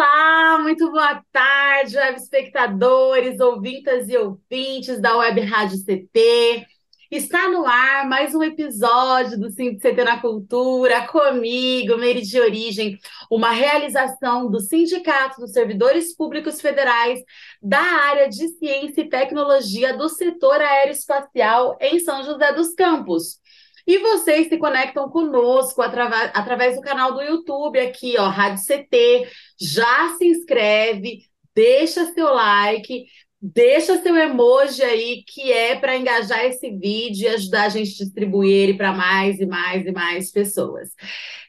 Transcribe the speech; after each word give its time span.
Olá, 0.00 0.60
muito 0.62 0.92
boa 0.92 1.20
tarde, 1.32 1.96
web 1.96 2.16
espectadores, 2.20 3.40
ouvintas 3.40 4.08
e 4.08 4.16
ouvintes 4.16 5.00
da 5.00 5.16
Web 5.16 5.40
Rádio 5.40 5.84
CT. 5.84 6.64
Está 7.10 7.48
no 7.48 7.66
ar 7.66 8.08
mais 8.08 8.32
um 8.32 8.40
episódio 8.40 9.36
do 9.36 9.50
CT 9.50 10.04
na 10.04 10.20
Cultura, 10.20 11.04
comigo, 11.08 11.96
Meire 11.96 12.22
de 12.22 12.38
Origem, 12.38 12.96
uma 13.28 13.50
realização 13.50 14.48
do 14.48 14.60
Sindicato 14.60 15.40
dos 15.40 15.50
Servidores 15.50 16.14
Públicos 16.14 16.60
Federais 16.60 17.18
da 17.60 17.80
área 17.80 18.28
de 18.28 18.46
Ciência 18.50 19.00
e 19.00 19.08
Tecnologia 19.08 19.96
do 19.96 20.08
setor 20.08 20.60
aeroespacial 20.60 21.76
em 21.80 21.98
São 21.98 22.22
José 22.22 22.52
dos 22.52 22.72
Campos. 22.72 23.40
E 23.88 23.96
vocês 24.00 24.50
se 24.50 24.58
conectam 24.58 25.08
conosco 25.08 25.80
através, 25.80 26.30
através 26.34 26.76
do 26.76 26.82
canal 26.82 27.14
do 27.14 27.22
YouTube 27.22 27.80
aqui, 27.80 28.16
ó, 28.18 28.28
Rádio 28.28 28.62
CT. 28.62 29.26
Já 29.58 30.14
se 30.18 30.26
inscreve, 30.26 31.22
deixa 31.54 32.04
seu 32.12 32.34
like, 32.34 33.06
deixa 33.40 33.96
seu 34.02 34.14
emoji 34.14 34.82
aí, 34.82 35.24
que 35.26 35.50
é 35.50 35.74
para 35.74 35.96
engajar 35.96 36.44
esse 36.44 36.70
vídeo 36.70 37.24
e 37.24 37.28
ajudar 37.28 37.64
a 37.64 37.68
gente 37.70 38.02
a 38.02 38.04
distribuir 38.04 38.52
ele 38.52 38.74
para 38.74 38.92
mais 38.92 39.40
e 39.40 39.46
mais 39.46 39.86
e 39.86 39.90
mais 39.90 40.30
pessoas. 40.30 40.90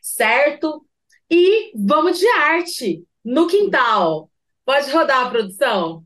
Certo? 0.02 0.86
E 1.30 1.74
vamos 1.76 2.18
de 2.20 2.28
arte 2.30 3.04
no 3.22 3.48
quintal. 3.48 4.32
Pode 4.64 4.90
rodar 4.92 5.28
a 5.28 5.30
produção? 5.30 6.06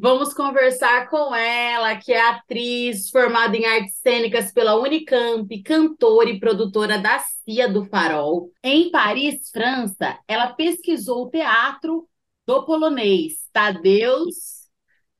Vamos 0.00 0.34
conversar 0.34 1.08
com 1.08 1.34
ela, 1.34 1.96
que 1.96 2.12
é 2.12 2.20
atriz 2.20 3.10
formada 3.10 3.56
em 3.56 3.64
artes 3.64 3.96
cênicas 3.96 4.52
pela 4.52 4.76
Unicamp, 4.76 5.62
cantora 5.62 6.28
e 6.28 6.40
produtora 6.40 6.98
da 6.98 7.18
Cia 7.18 7.68
do 7.68 7.84
Farol. 7.84 8.50
Em 8.62 8.90
Paris, 8.90 9.50
França, 9.50 10.18
ela 10.26 10.52
pesquisou 10.52 11.26
o 11.26 11.30
teatro 11.30 12.08
do 12.46 12.64
polonês 12.64 13.48
Tadeusz 13.52 14.65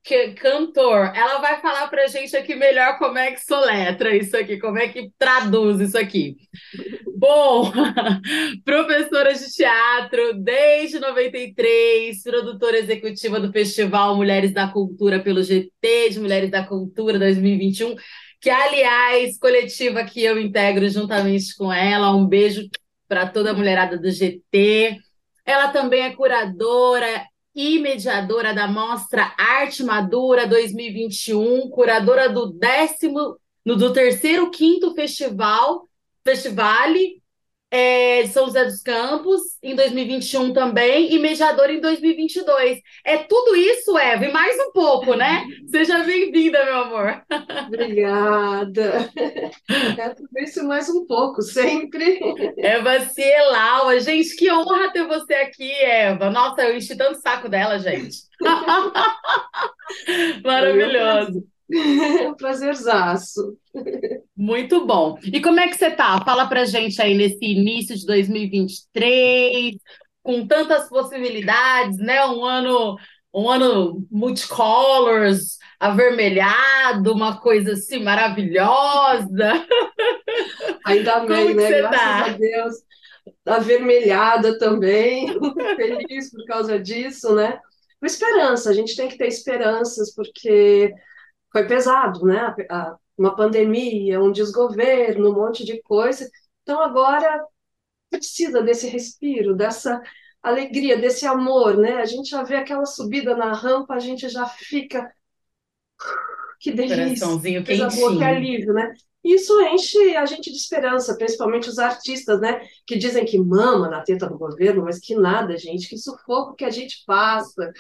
que, 0.06 0.34
cantor, 0.34 1.10
ela 1.16 1.38
vai 1.38 1.60
falar 1.60 1.88
pra 1.88 2.06
gente 2.06 2.36
aqui 2.36 2.54
melhor 2.54 2.96
como 2.96 3.18
é 3.18 3.32
que 3.32 3.44
soletra 3.44 4.14
isso 4.14 4.36
aqui, 4.36 4.56
como 4.56 4.78
é 4.78 4.86
que 4.86 5.10
traduz 5.18 5.80
isso 5.80 5.98
aqui. 5.98 6.36
Bom, 7.16 7.72
professora 8.64 9.34
de 9.34 9.52
teatro 9.52 10.34
desde 10.34 11.00
93, 11.00 12.22
produtora 12.22 12.78
executiva 12.78 13.40
do 13.40 13.50
Festival 13.52 14.14
Mulheres 14.14 14.52
da 14.52 14.68
Cultura 14.68 15.18
pelo 15.18 15.42
GT 15.42 16.10
de 16.10 16.20
Mulheres 16.20 16.52
da 16.52 16.64
Cultura 16.64 17.18
2021, 17.18 17.96
que, 18.40 18.48
aliás, 18.48 19.36
coletiva 19.40 20.04
que 20.04 20.22
eu 20.22 20.38
integro 20.38 20.88
juntamente 20.88 21.56
com 21.56 21.72
ela. 21.72 22.14
Um 22.14 22.28
beijo 22.28 22.68
para 23.08 23.26
toda 23.26 23.50
a 23.50 23.54
mulherada 23.54 23.98
do 23.98 24.08
GT. 24.08 24.98
Ela 25.44 25.68
também 25.68 26.02
é 26.02 26.14
curadora 26.14 27.26
e 27.56 27.78
mediadora 27.78 28.52
da 28.52 28.68
Mostra 28.68 29.34
Arte 29.38 29.82
Madura 29.82 30.46
2021, 30.46 31.70
curadora 31.70 32.28
do 32.28 32.52
décimo, 32.52 33.38
no, 33.64 33.74
do 33.74 33.94
terceiro 33.94 34.50
quinto 34.50 34.94
festival, 34.94 35.88
Festivale 36.22 37.22
é, 37.70 38.22
de 38.22 38.28
São 38.28 38.46
José 38.46 38.64
dos 38.64 38.82
Campos, 38.82 39.40
em 39.62 39.74
2021 39.74 40.52
também, 40.52 41.12
e 41.12 41.18
mediadora 41.18 41.72
em 41.72 41.80
2022. 41.80 42.80
É 43.04 43.18
tudo 43.18 43.56
isso, 43.56 43.96
Eva, 43.98 44.24
e 44.24 44.32
mais 44.32 44.56
um 44.60 44.72
pouco, 44.72 45.14
né? 45.14 45.44
Seja 45.68 45.98
bem-vinda, 46.04 46.64
meu 46.64 46.76
amor. 46.82 47.22
Obrigada. 47.66 49.10
É 49.98 50.08
tudo 50.10 50.28
isso 50.38 50.64
mais 50.66 50.88
um 50.88 51.06
pouco, 51.06 51.42
sempre. 51.42 52.20
Eva 52.58 53.00
Cielau, 53.00 53.98
gente, 54.00 54.36
que 54.36 54.50
honra 54.50 54.92
ter 54.92 55.06
você 55.06 55.34
aqui, 55.34 55.70
Eva. 55.72 56.30
Nossa, 56.30 56.62
eu 56.62 56.76
enchi 56.76 56.96
tanto 56.96 57.20
saco 57.20 57.48
dela, 57.48 57.78
gente. 57.78 58.26
Maravilhoso. 60.44 61.55
Prazerzaço. 62.36 63.56
Muito 64.36 64.86
bom. 64.86 65.18
E 65.24 65.40
como 65.40 65.60
é 65.60 65.68
que 65.68 65.76
você 65.76 65.90
tá? 65.90 66.22
Fala 66.24 66.46
pra 66.46 66.64
gente 66.64 67.00
aí 67.00 67.14
nesse 67.14 67.44
início 67.44 67.96
de 67.96 68.06
2023, 68.06 69.76
com 70.22 70.46
tantas 70.46 70.88
possibilidades, 70.88 71.98
né? 71.98 72.24
Um 72.26 72.44
ano 72.44 72.96
um 73.36 73.50
ano 73.50 74.06
multicolors, 74.10 75.58
avermelhado, 75.78 77.12
uma 77.12 77.38
coisa 77.38 77.74
assim 77.74 78.02
maravilhosa. 78.02 79.28
Ainda 80.86 81.20
bem, 81.20 81.54
né? 81.54 81.68
Graças 81.68 82.00
tá? 82.00 82.24
a 82.24 82.28
Deus. 82.30 82.74
Avermelhada 83.44 84.58
também, 84.58 85.26
feliz 85.76 86.30
por 86.30 86.46
causa 86.46 86.78
disso, 86.78 87.34
né? 87.34 87.60
Com 88.00 88.06
esperança, 88.06 88.70
a 88.70 88.72
gente 88.72 88.96
tem 88.96 89.06
que 89.06 89.18
ter 89.18 89.26
esperanças, 89.26 90.14
porque 90.14 90.94
foi 91.56 91.66
pesado, 91.66 92.22
né? 92.26 92.54
Uma 93.16 93.34
pandemia, 93.34 94.20
um 94.20 94.30
desgoverno, 94.30 95.30
um 95.30 95.34
monte 95.34 95.64
de 95.64 95.80
coisa. 95.80 96.28
Então 96.62 96.82
agora 96.82 97.42
precisa 98.10 98.60
desse 98.62 98.88
respiro, 98.88 99.56
dessa 99.56 100.02
alegria, 100.42 100.98
desse 100.98 101.24
amor, 101.24 101.78
né? 101.78 101.94
A 101.94 102.04
gente 102.04 102.28
já 102.28 102.42
vê 102.42 102.56
aquela 102.56 102.84
subida 102.84 103.34
na 103.34 103.54
rampa, 103.54 103.94
a 103.94 103.98
gente 103.98 104.28
já 104.28 104.46
fica 104.46 105.10
que 106.60 106.72
delícia, 106.72 107.26
coisa 107.64 107.88
boa, 107.88 108.18
que 108.18 108.24
alívio, 108.24 108.74
né? 108.74 108.92
Isso 109.24 109.58
enche 109.62 110.14
a 110.14 110.26
gente 110.26 110.50
de 110.50 110.56
esperança, 110.58 111.16
principalmente 111.16 111.70
os 111.70 111.78
artistas, 111.78 112.38
né? 112.38 112.60
Que 112.86 112.98
dizem 112.98 113.24
que 113.24 113.38
mama 113.38 113.88
na 113.88 114.02
teta 114.02 114.28
do 114.28 114.36
governo, 114.36 114.84
mas 114.84 114.98
que 115.00 115.14
nada, 115.14 115.56
gente, 115.56 115.88
que 115.88 115.96
sufoco 115.96 116.54
que 116.54 116.66
a 116.66 116.70
gente 116.70 117.02
passa, 117.06 117.72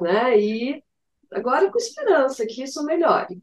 né? 0.00 0.38
E 0.38 0.82
agora 1.34 1.70
com 1.70 1.78
esperança 1.78 2.46
que 2.46 2.62
isso 2.62 2.84
melhore. 2.84 3.42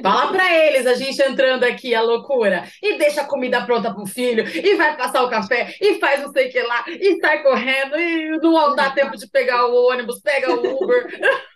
Fala 0.00 0.32
para 0.32 0.54
eles, 0.54 0.86
a 0.86 0.94
gente 0.94 1.20
entrando 1.20 1.64
aqui, 1.64 1.94
a 1.94 2.00
loucura. 2.00 2.64
E 2.82 2.96
deixa 2.96 3.22
a 3.22 3.26
comida 3.26 3.64
pronta 3.66 3.92
pro 3.92 4.06
filho, 4.06 4.44
e 4.46 4.76
vai 4.76 4.96
passar 4.96 5.22
o 5.22 5.28
café, 5.28 5.74
e 5.80 5.98
faz 5.98 6.22
não 6.22 6.32
sei 6.32 6.48
o 6.48 6.52
que 6.52 6.62
lá, 6.62 6.84
e 6.88 7.18
sai 7.20 7.42
correndo, 7.42 7.98
e 7.98 8.38
não 8.40 8.74
dá 8.74 8.90
tempo 8.90 9.16
de 9.16 9.28
pegar 9.28 9.66
o 9.66 9.88
ônibus, 9.88 10.20
pega 10.20 10.54
o 10.54 10.82
Uber. 10.82 11.08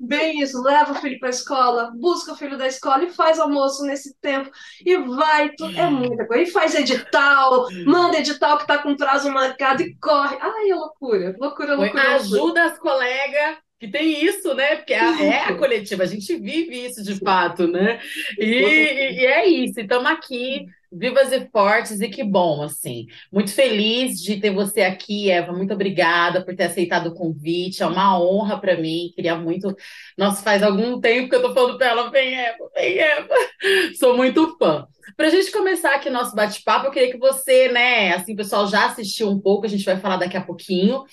Bem 0.00 0.40
isso, 0.40 0.60
leva 0.62 0.92
o 0.92 0.96
filho 0.96 1.18
para 1.18 1.28
a 1.28 1.30
escola, 1.30 1.92
busca 1.94 2.32
o 2.32 2.36
filho 2.36 2.58
da 2.58 2.66
escola 2.66 3.04
e 3.04 3.10
faz 3.10 3.38
almoço 3.38 3.84
nesse 3.84 4.14
tempo. 4.20 4.50
E 4.84 4.96
vai, 4.96 5.50
é 5.76 5.86
muita 5.86 6.26
coisa. 6.26 6.42
E 6.42 6.50
faz 6.50 6.74
edital, 6.74 7.68
manda 7.86 8.18
edital 8.18 8.56
que 8.56 8.64
está 8.64 8.78
com 8.78 8.96
prazo 8.96 9.30
marcado 9.30 9.82
e 9.82 9.96
corre. 9.98 10.36
Ai, 10.40 10.70
é 10.70 10.74
loucura, 10.74 11.36
loucura, 11.38 11.76
loucura. 11.76 12.14
Ajuda 12.14 12.38
loucura. 12.38 12.64
as 12.64 12.78
colegas 12.78 13.56
que 13.84 13.90
tem 13.90 14.24
isso, 14.24 14.54
né? 14.54 14.76
Porque 14.76 14.94
é, 14.94 15.26
é 15.26 15.44
a 15.44 15.54
coletiva, 15.54 16.02
a 16.02 16.06
gente 16.06 16.34
vive 16.36 16.86
isso 16.86 17.02
de 17.02 17.14
fato, 17.16 17.66
né? 17.66 18.00
E, 18.38 18.44
e 18.44 19.26
é 19.26 19.46
isso, 19.46 19.78
estamos 19.78 20.10
aqui, 20.10 20.66
vivas 20.90 21.32
e 21.32 21.46
fortes, 21.50 22.00
e 22.00 22.08
que 22.08 22.24
bom, 22.24 22.62
assim. 22.62 23.06
Muito 23.30 23.52
feliz 23.52 24.22
de 24.22 24.40
ter 24.40 24.50
você 24.50 24.82
aqui, 24.82 25.30
Eva. 25.30 25.52
Muito 25.52 25.74
obrigada 25.74 26.42
por 26.42 26.54
ter 26.54 26.64
aceitado 26.64 27.08
o 27.08 27.14
convite. 27.14 27.82
É 27.82 27.86
uma 27.86 28.18
honra 28.18 28.58
para 28.58 28.76
mim. 28.76 29.12
Queria 29.14 29.36
muito. 29.36 29.74
Nossa, 30.16 30.42
faz 30.42 30.62
algum 30.62 31.00
tempo 31.00 31.28
que 31.28 31.34
eu 31.34 31.42
tô 31.42 31.52
falando 31.52 31.76
para 31.76 31.88
ela, 31.88 32.10
vem, 32.10 32.34
Eva, 32.34 32.70
vem, 32.74 32.98
Eva. 32.98 33.34
Sou 33.98 34.16
muito 34.16 34.56
fã. 34.56 34.86
Para 35.16 35.26
a 35.26 35.30
gente 35.30 35.52
começar 35.52 35.94
aqui 35.94 36.08
nosso 36.08 36.34
bate-papo, 36.34 36.86
eu 36.86 36.90
queria 36.90 37.10
que 37.10 37.18
você, 37.18 37.68
né, 37.68 38.14
assim, 38.14 38.32
o 38.32 38.36
pessoal 38.36 38.66
já 38.66 38.86
assistiu 38.86 39.28
um 39.28 39.38
pouco, 39.38 39.66
a 39.66 39.68
gente 39.68 39.84
vai 39.84 39.98
falar 39.98 40.16
daqui 40.16 40.36
a 40.36 40.40
pouquinho. 40.40 41.04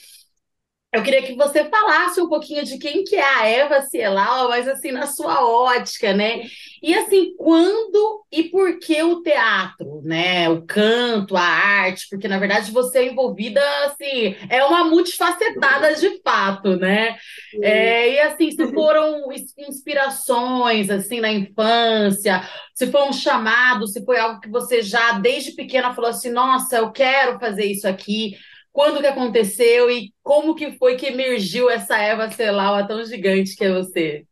Eu 0.94 1.04
queria 1.04 1.22
que 1.24 1.36
você 1.36 1.64
falasse 1.70 2.20
um 2.20 2.28
pouquinho 2.28 2.66
de 2.66 2.78
quem 2.78 3.06
que 3.06 3.16
é 3.16 3.24
a 3.24 3.48
Eva 3.48 3.82
Cielau, 3.84 4.50
mas 4.50 4.68
assim, 4.68 4.92
na 4.92 5.08
sua 5.08 5.46
ótica, 5.46 6.14
né? 6.14 6.42
E 6.84 6.94
assim, 6.94 7.34
quando 7.38 8.26
e 8.30 8.44
por 8.44 8.78
que 8.78 9.02
o 9.02 9.22
teatro, 9.22 10.02
né? 10.04 10.50
O 10.50 10.66
canto, 10.66 11.38
a 11.38 11.42
arte, 11.42 12.08
porque 12.10 12.28
na 12.28 12.38
verdade 12.38 12.72
você 12.72 13.00
é 13.00 13.06
envolvida, 13.10 13.62
assim, 13.86 14.36
é 14.50 14.66
uma 14.66 14.84
multifacetada 14.84 15.96
de 15.96 16.22
fato, 16.22 16.76
né? 16.76 17.16
É, 17.62 18.12
e 18.12 18.20
assim, 18.20 18.52
se 18.52 18.74
foram 18.74 19.30
inspirações, 19.58 20.90
assim, 20.90 21.22
na 21.22 21.32
infância, 21.32 22.42
se 22.76 22.88
foi 22.88 23.04
um 23.04 23.14
chamado, 23.14 23.88
se 23.88 24.04
foi 24.04 24.20
algo 24.20 24.42
que 24.42 24.50
você 24.50 24.82
já 24.82 25.14
desde 25.14 25.54
pequena 25.54 25.94
falou 25.94 26.10
assim, 26.10 26.32
nossa, 26.32 26.78
eu 26.78 26.92
quero 26.92 27.40
fazer 27.40 27.64
isso 27.64 27.88
aqui 27.88 28.36
quando 28.72 29.02
que 29.02 29.08
aconteceu 29.08 29.90
e 29.90 30.14
como 30.24 30.56
que 30.56 30.78
foi 30.78 30.96
que 30.96 31.08
emergiu 31.08 31.70
essa 31.70 31.98
Eva 31.98 32.30
Celau 32.32 32.86
tão 32.88 33.04
gigante 33.06 33.56
que 33.56 33.66
é 33.66 33.74
você? 33.74 34.26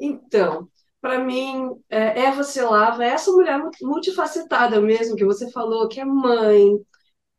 Então, 0.00 0.68
para 1.00 1.18
mim, 1.18 1.70
é, 1.88 2.20
Eva 2.20 2.42
Celava 2.42 3.04
é 3.04 3.08
essa 3.08 3.30
mulher 3.32 3.60
multifacetada 3.82 4.80
mesmo, 4.80 5.16
que 5.16 5.24
você 5.24 5.50
falou, 5.50 5.88
que 5.88 6.00
é 6.00 6.04
mãe, 6.04 6.76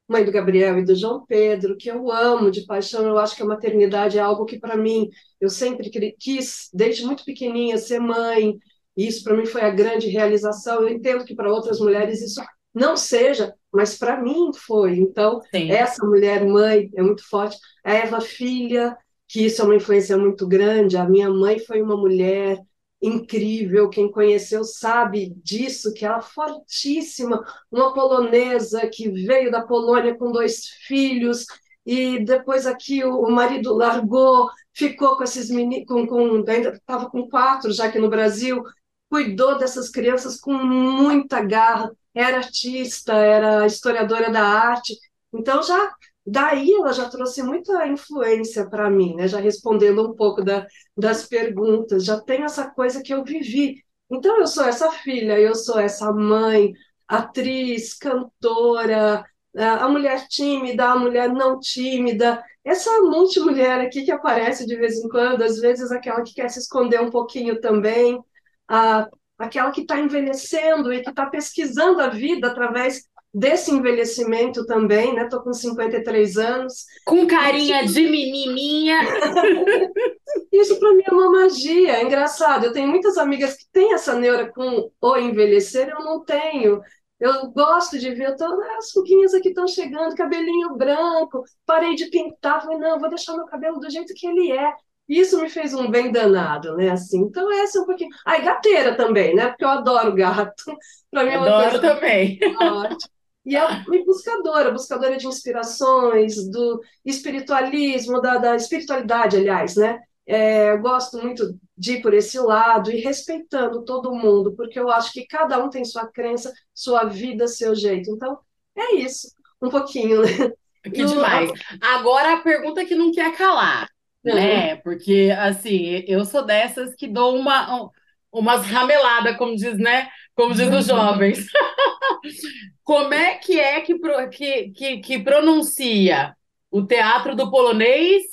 mãe 0.08 0.26
do 0.26 0.32
Gabriel 0.32 0.80
e 0.80 0.86
do 0.86 0.96
João 0.96 1.26
Pedro, 1.26 1.78
que 1.78 1.90
eu 1.90 2.12
amo 2.12 2.52
de 2.52 2.66
paixão. 2.66 3.06
Eu 3.06 3.18
acho 3.18 3.36
que 3.36 3.44
a 3.44 3.46
maternidade 3.46 4.18
é 4.18 4.22
algo 4.22 4.46
que, 4.46 4.60
para 4.60 4.78
mim, 4.78 5.10
eu 5.40 5.50
sempre 5.50 5.90
quis, 6.20 6.70
desde 6.74 7.06
muito 7.06 7.24
pequenininha, 7.26 7.78
ser 7.78 8.00
mãe. 8.00 8.58
Isso, 8.98 9.24
para 9.24 9.36
mim, 9.38 9.46
foi 9.46 9.62
a 9.62 9.70
grande 9.70 10.08
realização. 10.10 10.82
Eu 10.82 10.90
entendo 10.90 11.26
que 11.26 11.36
para 11.36 11.52
outras 11.52 11.80
mulheres 11.80 12.22
isso 12.22 12.42
não 12.74 12.98
seja, 12.98 13.54
mas 13.72 13.98
para 13.98 14.22
mim 14.22 14.52
foi. 14.54 14.98
Então, 14.98 15.42
Sim. 15.54 15.72
essa 15.72 16.06
mulher 16.06 16.46
mãe 16.46 16.90
é 16.96 17.02
muito 17.02 17.28
forte. 17.28 17.58
A 17.84 17.94
Eva 17.94 18.22
filha, 18.22 18.98
que 19.28 19.46
isso 19.46 19.62
é 19.62 19.66
uma 19.66 19.76
influência 19.76 20.18
muito 20.18 20.48
grande. 20.48 20.98
A 20.98 21.08
minha 21.08 21.30
mãe 21.30 21.60
foi 21.60 21.82
uma 21.82 21.96
mulher 21.96 22.60
incrível, 23.02 23.90
quem 23.90 24.12
conheceu 24.12 24.64
sabe 24.64 25.34
disso, 25.42 25.94
que 25.94 26.06
ela 26.06 26.18
é 26.18 26.22
fortíssima, 26.22 27.46
uma 27.72 27.94
polonesa 27.94 28.90
que 28.92 29.10
veio 29.10 29.50
da 29.50 29.62
Polônia 29.62 30.16
com 30.18 30.32
dois 30.32 30.68
filhos 30.86 31.46
e 31.86 32.20
depois 32.24 32.66
aqui 32.68 33.04
o, 33.04 33.22
o 33.22 33.32
marido 33.32 33.74
largou, 33.74 34.50
ficou 34.74 35.18
com 35.18 35.24
esses 35.24 35.50
meninos, 35.50 35.88
com, 35.88 36.06
com, 36.06 36.44
ainda 36.48 36.70
estava 36.70 37.10
com 37.10 37.28
quatro 37.30 37.72
já 37.72 37.86
aqui 37.86 38.00
no 38.00 38.10
Brasil, 38.10 38.62
cuidou 39.10 39.58
dessas 39.58 39.90
crianças 39.90 40.40
com 40.40 40.54
muita 40.54 41.42
garra, 41.42 41.92
era 42.14 42.38
artista, 42.38 43.14
era 43.14 43.66
historiadora 43.66 44.32
da 44.32 44.44
arte, 44.44 44.96
então 45.34 45.62
já 45.64 45.92
daí 46.26 46.74
ela 46.74 46.94
já 46.94 47.10
trouxe 47.10 47.42
muita 47.44 47.88
influência 47.88 48.70
para 48.70 48.90
mim, 48.90 49.16
né? 49.16 49.28
Já 49.28 49.40
respondendo 49.40 50.08
um 50.08 50.16
pouco 50.16 50.44
da, 50.44 50.66
das 50.96 51.26
perguntas, 51.28 52.06
já 52.06 52.20
tem 52.22 52.44
essa 52.44 52.70
coisa 52.70 53.02
que 53.02 53.14
eu 53.14 53.24
vivi. 53.24 53.84
Então 54.12 54.38
eu 54.40 54.48
sou 54.48 54.66
essa 54.66 54.92
filha, 54.92 55.40
eu 55.40 55.56
sou 55.56 55.80
essa 55.80 56.12
mãe, 56.12 56.74
atriz, 57.08 57.94
cantora, 57.96 59.26
a 59.56 59.88
mulher 59.90 60.28
tímida, 60.28 60.86
a 60.90 60.96
mulher 60.96 61.30
não 61.30 61.60
tímida, 61.60 62.44
essa 62.64 62.90
multimulher 63.02 63.80
aqui 63.82 64.04
que 64.04 64.12
aparece 64.12 64.66
de 64.66 64.76
vez 64.76 64.98
em 64.98 65.10
quando, 65.10 65.42
às 65.44 65.60
vezes 65.60 65.92
aquela 65.92 66.22
que 66.24 66.34
quer 66.34 66.50
se 66.50 66.60
esconder 66.60 67.02
um 67.02 67.10
pouquinho 67.10 67.60
também, 67.60 68.20
a 68.68 69.08
aquela 69.40 69.72
que 69.72 69.82
está 69.82 70.00
envelhecendo 70.00 70.92
e 70.94 71.02
que 71.02 71.10
está 71.10 71.26
pesquisando 71.26 72.02
a 72.02 72.10
vida 72.10 72.48
através 72.48 73.08
desse 73.34 73.72
envelhecimento 73.72 74.66
também, 74.66 75.14
né? 75.14 75.24
Estou 75.24 75.42
com 75.42 75.54
53 75.54 76.38
anos. 76.38 76.86
Com 77.06 77.26
carinha 77.26 77.86
de 77.86 78.02
menininha. 78.02 79.00
Isso 80.52 80.80
para 80.80 80.94
mim 80.94 81.04
é 81.06 81.14
uma 81.14 81.32
magia, 81.32 81.98
é 81.98 82.04
engraçado. 82.04 82.66
Eu 82.66 82.74
tenho 82.74 82.88
muitas 82.88 83.18
amigas 83.18 83.56
que 83.56 83.66
têm 83.72 83.94
essa 83.94 84.16
neura 84.16 84.52
com 84.52 84.92
o 85.00 85.18
envelhecer, 85.18 85.90
eu 85.90 86.04
não 86.04 86.24
tenho. 86.24 86.82
Eu 87.20 87.52
gosto 87.52 88.00
de 88.00 88.12
ver, 88.12 88.36
tô, 88.36 88.46
ah, 88.46 88.78
as 88.78 88.94
ruguinhas 88.96 89.34
aqui 89.34 89.50
estão 89.50 89.68
chegando, 89.68 90.16
cabelinho 90.16 90.76
branco, 90.76 91.44
parei 91.66 91.94
de 91.94 92.06
pintar, 92.10 92.62
falei, 92.62 92.78
não, 92.78 92.98
vou 92.98 93.10
deixar 93.10 93.36
meu 93.36 93.46
cabelo 93.46 93.80
do 93.80 93.90
jeito 93.90 94.14
que 94.16 94.26
ele 94.26 94.52
é. 94.52 94.74
Isso 95.10 95.42
me 95.42 95.50
fez 95.50 95.74
um 95.74 95.90
bem 95.90 96.12
danado, 96.12 96.76
né? 96.76 96.92
Assim, 96.92 97.22
então 97.22 97.52
essa 97.52 97.80
é 97.80 97.82
um 97.82 97.86
pouquinho. 97.86 98.12
Ah, 98.24 98.38
e 98.38 98.44
gateira 98.44 98.96
também, 98.96 99.34
né? 99.34 99.48
Porque 99.48 99.66
eu 99.66 99.70
adoro 99.70 100.14
gato. 100.14 100.64
Para 101.10 101.24
mim 101.24 101.32
é 101.32 101.38
uma 101.38 101.48
adoro 101.48 101.80
coisa 101.80 101.96
também. 101.96 102.40
E 103.46 103.56
é 103.56 103.84
buscadora, 104.06 104.70
buscadora 104.70 105.18
de 105.18 105.26
inspirações, 105.26 106.36
do 106.52 106.84
espiritualismo, 107.04 108.22
da, 108.22 108.38
da 108.38 108.56
espiritualidade, 108.56 109.38
aliás, 109.38 109.76
né? 109.76 110.00
É, 110.28 110.72
eu 110.72 110.80
gosto 110.80 111.18
muito 111.18 111.58
de 111.76 111.94
ir 111.94 112.02
por 112.02 112.14
esse 112.14 112.38
lado 112.38 112.92
e 112.92 113.00
respeitando 113.00 113.84
todo 113.84 114.14
mundo, 114.14 114.54
porque 114.56 114.80
eu 114.80 114.92
acho 114.92 115.12
que 115.12 115.26
cada 115.26 115.58
um 115.64 115.70
tem 115.70 115.84
sua 115.84 116.06
crença, 116.06 116.54
sua 116.76 117.06
vida, 117.06 117.48
seu 117.48 117.74
jeito. 117.74 118.12
Então, 118.12 118.38
é 118.76 118.96
isso, 118.96 119.30
um 119.60 119.70
pouquinho, 119.70 120.22
né? 120.22 120.52
Que 120.84 121.04
demais. 121.04 121.50
Agora 121.82 122.34
a 122.34 122.42
pergunta 122.42 122.86
que 122.86 122.94
não 122.94 123.12
quer 123.12 123.36
calar 123.36 123.90
né? 124.24 124.76
Porque, 124.78 125.34
assim, 125.38 126.04
eu 126.08 126.26
sou 126.26 126.46
dessas 126.46 126.96
que 126.96 127.08
dou 127.08 127.38
uma, 127.38 127.90
umas 128.32 128.66
rameladas, 128.66 129.38
como 129.38 129.56
diz, 129.56 129.78
né? 129.78 130.10
Como 130.36 130.54
diz 130.54 130.74
os 130.74 130.86
jovens. 130.86 131.46
como 132.84 133.14
é 133.14 133.36
que 133.36 133.60
é 133.60 133.82
que, 133.82 133.96
que, 134.32 134.70
que, 134.72 134.98
que 135.00 135.20
pronuncia 135.20 136.36
o 136.72 136.86
teatro 136.86 137.36
do 137.36 137.50
polonês? 137.50 138.24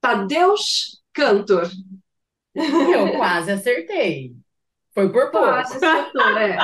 Tadeusz 0.00 1.00
Cantor. 1.12 1.68
Eu 2.54 3.12
quase 3.16 3.52
acertei. 3.52 4.32
Foi 4.94 5.12
por 5.12 5.30
pouco. 5.30 5.46
Quase 5.46 5.76
acertou, 5.76 6.38
é. 6.38 6.58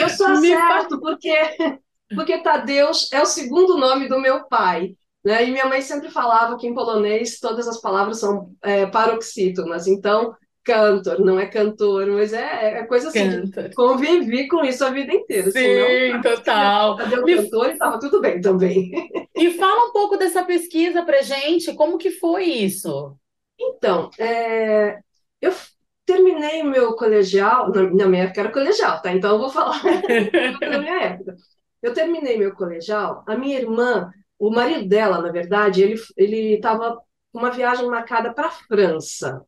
Eu 0.00 0.08
só 0.08 0.26
acerto 0.32 1.00
porque, 1.00 1.80
porque 2.14 2.38
Tadeusz 2.38 3.12
é 3.12 3.20
o 3.20 3.26
segundo 3.26 3.78
nome 3.78 4.08
do 4.08 4.20
meu 4.20 4.44
pai. 4.48 4.96
Né? 5.24 5.44
E 5.44 5.50
minha 5.50 5.66
mãe 5.66 5.80
sempre 5.80 6.10
falava 6.10 6.56
que 6.58 6.66
em 6.66 6.74
polonês 6.74 7.38
todas 7.40 7.66
as 7.66 7.80
palavras 7.80 8.20
são 8.20 8.50
é, 8.62 8.86
paroxítonas, 8.86 9.86
então 9.86 10.34
cantor, 10.64 11.20
não 11.20 11.38
é 11.38 11.46
cantor, 11.46 12.06
mas 12.06 12.32
é, 12.32 12.78
é 12.80 12.86
coisa 12.86 13.08
assim, 13.08 13.50
convivi 13.74 14.48
com 14.48 14.64
isso 14.64 14.82
a 14.82 14.90
vida 14.90 15.12
inteira. 15.12 15.50
Sim, 15.50 15.58
senão, 15.58 16.22
total. 16.22 16.96
Cadê 16.96 17.16
o 17.16 17.24
cantor 17.26 17.68
e 17.68 17.72
estava 17.72 18.00
tudo 18.00 18.20
bem 18.20 18.40
também. 18.40 18.90
E 19.36 19.50
fala 19.54 19.88
um 19.88 19.92
pouco 19.92 20.16
dessa 20.16 20.44
pesquisa 20.44 21.04
pra 21.04 21.20
gente, 21.20 21.74
como 21.74 21.98
que 21.98 22.12
foi 22.12 22.44
isso? 22.44 23.16
Então, 23.58 24.08
é, 24.16 25.00
eu 25.40 25.52
terminei 26.06 26.62
o 26.62 26.66
meu 26.66 26.94
colegial, 26.94 27.68
na, 27.72 28.06
minha 28.06 28.24
época 28.24 28.40
era 28.40 28.52
colegial, 28.52 29.02
tá? 29.02 29.12
Então 29.12 29.32
eu 29.32 29.38
vou 29.40 29.50
falar 29.50 29.82
da 30.60 30.78
minha 30.78 31.00
época. 31.02 31.34
Eu 31.82 31.92
terminei 31.92 32.38
meu 32.38 32.54
colegial, 32.54 33.24
a 33.26 33.36
minha 33.36 33.58
irmã, 33.58 34.08
o 34.48 34.50
marido 34.50 34.88
dela, 34.88 35.20
na 35.20 35.30
verdade, 35.32 35.82
ele 35.82 35.96
ele 36.16 36.54
estava 36.56 36.96
com 37.32 37.38
uma 37.38 37.50
viagem 37.50 37.86
marcada 37.88 38.32
para 38.34 38.48
a 38.48 38.50
França. 38.50 39.44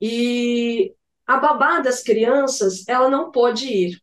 E 0.00 0.94
a 1.26 1.38
babá 1.38 1.80
das 1.80 2.02
crianças, 2.02 2.86
ela 2.88 3.08
não 3.10 3.30
pôde 3.30 3.66
ir. 3.66 4.00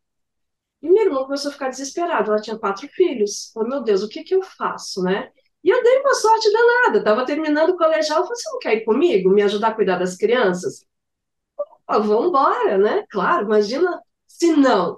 E 0.82 0.90
minha 0.90 1.06
irmã 1.06 1.24
começou 1.24 1.50
a 1.50 1.54
ficar 1.54 1.70
desesperada. 1.70 2.30
Ela 2.32 2.42
tinha 2.42 2.58
quatro 2.60 2.88
filhos. 2.90 3.52
Falei, 3.54 3.70
meu 3.70 3.84
Deus, 3.84 4.04
o 4.04 4.10
que 4.10 4.24
que 4.24 4.36
eu 4.36 4.44
faço, 4.44 5.02
né? 5.04 5.32
E 5.64 5.70
eu 5.70 5.82
dei 5.84 6.00
uma 6.02 6.14
sorte 6.16 6.52
danada. 6.52 7.00
Estava 7.00 7.26
terminando 7.26 7.72
o 7.72 7.78
colegial. 7.78 8.20
Eu 8.20 8.26
falei, 8.26 8.38
você 8.42 8.50
não 8.52 8.60
quer 8.60 8.74
ir 8.76 8.86
comigo, 8.86 9.30
me 9.30 9.42
ajudar 9.44 9.70
a 9.70 9.74
cuidar 9.76 9.98
das 9.98 10.18
crianças? 10.18 10.86
Ah, 11.88 12.00
vamos 12.00 12.28
embora, 12.30 12.78
né? 12.78 13.06
Claro, 13.10 13.46
imagina 13.46 14.02
se 14.28 14.54
não. 14.56 14.96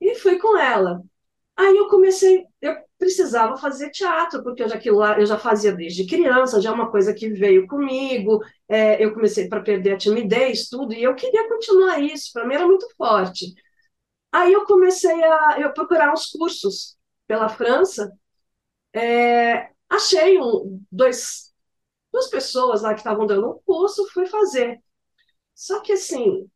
E 0.00 0.14
fui 0.16 0.38
com 0.38 0.58
ela. 0.58 1.02
Aí 1.56 1.76
eu 1.76 1.88
comecei, 1.88 2.44
eu 2.60 2.74
precisava 2.98 3.56
fazer 3.56 3.90
teatro, 3.90 4.42
porque 4.42 4.62
eu 4.62 4.68
já, 4.68 4.74
aquilo 4.76 4.98
lá, 4.98 5.18
eu 5.20 5.26
já 5.26 5.38
fazia 5.38 5.72
desde 5.72 6.06
criança, 6.06 6.60
já 6.60 6.70
é 6.70 6.72
uma 6.72 6.90
coisa 6.90 7.14
que 7.14 7.30
veio 7.30 7.66
comigo. 7.68 8.40
É, 8.68 9.02
eu 9.04 9.14
comecei 9.14 9.48
para 9.48 9.62
perder 9.62 9.94
a 9.94 9.98
timidez, 9.98 10.68
tudo, 10.68 10.92
e 10.94 11.02
eu 11.02 11.14
queria 11.14 11.48
continuar 11.48 12.00
isso, 12.00 12.30
para 12.32 12.46
mim 12.46 12.54
era 12.54 12.66
muito 12.66 12.88
forte. 12.96 13.54
Aí 14.32 14.52
eu 14.52 14.64
comecei 14.66 15.22
a 15.24 15.60
eu 15.60 15.72
procurar 15.74 16.12
uns 16.12 16.26
cursos 16.30 16.96
pela 17.26 17.48
França. 17.48 18.12
É, 18.94 19.70
achei 19.90 20.38
um, 20.40 20.80
dois, 20.90 21.52
duas 22.12 22.28
pessoas 22.30 22.82
lá 22.82 22.94
que 22.94 23.00
estavam 23.00 23.26
dando 23.26 23.50
um 23.50 23.60
curso, 23.66 24.08
fui 24.12 24.26
fazer. 24.26 24.80
Só 25.54 25.80
que, 25.82 25.92
assim, 25.92 26.48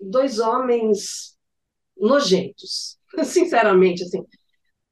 dois 0.00 0.38
homens 0.40 1.38
nojentos, 1.96 2.98
sinceramente, 3.24 4.02
assim. 4.02 4.24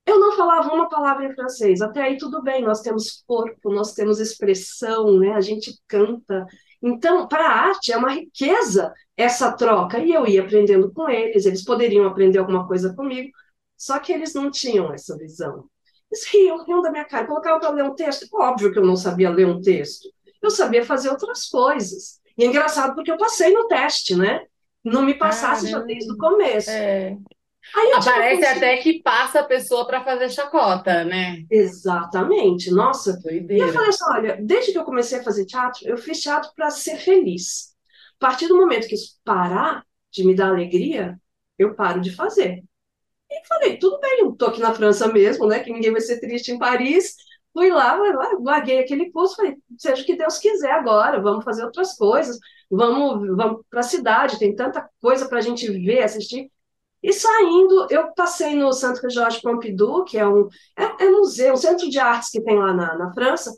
Eu 0.05 0.19
não 0.19 0.37
falava 0.37 0.73
uma 0.75 0.89
palavra 0.89 1.25
em 1.25 1.35
francês, 1.35 1.81
até 1.81 2.03
aí 2.03 2.19
tudo 2.19 2.43
bem, 2.43 2.63
nós 2.63 2.81
temos 2.81 3.23
corpo, 3.25 3.73
nós 3.73 3.95
temos 3.95 4.19
expressão, 4.19 5.19
né? 5.19 5.33
a 5.33 5.41
gente 5.41 5.79
canta. 5.87 6.45
Então, 6.83 7.29
para 7.29 7.47
a 7.47 7.69
arte 7.69 7.93
é 7.93 7.97
uma 7.97 8.11
riqueza 8.11 8.93
essa 9.17 9.53
troca, 9.53 9.99
e 9.99 10.13
eu 10.13 10.27
ia 10.27 10.43
aprendendo 10.43 10.93
com 10.93 11.09
eles, 11.09 11.47
eles 11.47 11.65
poderiam 11.65 12.07
aprender 12.07 12.39
alguma 12.39 12.67
coisa 12.67 12.93
comigo, 12.95 13.31
só 13.77 13.99
que 14.01 14.13
eles 14.13 14.35
não 14.35 14.51
tinham 14.51 14.93
essa 14.93 15.17
visão. 15.17 15.67
Eles 16.11 16.27
riam, 16.27 16.65
riam 16.65 16.83
da 16.83 16.91
minha 16.91 17.05
cara, 17.05 17.27
colocavam 17.27 17.61
para 17.61 17.71
ler 17.71 17.85
um 17.85 17.95
texto, 17.95 18.27
óbvio 18.35 18.73
que 18.73 18.79
eu 18.79 18.85
não 18.85 18.97
sabia 18.97 19.31
ler 19.31 19.47
um 19.47 19.61
texto, 19.61 20.09
eu 20.43 20.51
sabia 20.51 20.85
fazer 20.85 21.11
outras 21.11 21.49
coisas. 21.49 22.21
E 22.37 22.45
é 22.45 22.47
engraçado 22.49 22.95
porque 22.95 23.11
eu 23.13 23.17
passei 23.17 23.53
no 23.53 23.69
teste, 23.69 24.17
né? 24.17 24.45
Não 24.85 25.03
me 25.03 25.15
passasse 25.15 25.71
já 25.71 25.79
desde 25.79 26.11
o 26.13 26.17
começo. 26.17 26.71
É. 26.71 27.17
Aparece 27.95 28.45
até 28.45 28.77
que 28.79 29.03
passa 29.03 29.41
a 29.41 29.45
pessoa 29.45 29.87
para 29.87 30.05
fazer 30.05 30.31
chacota, 30.31 31.05
né? 31.05 31.45
Exatamente. 31.51 32.71
Nossa. 32.71 33.19
Doideira. 33.21 33.65
E 33.65 33.69
eu 33.69 33.73
falei 33.73 33.89
assim: 33.89 34.05
olha, 34.13 34.39
desde 34.41 34.73
que 34.73 34.79
eu 34.79 34.85
comecei 34.85 35.19
a 35.19 35.23
fazer 35.23 35.47
teatro, 35.47 35.81
eu 35.87 35.97
fiz 35.97 36.21
teatro 36.21 36.51
para 36.55 36.71
ser 36.71 36.97
feliz. 36.97 37.73
A 38.21 38.27
partir 38.27 38.47
do 38.47 38.57
momento 38.57 38.87
que 38.87 38.95
isso 38.95 39.19
parar 39.25 39.85
de 40.11 40.25
me 40.25 40.35
dar 40.35 40.49
alegria, 40.49 41.19
eu 41.59 41.75
paro 41.75 42.01
de 42.01 42.15
fazer. 42.15 42.63
E 43.31 43.47
falei, 43.47 43.79
tudo 43.79 43.99
bem, 43.99 44.21
eu 44.21 44.33
tô 44.33 44.47
aqui 44.47 44.61
na 44.61 44.75
França 44.75 45.09
mesmo, 45.09 45.47
né? 45.47 45.61
Que 45.61 45.73
ninguém 45.73 45.91
vai 45.91 46.01
ser 46.01 46.21
triste 46.21 46.53
em 46.53 46.59
Paris. 46.59 47.17
Fui 47.53 47.71
lá, 47.71 47.95
lá, 47.95 48.37
larguei 48.41 48.79
aquele 48.79 49.11
curso, 49.11 49.37
falei, 49.37 49.57
seja 49.79 50.03
o 50.03 50.07
que 50.07 50.17
Deus 50.17 50.39
quiser 50.39 50.73
agora, 50.73 51.21
vamos 51.21 51.45
fazer 51.45 51.65
outras 51.65 51.95
coisas, 51.97 52.39
vamos, 52.71 53.37
vamos 53.37 53.61
para 53.69 53.81
a 53.81 53.83
cidade, 53.83 54.39
tem 54.39 54.57
tanta 54.57 54.89
coisa 55.03 55.29
para 55.29 55.39
a 55.39 55.43
gente 55.43 55.71
ver, 55.71 56.03
assistir. 56.03 56.51
E 57.03 57.13
saindo, 57.13 57.89
eu 57.91 58.13
passei 58.15 58.55
no 58.55 58.73
Centro 58.73 59.11
Georges 59.11 59.41
Pompidou, 59.41 60.05
que 60.05 60.19
é 60.19 60.27
um 60.27 60.49
é, 60.77 61.05
é 61.05 61.11
museu, 61.11 61.55
um 61.55 61.57
centro 61.57 61.91
de 61.91 61.99
artes 61.99 62.31
que 62.31 62.41
tem 62.41 62.57
lá 62.57 62.73
na, 62.73 62.97
na 62.97 63.13
França, 63.13 63.53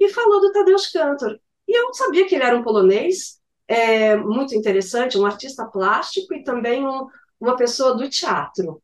e 0.00 0.08
falou 0.08 0.40
do 0.40 0.52
Tadeusz 0.52 0.90
Kantor. 0.90 1.38
E 1.68 1.78
eu 1.78 1.92
sabia 1.92 2.26
que 2.26 2.34
ele 2.34 2.44
era 2.44 2.56
um 2.56 2.62
polonês, 2.62 3.38
é, 3.68 4.16
muito 4.16 4.54
interessante, 4.54 5.18
um 5.18 5.26
artista 5.26 5.66
plástico 5.66 6.34
e 6.34 6.42
também 6.42 6.86
um, 6.86 7.06
uma 7.40 7.56
pessoa 7.56 7.94
do 7.94 8.08
teatro. 8.08 8.80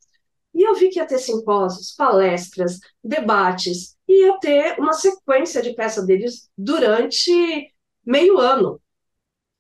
E 0.55 0.63
eu 0.63 0.75
vi 0.75 0.91
que 0.91 0.99
ia 0.99 1.07
ter 1.07 1.19
simpósios, 1.19 1.93
palestras, 1.93 2.79
debates, 3.03 3.97
e 4.07 4.27
ia 4.27 4.39
ter 4.39 4.79
uma 4.79 4.93
sequência 4.93 5.63
de 5.63 5.75
peças 5.75 6.05
deles 6.05 6.51
durante 6.57 7.73
meio 8.05 8.39
ano. 8.39 8.81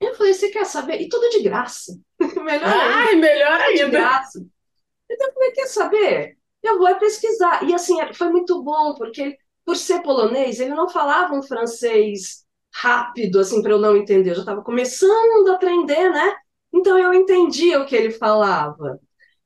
Eu 0.01 0.15
falei, 0.15 0.35
você 0.35 0.51
quer 0.51 0.67
saber? 0.67 1.01
E 1.01 1.09
tudo 1.09 1.31
de 1.31 1.43
graça. 1.43 1.99
Melhor 2.43 2.69
Ai, 2.69 3.09
ainda. 3.09 3.27
melhor 3.27 3.61
ainda. 3.61 4.23
Então 5.11 5.29
eu 5.29 5.35
falei, 5.35 5.53
quer 5.53 5.67
saber? 5.67 6.39
Eu 6.63 6.79
vou 6.79 6.95
pesquisar. 6.97 7.65
E 7.65 7.75
assim, 7.75 7.97
foi 8.15 8.29
muito 8.31 8.63
bom, 8.63 8.95
porque 8.95 9.37
por 9.65 9.77
ser 9.77 10.03
polonês, 10.03 10.61
ele 10.61 10.75
não 10.75 10.89
falava 10.89 11.35
um 11.35 11.43
francês 11.43 12.45
rápido, 12.75 13.41
assim, 13.41 13.63
para 13.63 13.73
eu 13.73 13.79
não 13.79 13.97
entender. 13.97 14.31
Eu 14.31 14.37
já 14.37 14.41
estava 14.41 14.63
começando 14.63 15.49
a 15.49 15.55
aprender, 15.55 16.11
né? 16.11 16.35
Então 16.73 16.99
eu 16.99 17.13
entendia 17.13 17.81
o 17.81 17.87
que 17.87 17.95
ele 17.95 18.11
falava. 18.11 18.99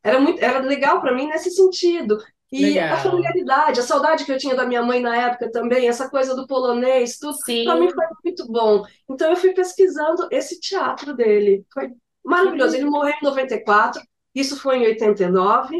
Era 0.02 0.20
muito, 0.20 0.42
era 0.42 0.60
legal 0.60 1.00
para 1.00 1.14
mim 1.14 1.26
nesse 1.26 1.50
sentido. 1.50 2.18
E 2.52 2.64
Legal. 2.64 2.94
a 2.94 2.96
familiaridade, 2.98 3.80
a 3.80 3.82
saudade 3.82 4.24
que 4.24 4.30
eu 4.30 4.38
tinha 4.38 4.54
da 4.54 4.64
minha 4.64 4.80
mãe 4.80 5.00
na 5.00 5.16
época 5.16 5.50
também, 5.50 5.88
essa 5.88 6.08
coisa 6.08 6.34
do 6.36 6.46
polonês, 6.46 7.18
tudo, 7.18 7.36
para 7.64 7.76
mim 7.76 7.90
foi 7.90 8.06
muito 8.24 8.46
bom. 8.46 8.84
Então 9.10 9.30
eu 9.30 9.36
fui 9.36 9.52
pesquisando 9.52 10.28
esse 10.30 10.60
teatro 10.60 11.12
dele. 11.14 11.66
Foi 11.74 11.90
maravilhoso. 12.26 12.76
Ele 12.76 12.84
morreu 12.84 13.14
em 13.20 13.24
94, 13.24 14.02
isso 14.34 14.56
foi 14.56 14.78
em 14.78 14.86
89. 14.86 15.76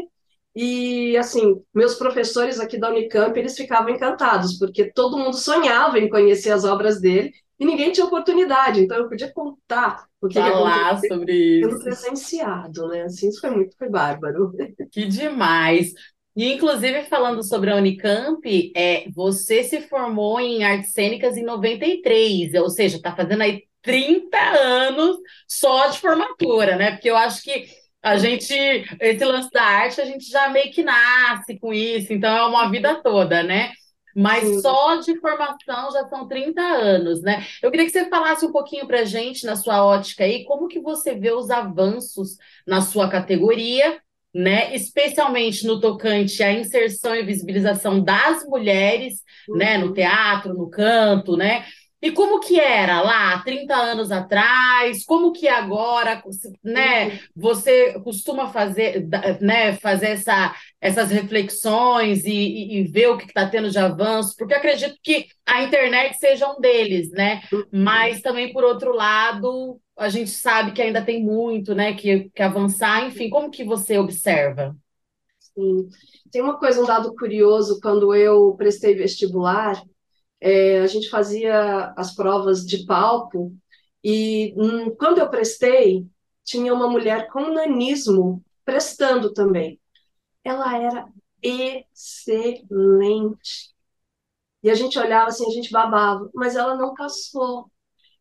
E, 0.55 1.15
assim, 1.17 1.61
meus 1.71 1.93
professores 1.95 2.59
aqui 2.59 2.79
da 2.79 2.89
Unicamp, 2.89 3.37
eles 3.37 3.55
ficavam 3.55 3.91
encantados, 3.91 4.57
porque 4.57 4.91
todo 4.91 5.17
mundo 5.17 5.37
sonhava 5.37 5.99
em 5.99 6.09
conhecer 6.09 6.49
as 6.49 6.63
obras 6.65 6.99
dele 6.99 7.31
e 7.59 7.65
ninguém 7.65 7.91
tinha 7.91 8.05
oportunidade. 8.07 8.81
Então, 8.81 8.97
eu 8.97 9.07
podia 9.07 9.31
contar 9.31 10.07
o 10.19 10.27
que, 10.27 10.39
Falar 10.39 10.99
que 10.99 11.07
sobre 11.07 11.59
isso. 11.59 11.79
presenciado, 11.79 12.87
né? 12.87 13.03
Assim, 13.03 13.29
isso 13.29 13.39
foi 13.39 13.51
muito, 13.51 13.77
foi 13.77 13.89
bárbaro. 13.89 14.51
Que 14.91 15.05
demais. 15.05 15.93
E, 16.35 16.53
inclusive, 16.53 17.03
falando 17.05 17.43
sobre 17.43 17.71
a 17.71 17.75
Unicamp, 17.75 18.71
é, 18.75 19.09
você 19.11 19.63
se 19.63 19.81
formou 19.81 20.39
em 20.39 20.63
artes 20.63 20.91
cênicas 20.91 21.35
em 21.35 21.43
93, 21.43 22.53
ou 22.55 22.69
seja, 22.69 22.97
está 22.97 23.15
fazendo 23.15 23.41
aí 23.41 23.63
30 23.87 24.37
anos 24.37 25.17
só 25.47 25.87
de 25.87 25.99
formatura, 25.99 26.75
né? 26.75 26.91
Porque 26.91 27.09
eu 27.09 27.15
acho 27.15 27.41
que 27.41 27.69
a 28.03 28.17
gente, 28.17 28.53
esse 28.99 29.23
lance 29.23 29.49
da 29.49 29.63
arte, 29.63 30.01
a 30.01 30.05
gente 30.05 30.29
já 30.29 30.49
meio 30.49 30.71
que 30.71 30.83
nasce 30.83 31.57
com 31.57 31.73
isso, 31.73 32.11
então 32.11 32.35
é 32.35 32.45
uma 32.45 32.69
vida 32.69 33.01
toda, 33.01 33.41
né? 33.41 33.71
Mas 34.13 34.43
Sim. 34.43 34.59
só 34.61 34.97
de 34.97 35.17
formação 35.19 35.91
já 35.91 36.05
são 36.09 36.27
30 36.27 36.61
anos, 36.61 37.21
né? 37.21 37.45
Eu 37.63 37.71
queria 37.71 37.85
que 37.85 37.91
você 37.91 38.09
falasse 38.09 38.45
um 38.45 38.51
pouquinho 38.51 38.85
para 38.85 39.05
gente, 39.05 39.45
na 39.45 39.55
sua 39.55 39.85
ótica 39.85 40.25
aí, 40.25 40.43
como 40.43 40.67
que 40.67 40.81
você 40.81 41.15
vê 41.15 41.31
os 41.31 41.49
avanços 41.49 42.35
na 42.65 42.81
sua 42.81 43.09
categoria 43.09 44.01
né, 44.37 44.75
especialmente 44.75 45.65
no 45.65 45.79
tocante 45.79 46.43
à 46.43 46.51
inserção 46.51 47.15
e 47.15 47.23
visibilização 47.23 47.99
das 47.99 48.45
mulheres, 48.45 49.23
uhum. 49.49 49.57
né, 49.57 49.77
no 49.79 49.87
uhum. 49.87 49.93
teatro, 49.93 50.53
no 50.53 50.69
canto, 50.69 51.35
né? 51.35 51.65
E 52.07 52.11
como 52.13 52.39
que 52.39 52.57
era 52.57 53.01
lá 53.01 53.37
30 53.43 53.75
anos 53.75 54.13
atrás? 54.13 55.03
Como 55.03 55.33
que 55.33 55.45
agora, 55.45 56.23
né? 56.63 57.19
Você 57.35 57.99
costuma 57.99 58.47
fazer, 58.47 59.05
né, 59.41 59.73
fazer 59.73 60.11
essa, 60.11 60.55
essas 60.79 61.11
reflexões 61.11 62.23
e, 62.23 62.31
e, 62.31 62.77
e 62.77 62.83
ver 62.85 63.09
o 63.09 63.17
que 63.17 63.25
está 63.25 63.45
tendo 63.49 63.69
de 63.69 63.77
avanço? 63.77 64.35
Porque 64.37 64.53
acredito 64.53 64.95
que 65.03 65.27
a 65.45 65.63
internet 65.63 66.17
seja 66.17 66.49
um 66.49 66.61
deles, 66.61 67.11
né? 67.11 67.41
Mas 67.69 68.21
também, 68.21 68.53
por 68.53 68.63
outro 68.63 68.93
lado, 68.93 69.77
a 69.97 70.07
gente 70.07 70.29
sabe 70.29 70.71
que 70.71 70.81
ainda 70.81 71.01
tem 71.03 71.21
muito, 71.21 71.75
né, 71.75 71.93
que, 71.93 72.29
que 72.33 72.41
avançar. 72.41 73.05
Enfim, 73.05 73.29
como 73.29 73.51
que 73.51 73.65
você 73.65 73.97
observa? 73.97 74.73
Sim. 75.39 75.89
Tem 76.31 76.41
uma 76.41 76.57
coisa, 76.57 76.81
um 76.81 76.85
dado 76.85 77.13
curioso, 77.15 77.81
quando 77.81 78.15
eu 78.15 78.55
prestei 78.57 78.95
vestibular, 78.95 79.81
é, 80.39 80.79
a 80.81 80.87
gente 80.87 81.09
fazia 81.09 81.93
as 81.97 82.13
provas 82.13 82.65
de 82.65 82.85
palco 82.85 83.55
e 84.03 84.53
hum, 84.57 84.95
quando 84.95 85.17
eu 85.19 85.29
prestei, 85.29 86.05
tinha 86.43 86.73
uma 86.73 86.87
mulher 86.89 87.27
com 87.27 87.53
nanismo 87.53 88.43
prestando 88.63 89.33
também. 89.33 89.79
Ela 90.43 90.77
era 90.77 91.07
excelente. 91.41 92.67
E 94.63 94.69
a 94.69 94.75
gente 94.75 94.97
olhava 94.97 95.29
assim, 95.29 95.45
a 95.45 95.51
gente 95.51 95.71
babava, 95.71 96.29
mas 96.33 96.55
ela 96.55 96.75
não 96.75 96.93
passou. 96.93 97.71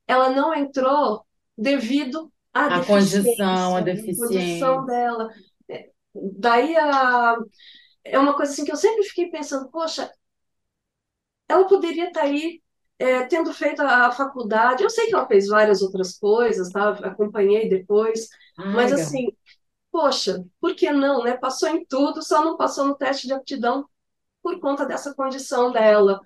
Ela 0.07 0.31
não 0.31 0.55
entrou 0.55 1.25
devido 1.57 2.33
à 2.53 2.77
A 2.77 2.85
condição, 2.85 3.77
a 3.77 3.81
deficiência, 3.81 4.27
condição 4.27 4.87
dela. 4.87 5.29
É, 5.69 5.91
Daí 6.15 6.77
a, 6.77 7.37
é 8.05 8.19
uma 8.19 8.35
coisa 8.35 8.53
assim 8.53 8.65
que 8.65 8.73
eu 8.73 8.77
sempre 8.77 9.05
fiquei 9.05 9.31
pensando, 9.31 9.69
poxa, 9.71 10.11
ela 11.49 11.67
poderia 11.69 12.09
estar 12.09 12.23
aí 12.23 12.63
é, 12.99 13.25
tendo 13.27 13.53
feito 13.53 13.81
a, 13.83 14.07
a 14.09 14.13
faculdade. 14.13 14.83
Eu 14.83 14.91
sei 14.91 15.07
que 15.09 15.15
ela 15.15 15.27
fez 15.27 15.49
várias 15.49 15.83
outras 15.83 16.19
coisas, 16.19 16.71
tá? 16.71 16.91
Acompanhei 16.91 17.69
depois, 17.69 18.29
Ai, 18.59 18.67
mas 18.73 18.93
Gá. 18.95 19.07
assim, 19.07 19.29
poxa, 19.91 20.45
por 20.61 20.75
que 20.75 20.91
não, 20.93 21.25
né? 21.25 21.37
Passou 21.37 21.69
em 21.71 21.85
tudo, 21.87 22.23
só 22.23 22.45
não 22.45 22.57
passou 22.57 22.87
no 22.87 22.97
teste 22.97 23.27
de 23.27 23.33
aptidão 23.35 23.87
por 24.43 24.61
conta 24.61 24.87
dessa 24.87 25.15
condição 25.15 25.73
dela. 25.73 26.21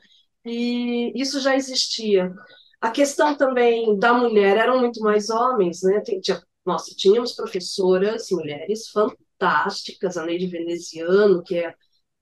E 0.44 1.12
isso 1.20 1.40
já 1.40 1.56
existia. 1.56 2.32
A 2.80 2.90
questão 2.90 3.36
também 3.36 3.98
da 3.98 4.14
mulher, 4.14 4.56
eram 4.56 4.80
muito 4.80 5.00
mais 5.02 5.30
homens, 5.30 5.82
né? 5.82 6.00
Tinha- 6.02 6.42
nossa, 6.64 6.94
tínhamos 6.96 7.32
professoras 7.34 8.28
mulheres 8.30 8.88
fantásticas, 8.90 10.16
a 10.16 10.24
Neide 10.26 10.46
Veneziano, 10.46 11.42
que 11.42 11.56
é 11.58 11.74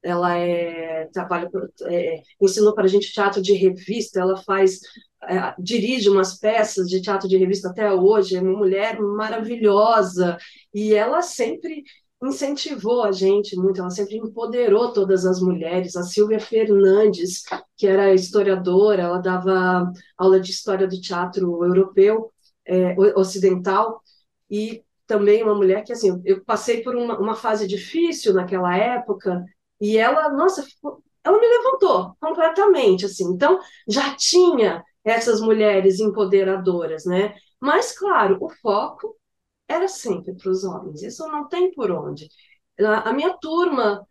ela 0.02 0.36
é, 0.36 1.06
trabalha, 1.12 1.50
é, 1.82 2.22
ensinou 2.40 2.74
para 2.74 2.84
a 2.84 2.88
gente 2.88 3.12
teatro 3.12 3.42
de 3.42 3.52
revista, 3.52 4.20
ela 4.20 4.36
faz, 4.36 4.80
é, 5.24 5.54
dirige 5.58 6.08
umas 6.08 6.38
peças 6.38 6.88
de 6.88 7.00
teatro 7.00 7.28
de 7.28 7.36
revista 7.36 7.68
até 7.68 7.92
hoje, 7.92 8.36
é 8.36 8.40
uma 8.40 8.56
mulher 8.56 8.98
maravilhosa, 9.00 10.38
e 10.72 10.94
ela 10.94 11.20
sempre 11.22 11.82
incentivou 12.22 13.02
a 13.04 13.12
gente 13.12 13.56
muito, 13.56 13.80
ela 13.80 13.90
sempre 13.90 14.16
empoderou 14.16 14.92
todas 14.92 15.24
as 15.24 15.40
mulheres. 15.40 15.96
A 15.96 16.02
Silvia 16.02 16.40
Fernandes, 16.40 17.42
que 17.76 17.86
era 17.86 18.12
historiadora, 18.12 19.02
ela 19.02 19.18
dava 19.18 19.90
aula 20.16 20.40
de 20.40 20.50
história 20.50 20.86
do 20.86 21.00
teatro 21.00 21.64
europeu, 21.64 22.32
é, 22.66 22.94
ocidental, 23.16 24.02
e 24.50 24.82
também 25.06 25.42
uma 25.42 25.54
mulher 25.54 25.82
que, 25.84 25.92
assim, 25.92 26.20
eu 26.24 26.44
passei 26.44 26.82
por 26.82 26.94
uma, 26.94 27.18
uma 27.18 27.34
fase 27.34 27.66
difícil 27.66 28.34
naquela 28.34 28.76
época, 28.76 29.42
e 29.80 29.96
ela, 29.98 30.28
nossa, 30.30 30.62
ficou- 30.62 31.02
ela 31.24 31.38
me 31.40 31.46
levantou 31.46 32.16
completamente, 32.20 33.04
assim. 33.06 33.24
Então, 33.32 33.58
já 33.88 34.14
tinha 34.16 34.84
essas 35.04 35.40
mulheres 35.40 36.00
empoderadoras, 36.00 37.04
né? 37.04 37.34
Mas, 37.60 37.96
claro, 37.96 38.38
o 38.40 38.48
foco 38.62 39.16
era 39.68 39.88
sempre 39.88 40.34
para 40.36 40.50
os 40.50 40.64
homens. 40.64 41.02
Isso 41.02 41.26
não 41.28 41.48
tem 41.48 41.72
por 41.72 41.90
onde. 41.90 42.28
A 43.04 43.12
minha 43.12 43.34
turma 43.38 44.06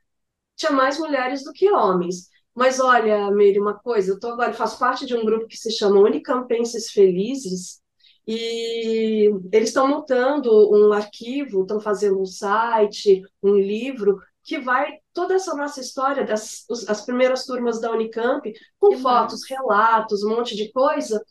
tinha 0.56 0.72
mais 0.72 1.00
mulheres 1.00 1.44
do 1.44 1.54
que 1.54 1.72
homens. 1.72 2.30
Mas 2.56 2.80
olha, 2.80 3.30
Meire, 3.32 3.60
uma 3.60 3.76
coisa, 3.80 4.12
eu 4.14 4.20
tô 4.20 4.30
agora 4.30 4.54
faço 4.54 4.80
parte 4.80 5.06
de 5.06 5.16
um 5.16 5.24
grupo 5.26 5.48
que 5.48 5.58
se 5.58 5.72
chama 5.72 6.00
Unicampenses 6.00 6.90
Felizes, 6.92 7.82
e 8.28 9.30
eles 9.54 9.70
estão 9.70 9.88
montando 9.88 10.50
um 10.74 10.92
arquivo, 10.92 11.62
estão 11.62 11.80
fazendo 11.80 12.20
um 12.20 12.26
site, 12.26 13.22
um 13.44 13.56
livro 13.56 14.20
que 14.48 14.60
vai 14.60 15.00
toda 15.14 15.36
essa 15.36 15.56
nossa 15.56 15.82
história 15.82 16.26
das 16.26 16.66
os- 16.70 16.90
as 16.90 17.06
primeiras 17.06 17.46
turmas 17.46 17.82
da 17.82 17.92
Unicamp, 17.94 18.52
com 18.80 18.90
Que 18.90 18.96
fotos, 18.96 19.42
massa. 19.42 19.48
relatos, 19.50 20.24
um 20.24 20.32
monte 20.38 20.56
de 20.58 20.72
coisa. 20.74 21.24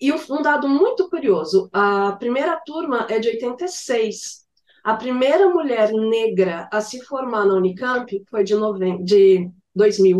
E 0.00 0.12
um 0.12 0.18
um 0.30 0.42
dado 0.42 0.68
muito 0.68 1.08
curioso: 1.10 1.68
a 1.72 2.12
primeira 2.12 2.60
turma 2.66 3.06
é 3.10 3.18
de 3.20 3.28
86. 3.28 4.46
A 4.84 4.94
primeira 4.96 5.48
mulher 5.50 5.92
negra 5.92 6.68
a 6.72 6.80
se 6.80 7.02
formar 7.04 7.44
na 7.46 7.54
Unicamp 7.54 8.08
foi 8.30 8.44
de, 8.44 8.54
noven... 8.54 9.04
de 9.04 9.50
2000. 9.74 10.18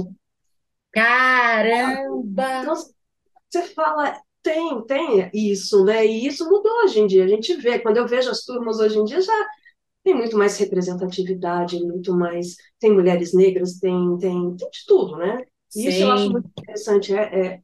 Caramba! 0.92 2.44
Então, 2.60 2.74
você 3.50 3.62
fala, 3.74 4.20
tem, 4.42 4.84
tem 4.86 5.30
isso, 5.34 5.84
né? 5.84 6.06
E 6.06 6.26
isso 6.26 6.48
mudou 6.48 6.72
hoje 6.84 7.00
em 7.00 7.06
dia. 7.06 7.24
A 7.24 7.28
gente 7.28 7.54
vê, 7.56 7.78
quando 7.80 7.98
eu 7.98 8.06
vejo 8.06 8.30
as 8.30 8.44
turmas 8.44 8.78
hoje 8.80 8.98
em 8.98 9.04
dia, 9.04 9.20
já 9.20 9.46
tem 10.08 10.16
muito 10.16 10.38
mais 10.38 10.56
representatividade, 10.56 11.84
muito 11.84 12.14
mais. 12.14 12.56
Tem 12.80 12.90
mulheres 12.90 13.34
negras, 13.34 13.78
tem, 13.78 14.16
tem, 14.18 14.56
tem 14.56 14.70
de 14.70 14.86
tudo, 14.86 15.16
né? 15.18 15.44
E 15.76 15.86
isso 15.88 16.02
eu 16.02 16.10
acho 16.10 16.30
muito 16.30 16.48
interessante. 16.48 17.14
É, 17.14 17.46
é 17.56 17.62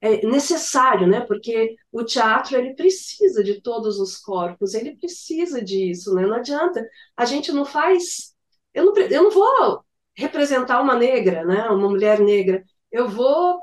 é 0.00 0.26
necessário, 0.26 1.06
né? 1.06 1.20
Porque 1.20 1.76
o 1.92 2.02
teatro 2.04 2.56
ele 2.56 2.74
precisa 2.74 3.42
de 3.44 3.60
todos 3.60 4.00
os 4.00 4.16
corpos, 4.18 4.74
ele 4.74 4.96
precisa 4.96 5.62
disso, 5.62 6.12
né? 6.14 6.26
Não 6.26 6.34
adianta. 6.34 6.84
A 7.16 7.24
gente 7.24 7.52
não 7.52 7.64
faz. 7.64 8.34
Eu 8.74 8.86
não, 8.86 8.96
eu 8.96 9.22
não 9.24 9.30
vou 9.30 9.84
representar 10.16 10.82
uma 10.82 10.96
negra, 10.96 11.44
né? 11.44 11.68
Uma 11.68 11.88
mulher 11.88 12.20
negra. 12.20 12.64
Eu 12.90 13.08
vou 13.08 13.60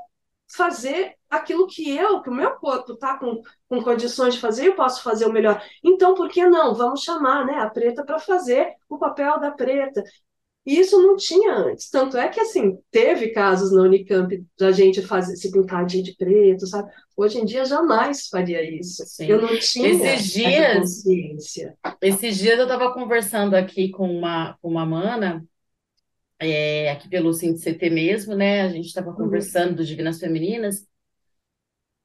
fazer 0.48 1.14
aquilo 1.30 1.66
que 1.66 1.88
eu, 1.96 2.22
que 2.22 2.30
o 2.30 2.34
meu 2.34 2.52
corpo 2.56 2.92
está 2.94 3.18
com, 3.18 3.42
com 3.68 3.82
condições 3.82 4.34
de 4.34 4.40
fazer, 4.40 4.66
eu 4.68 4.74
posso 4.76 5.02
fazer 5.02 5.26
o 5.26 5.32
melhor. 5.32 5.62
Então, 5.84 6.14
por 6.14 6.28
que 6.28 6.44
não? 6.46 6.74
Vamos 6.74 7.02
chamar, 7.02 7.46
né, 7.46 7.54
a 7.60 7.70
preta 7.70 8.04
para 8.04 8.18
fazer 8.18 8.74
o 8.88 8.98
papel 8.98 9.40
da 9.40 9.50
preta. 9.52 10.02
E 10.66 10.78
isso 10.78 11.00
não 11.00 11.16
tinha 11.16 11.54
antes. 11.54 11.88
Tanto 11.90 12.16
é 12.18 12.28
que, 12.28 12.40
assim, 12.40 12.78
teve 12.90 13.30
casos 13.32 13.72
na 13.72 13.82
Unicamp 13.82 14.44
da 14.58 14.70
gente 14.72 15.02
fazer 15.02 15.36
se 15.36 15.50
pintadinho 15.50 16.04
de 16.04 16.14
preto, 16.16 16.66
sabe? 16.66 16.92
Hoje 17.16 17.38
em 17.38 17.44
dia 17.44 17.64
jamais 17.64 18.28
faria 18.28 18.62
isso. 18.78 19.04
Eu 19.26 19.40
sim. 19.40 19.42
não 19.42 19.56
tinha 19.58 19.90
Esses 19.90 20.24
dias, 20.32 21.10
consciência. 21.10 21.76
esses 22.02 22.38
dias 22.38 22.58
eu 22.58 22.64
estava 22.64 22.92
conversando 22.94 23.54
aqui 23.56 23.90
com 23.90 24.10
uma, 24.10 24.56
com 24.62 24.68
uma 24.70 24.86
mana, 24.86 25.46
é, 26.38 26.90
aqui 26.90 27.08
pelo 27.08 27.32
CT 27.34 27.90
mesmo, 27.90 28.34
né? 28.36 28.62
A 28.62 28.68
gente 28.70 28.86
estava 28.86 29.14
Uhum, 29.16 29.16
conversando 29.16 29.76
do 29.76 29.84
Divinas 29.86 30.18
Femininas, 30.20 30.86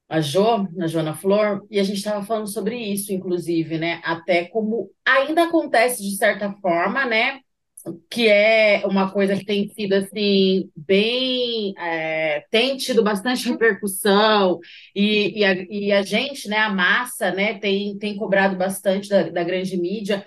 a 0.08 0.22
Jo, 0.22 0.68
a 0.82 0.88
Joana 0.88 1.16
Flor, 1.16 1.66
e 1.70 1.80
a 1.80 1.84
gente 1.84 1.98
estava 1.98 2.24
falando 2.26 2.48
sobre 2.48 2.78
isso, 2.78 3.12
inclusive, 3.12 3.78
né? 3.78 4.02
Até 4.04 4.46
como 4.46 4.90
ainda 5.06 5.44
acontece 5.44 6.04
de 6.04 6.16
certa 6.16 6.52
forma, 6.62 7.06
né? 7.06 7.40
que 8.10 8.28
é 8.28 8.82
uma 8.86 9.12
coisa 9.12 9.36
que 9.36 9.46
tem 9.46 9.70
sido 9.70 9.94
assim 9.94 10.70
bem 10.76 11.74
é, 11.78 12.44
tem 12.50 12.78
tido 12.78 13.04
bastante 13.04 13.48
repercussão 13.50 14.60
e, 14.96 15.40
e, 15.40 15.46
a, 15.46 15.54
e 15.70 15.92
a 15.92 16.02
gente, 16.02 16.48
né, 16.48 16.58
a 16.58 16.70
massa, 16.70 17.32
né, 17.32 17.60
tem, 17.60 17.98
tem 17.98 18.16
cobrado 18.18 18.56
bastante 18.58 19.10
da, 19.10 19.30
da 19.30 19.44
grande 19.44 19.78
mídia, 19.78 20.26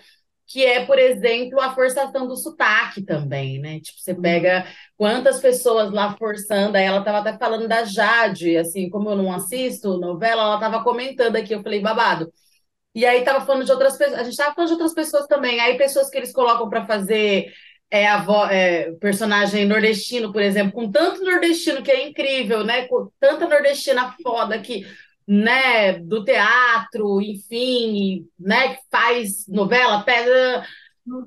que 0.48 0.64
é, 0.64 0.87
por 0.87 0.98
exemplo, 0.98 1.61
a 1.61 1.74
forçação 1.74 2.26
do 2.26 2.37
sotaque 2.37 3.02
também, 3.04 3.61
né? 3.61 3.80
Tipo, 3.80 4.00
você 4.00 4.14
pega 4.14 4.66
quantas 4.96 5.40
pessoas 5.40 5.92
lá 5.92 6.16
forçando, 6.16 6.76
aí 6.76 6.84
ela 6.84 7.00
estava 7.00 7.18
até 7.18 7.38
falando 7.38 7.68
da 7.68 7.84
Jade, 7.84 8.56
assim, 8.56 8.90
como 8.90 9.11
eu 9.11 9.16
não 9.16 9.32
assisto 9.32 9.98
novela, 9.98 10.42
ela 10.42 10.54
estava 10.56 10.82
comentando 10.84 11.37
aqui, 11.37 11.54
eu 11.54 11.62
falei, 11.62 11.80
babado. 11.80 12.32
E 12.94 13.06
aí 13.06 13.22
tava 13.24 13.44
falando 13.44 13.64
de 13.64 13.72
outras 13.72 13.96
pessoas, 13.96 14.18
a 14.20 14.24
gente 14.24 14.37
tava 14.37 14.54
falando 14.54 14.68
de 14.68 14.72
outras 14.74 14.94
pessoas 14.94 15.26
também. 15.26 15.61
Aí 15.61 15.76
pessoas 15.78 16.11
que 16.11 16.16
eles 16.18 16.32
colocam 16.32 16.68
para 16.68 16.87
fazer 16.87 17.52
é, 17.90 18.08
a 18.08 18.18
vo- 18.18 18.46
é, 18.46 18.92
personagem 19.00 19.64
nordestino, 19.66 20.32
por 20.32 20.42
exemplo, 20.42 20.72
com 20.72 20.90
tanto 20.90 21.22
nordestino 21.24 21.82
que 21.82 21.90
é 21.90 22.08
incrível, 22.08 22.64
né? 22.64 22.87
Com 22.88 23.11
tanta 23.20 23.46
nordestina 23.48 24.14
foda 24.22 24.58
que, 24.61 24.84
né, 25.28 25.98
do 25.98 26.24
teatro, 26.24 27.20
enfim, 27.20 28.26
né, 28.40 28.76
que 28.76 28.80
faz 28.90 29.46
novela, 29.46 30.02
pega 30.02 30.64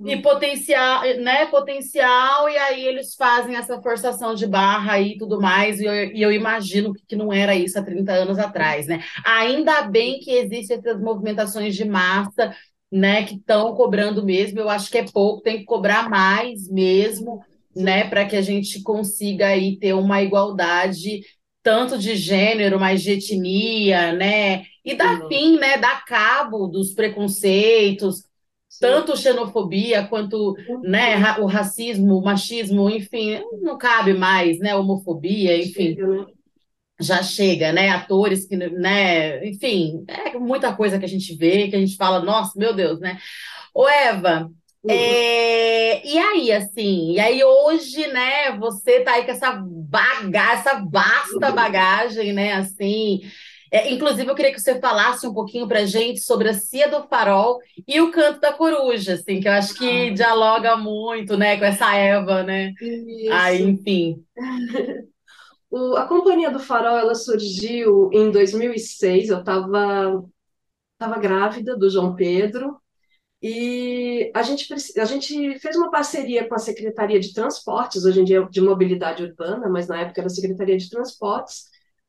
e 0.05 0.15
uhum. 0.15 0.21
potencial, 0.21 1.01
né, 1.19 1.45
potencial, 1.45 2.49
e 2.49 2.57
aí 2.57 2.85
eles 2.87 3.13
fazem 3.13 3.55
essa 3.55 3.79
forçação 3.79 4.33
de 4.33 4.47
barra 4.47 4.99
e 4.99 5.17
tudo 5.17 5.39
mais, 5.39 5.79
e 5.79 5.85
eu, 5.85 5.93
e 5.93 6.21
eu 6.21 6.31
imagino 6.31 6.93
que 7.07 7.15
não 7.15 7.31
era 7.31 7.55
isso 7.55 7.77
há 7.77 7.83
30 7.83 8.11
anos 8.11 8.39
atrás, 8.39 8.87
né? 8.87 9.03
Ainda 9.23 9.83
bem 9.83 10.19
que 10.19 10.31
existem 10.31 10.77
essas 10.77 10.99
movimentações 10.99 11.75
de 11.75 11.85
massa, 11.85 12.55
né, 12.91 13.23
que 13.23 13.35
estão 13.35 13.75
cobrando 13.75 14.25
mesmo, 14.25 14.59
eu 14.59 14.69
acho 14.69 14.89
que 14.89 14.97
é 14.97 15.05
pouco, 15.11 15.43
tem 15.43 15.59
que 15.59 15.65
cobrar 15.65 16.09
mais 16.09 16.67
mesmo, 16.67 17.39
né, 17.75 18.07
para 18.07 18.25
que 18.25 18.35
a 18.35 18.41
gente 18.41 18.81
consiga 18.81 19.47
aí 19.47 19.77
ter 19.77 19.93
uma 19.93 20.21
igualdade 20.21 21.21
tanto 21.63 21.97
de 21.97 22.15
gênero, 22.15 22.80
mas 22.80 23.02
de 23.04 23.12
etnia, 23.12 24.13
né? 24.13 24.63
E 24.84 24.95
dar 24.95 25.21
sim, 25.21 25.28
fim, 25.28 25.58
né, 25.60 25.78
dar 25.78 26.04
cabo 26.06 26.67
dos 26.67 26.93
preconceitos, 26.93 28.24
tanto 28.80 29.15
xenofobia 29.15 30.08
quanto, 30.08 30.56
né, 30.84 31.15
Uhum. 31.17 31.43
o 31.43 31.45
racismo, 31.45 32.17
o 32.17 32.24
machismo, 32.24 32.89
enfim, 32.89 33.39
não 33.62 33.78
cabe 33.78 34.13
mais, 34.13 34.60
né, 34.60 34.76
homofobia, 34.76 35.56
enfim, 35.58 35.95
né? 35.95 36.26
já 37.00 37.24
chega, 37.24 37.71
né, 37.74 37.89
atores 37.89 38.45
que, 38.45 38.56
né, 38.56 39.45
enfim, 39.47 40.04
é 40.08 40.38
muita 40.38 40.76
coisa 40.76 41.00
que 41.00 41.06
a 41.06 41.08
gente 41.08 41.36
vê, 41.36 41.67
que 41.67 41.76
a 41.76 41.80
gente 41.80 41.95
fala, 41.95 42.24
nossa, 42.24 42.58
meu 42.58 42.74
Deus, 42.76 43.00
né? 43.00 43.19
Ô, 43.74 43.88
Eva, 43.88 44.41
Uhum. 44.41 44.61
É, 44.88 46.08
e 46.08 46.17
aí, 46.17 46.52
assim, 46.52 47.13
e 47.13 47.20
aí 47.20 47.44
hoje, 47.44 48.08
né, 48.08 48.58
você 48.58 49.02
tá 49.02 49.13
aí 49.13 49.26
com 49.26 49.32
essa 49.32 49.52
bagagem, 49.63 50.60
essa 50.60 50.86
vasta 50.91 51.52
bagagem, 51.52 52.34
né, 52.34 52.54
assim, 52.54 53.22
é, 53.72 53.91
inclusive 53.94 54.28
eu 54.30 54.36
queria 54.36 54.52
que 54.52 54.60
você 54.60 54.80
falasse 54.80 55.28
um 55.28 55.34
pouquinho 55.34 55.67
pra 55.67 55.86
gente 55.86 56.20
sobre 56.22 56.50
a 56.50 56.54
Cia 56.54 56.89
do 56.89 57.08
Farol 57.08 57.60
e 57.88 58.02
o 58.02 58.12
Canto 58.12 58.39
da 58.39 58.52
Coruja, 58.52 59.13
assim, 59.13 59.39
que 59.39 59.48
eu 59.48 59.52
acho 59.52 59.76
que 59.76 60.10
Ah, 60.10 60.13
dialoga 60.13 60.76
muito, 60.76 61.38
né, 61.38 61.58
com 61.58 61.65
essa 61.65 61.96
Eva, 61.96 62.41
né, 62.41 62.74
aí, 63.32 63.58
Isso. 63.60 63.70
enfim, 63.70 64.26
o, 65.70 65.96
a 65.96 66.08
Companhia 66.08 66.50
do 66.50 66.60
Farol 66.60 66.98
ela 66.98 67.15
surgiu 67.15 68.10
em 68.12 68.32
2006. 68.32 69.30
Eu 69.30 69.39
estava 69.39 70.24
tava 70.98 71.17
grávida 71.17 71.76
do 71.76 71.89
João 71.89 72.15
Pedro 72.15 72.81
e 73.41 74.32
a 74.36 74.43
gente, 74.43 74.71
a 74.99 75.06
gente 75.06 75.60
fez 75.60 75.75
uma 75.75 75.89
parceria 75.89 76.47
com 76.47 76.54
a 76.54 76.60
Secretaria 76.60 77.19
de 77.19 77.34
Transportes, 77.34 78.06
hoje 78.06 78.21
em 78.21 78.23
dia 78.23 78.41
é 78.41 78.49
de 78.49 78.62
Mobilidade 78.62 79.23
Urbana, 79.23 79.67
mas 79.67 79.88
na 79.88 80.01
época 80.01 80.21
era 80.21 80.30
Secretaria 80.30 80.77
de 80.77 80.89
Transportes, 80.89 81.65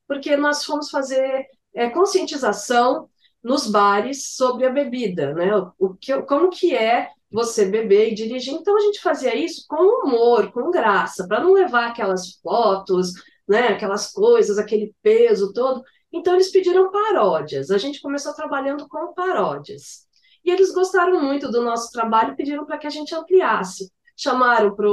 porque 0.07 0.37
nós 0.37 0.65
fomos 0.65 0.91
fazer 0.91 1.47
é, 1.75 1.89
conscientização 1.89 3.09
nos 3.43 3.67
bares 3.67 4.35
sobre 4.37 4.67
a 4.67 4.71
bebida, 4.71 5.33
né? 5.35 5.51
O, 5.79 5.95
que, 5.95 6.21
como 6.23 6.51
que 6.51 6.75
é 6.77 7.09
você 7.31 7.65
beber 7.65 8.13
e 8.13 8.15
dirigir. 8.15 8.53
Então 8.55 8.77
a 8.77 8.81
gente 8.81 9.01
fazia 9.01 9.35
isso 9.35 9.65
com 9.67 10.07
humor, 10.07 10.53
com 10.53 10.71
graça, 10.71 11.27
para 11.27 11.41
não 11.41 11.53
levar 11.55 11.89
aquelas 11.89 12.35
fotos, 12.43 13.13
né, 13.49 13.69
aquelas 13.69 14.13
coisas, 14.13 14.59
aquele 14.59 14.95
peso 15.03 15.53
todo. 15.53 15.83
Então 16.13 16.35
eles 16.35 16.53
pediram 16.53 16.93
paródias. 16.93 17.71
A 17.71 17.79
gente 17.79 18.03
começou 18.03 18.35
trabalhando 18.35 18.87
com 18.87 19.15
paródias. 19.15 20.07
E 20.45 20.51
eles 20.51 20.73
gostaram 20.73 21.23
muito 21.23 21.51
do 21.51 21.63
nosso 21.63 21.91
trabalho 21.91 22.33
e 22.33 22.37
pediram 22.37 22.67
para 22.67 22.79
que 22.79 22.87
a 22.87 22.91
gente 22.91 23.15
ampliasse. 23.15 23.91
Chamaram 24.17 24.75
para. 24.75 24.89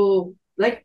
Né, 0.57 0.81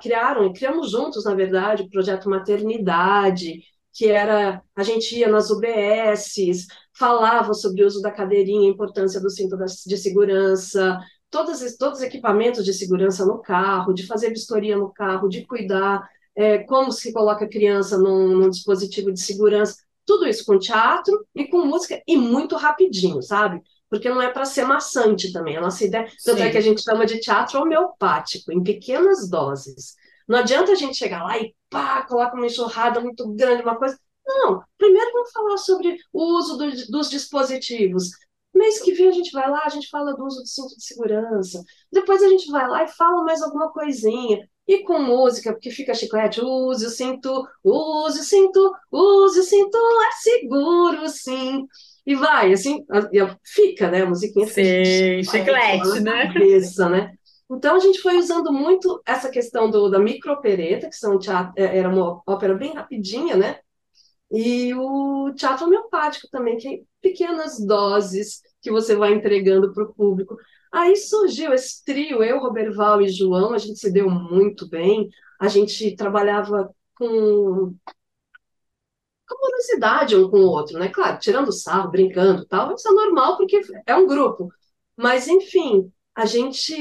criaram, 0.00 0.46
e 0.46 0.52
criamos 0.52 0.90
juntos, 0.90 1.24
na 1.24 1.34
verdade, 1.34 1.84
o 1.84 1.88
projeto 1.88 2.28
Maternidade, 2.28 3.60
que 3.92 4.06
era 4.06 4.62
a 4.74 4.82
gente 4.82 5.16
ia 5.16 5.28
nas 5.28 5.50
UBSs, 5.50 6.66
falava 6.98 7.54
sobre 7.54 7.82
o 7.82 7.86
uso 7.86 8.02
da 8.02 8.10
cadeirinha, 8.10 8.68
a 8.68 8.72
importância 8.72 9.20
do 9.20 9.30
cinto 9.30 9.56
de 9.56 9.96
segurança, 9.96 10.98
todos, 11.30 11.76
todos 11.78 11.98
os 12.00 12.04
equipamentos 12.04 12.64
de 12.64 12.74
segurança 12.74 13.24
no 13.24 13.40
carro, 13.40 13.92
de 13.92 14.06
fazer 14.06 14.30
vistoria 14.30 14.76
no 14.76 14.92
carro, 14.92 15.28
de 15.28 15.46
cuidar, 15.46 16.06
é, 16.34 16.58
como 16.58 16.92
se 16.92 17.12
coloca 17.12 17.44
a 17.44 17.48
criança 17.48 17.96
num, 17.98 18.36
num, 18.36 18.50
dispositivo 18.50 19.12
de 19.12 19.20
segurança, 19.20 19.76
tudo 20.04 20.26
isso 20.26 20.44
com 20.44 20.58
teatro 20.58 21.26
e 21.34 21.46
com 21.46 21.64
música 21.64 22.02
e 22.06 22.16
muito 22.16 22.56
rapidinho, 22.56 23.22
sabe? 23.22 23.62
Porque 23.88 24.08
não 24.08 24.20
é 24.20 24.30
para 24.30 24.44
ser 24.44 24.64
maçante 24.64 25.32
também. 25.32 25.56
A 25.56 25.60
nossa 25.60 25.84
ideia, 25.84 26.08
tanto 26.24 26.42
é 26.42 26.50
que 26.50 26.58
a 26.58 26.60
gente 26.60 26.82
chama 26.82 27.06
de 27.06 27.20
teatro 27.20 27.60
homeopático, 27.60 28.52
em 28.52 28.62
pequenas 28.62 29.28
doses. 29.28 29.94
Não 30.28 30.38
adianta 30.38 30.72
a 30.72 30.74
gente 30.74 30.96
chegar 30.96 31.22
lá 31.22 31.38
e 31.38 31.54
pá, 31.70 32.02
coloca 32.06 32.34
uma 32.36 32.46
enxurrada 32.46 33.00
muito 33.00 33.26
grande, 33.34 33.62
uma 33.62 33.76
coisa. 33.76 33.98
Não, 34.26 34.62
primeiro 34.76 35.12
vamos 35.12 35.30
falar 35.30 35.56
sobre 35.58 35.96
o 36.12 36.38
uso 36.38 36.56
do, 36.56 36.90
dos 36.90 37.08
dispositivos. 37.10 38.10
Mês 38.52 38.80
que 38.80 38.92
vem 38.92 39.08
a 39.08 39.12
gente 39.12 39.30
vai 39.32 39.48
lá, 39.50 39.62
a 39.64 39.68
gente 39.68 39.88
fala 39.88 40.14
do 40.14 40.24
uso 40.24 40.40
do 40.40 40.46
cinto 40.46 40.76
de 40.76 40.84
segurança. 40.84 41.62
Depois 41.92 42.22
a 42.22 42.28
gente 42.28 42.50
vai 42.50 42.66
lá 42.68 42.84
e 42.84 42.88
fala 42.88 43.22
mais 43.22 43.42
alguma 43.42 43.70
coisinha. 43.70 44.48
E 44.66 44.82
com 44.82 44.98
música, 44.98 45.52
porque 45.52 45.70
fica 45.70 45.94
chiclete, 45.94 46.40
use 46.40 46.84
o 46.86 46.90
cinto, 46.90 47.46
use 47.62 48.20
o 48.20 48.24
cinto, 48.24 48.72
use 48.90 49.38
o 49.38 49.42
cinto, 49.44 49.78
é 49.78 50.10
seguro, 50.12 51.08
sim. 51.08 51.66
E 52.06 52.14
vai, 52.14 52.52
assim, 52.52 52.84
fica, 53.44 53.90
né? 53.90 54.02
A 54.02 54.06
musiquinha 54.06 54.46
Sim, 54.46 55.22
fica, 55.24 55.38
chiclete, 55.38 56.00
né? 56.00 56.32
Cabeça, 56.32 56.88
né? 56.88 57.12
Então 57.50 57.76
a 57.76 57.78
gente 57.78 58.00
foi 58.00 58.16
usando 58.16 58.52
muito 58.52 59.02
essa 59.06 59.30
questão 59.30 59.70
do, 59.70 59.88
da 59.88 59.98
microopereta, 59.98 60.88
que 60.88 60.96
são 60.96 61.18
teatro, 61.18 61.52
é, 61.56 61.78
era 61.78 61.88
uma 61.88 62.20
ópera 62.26 62.54
bem 62.54 62.74
rapidinha, 62.74 63.36
né? 63.36 63.58
E 64.30 64.74
o 64.74 65.32
teatro 65.34 65.66
homeopático 65.66 66.28
também, 66.30 66.56
que 66.56 66.68
é 66.68 66.80
pequenas 67.00 67.64
doses 67.64 68.40
que 68.60 68.70
você 68.70 68.96
vai 68.96 69.12
entregando 69.12 69.72
para 69.72 69.84
o 69.84 69.94
público. 69.94 70.36
Aí 70.72 70.96
surgiu 70.96 71.52
esse 71.52 71.84
trio, 71.84 72.22
eu, 72.22 72.40
Roberval 72.40 73.00
e 73.00 73.08
João, 73.08 73.52
a 73.52 73.58
gente 73.58 73.78
se 73.78 73.90
deu 73.90 74.10
muito 74.10 74.68
bem, 74.68 75.08
a 75.40 75.46
gente 75.48 75.94
trabalhava 75.94 76.68
com 76.96 77.74
curiosidade 79.34 80.16
um 80.16 80.30
com 80.30 80.38
o 80.38 80.46
outro, 80.50 80.78
né? 80.78 80.88
Claro, 80.88 81.18
tirando 81.18 81.52
sarro, 81.52 81.90
brincando 81.90 82.44
tal, 82.46 82.74
isso 82.74 82.88
é 82.88 82.92
normal 82.92 83.36
porque 83.36 83.60
é 83.86 83.94
um 83.96 84.06
grupo. 84.06 84.48
Mas, 84.96 85.28
enfim, 85.28 85.92
a 86.14 86.26
gente 86.26 86.74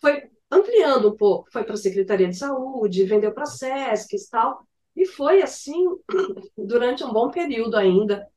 foi 0.00 0.28
ampliando 0.50 1.08
um 1.10 1.16
pouco, 1.16 1.50
foi 1.52 1.64
para 1.64 1.74
a 1.74 1.76
Secretaria 1.76 2.28
de 2.28 2.36
Saúde, 2.36 3.04
vendeu 3.04 3.32
para 3.32 3.44
a 3.44 3.46
SESC 3.46 4.16
e 4.16 4.30
tal, 4.30 4.66
e 4.96 5.06
foi 5.06 5.42
assim 5.42 5.86
durante 6.58 7.04
um 7.04 7.12
bom 7.12 7.30
período 7.30 7.76
ainda. 7.76 8.28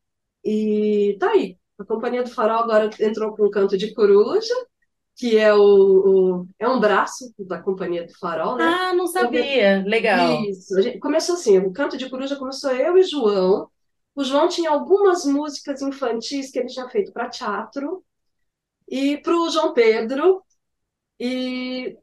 E 0.44 1.18
tá 1.20 1.32
aí, 1.32 1.58
a 1.80 1.86
Companhia 1.86 2.24
do 2.24 2.30
Farol 2.30 2.60
agora 2.60 2.90
entrou 3.00 3.36
com 3.36 3.46
um 3.48 3.52
canto 3.52 3.78
de 3.78 3.94
coruja, 3.94 4.54
que 5.16 5.38
é 5.38 5.54
o, 5.54 5.60
o, 5.62 6.48
é 6.58 6.68
um 6.68 6.80
braço 6.80 7.34
da 7.40 7.62
Companhia 7.62 8.06
do 8.06 8.18
Farol, 8.18 8.58
né? 8.58 8.66
Ah, 8.66 8.94
não 8.94 9.08
sabia. 9.08 9.84
Legal. 9.86 10.42
Isso. 10.44 10.74
começou 11.00 11.36
assim, 11.36 11.60
o 11.60 11.72
canto 11.72 11.98
de 11.98 12.10
coruja 12.10 12.36
começou 12.36 12.72
eu 12.72 12.98
e 12.98 13.04
João. 13.04 13.70
O 14.16 14.24
João 14.24 14.48
tinha 14.48 14.70
algumas 14.70 15.26
músicas 15.26 15.82
infantis 15.82 16.52
que 16.52 16.60
ele 16.60 16.68
tinha 16.68 16.88
feito 16.90 17.12
para 17.12 17.30
teatro, 17.30 18.04
e 18.88 19.18
para 19.18 19.36
o 19.36 19.50
João 19.50 19.74
Pedro, 19.74 20.44
e 21.20 21.98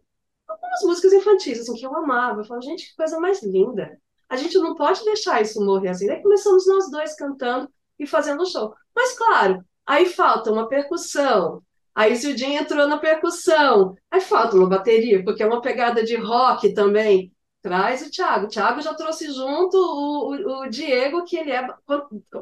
algumas 0.48 0.82
músicas 0.82 1.12
infantis, 1.12 1.60
assim, 1.60 1.74
que 1.74 1.86
eu 1.86 1.94
amava. 1.96 2.40
Eu 2.40 2.44
falava, 2.44 2.64
gente, 2.64 2.88
que 2.90 2.96
coisa 2.96 3.18
mais 3.20 3.42
linda. 3.42 3.98
A 4.28 4.36
gente 4.36 4.56
não 4.58 4.74
pode 4.74 5.04
deixar 5.04 5.40
isso 5.42 5.64
morrer 5.64 5.88
assim. 5.88 6.06
Daí 6.06 6.22
começamos 6.22 6.66
nós 6.66 6.90
dois 6.90 7.14
cantando 7.14 7.70
e 7.98 8.06
fazendo 8.06 8.48
show. 8.48 8.74
Mas, 8.94 9.16
claro, 9.16 9.64
aí 9.86 10.06
falta 10.06 10.52
uma 10.52 10.68
percussão. 10.68 11.62
Aí 11.94 12.14
Zildinha 12.14 12.60
entrou 12.60 12.86
na 12.86 12.98
percussão. 12.98 13.94
Aí 14.10 14.20
falta 14.20 14.56
uma 14.56 14.68
bateria, 14.68 15.22
porque 15.24 15.42
é 15.42 15.46
uma 15.46 15.60
pegada 15.60 16.04
de 16.04 16.16
rock 16.16 16.72
também. 16.72 17.32
Traz 17.62 18.06
o 18.06 18.10
Thiago. 18.10 18.46
O 18.46 18.48
Thiago 18.48 18.80
já 18.80 18.94
trouxe 18.94 19.30
junto 19.32 19.76
o, 19.76 20.34
o, 20.34 20.62
o 20.62 20.68
Diego, 20.68 21.24
que 21.24 21.36
ele 21.36 21.50
é, 21.50 21.66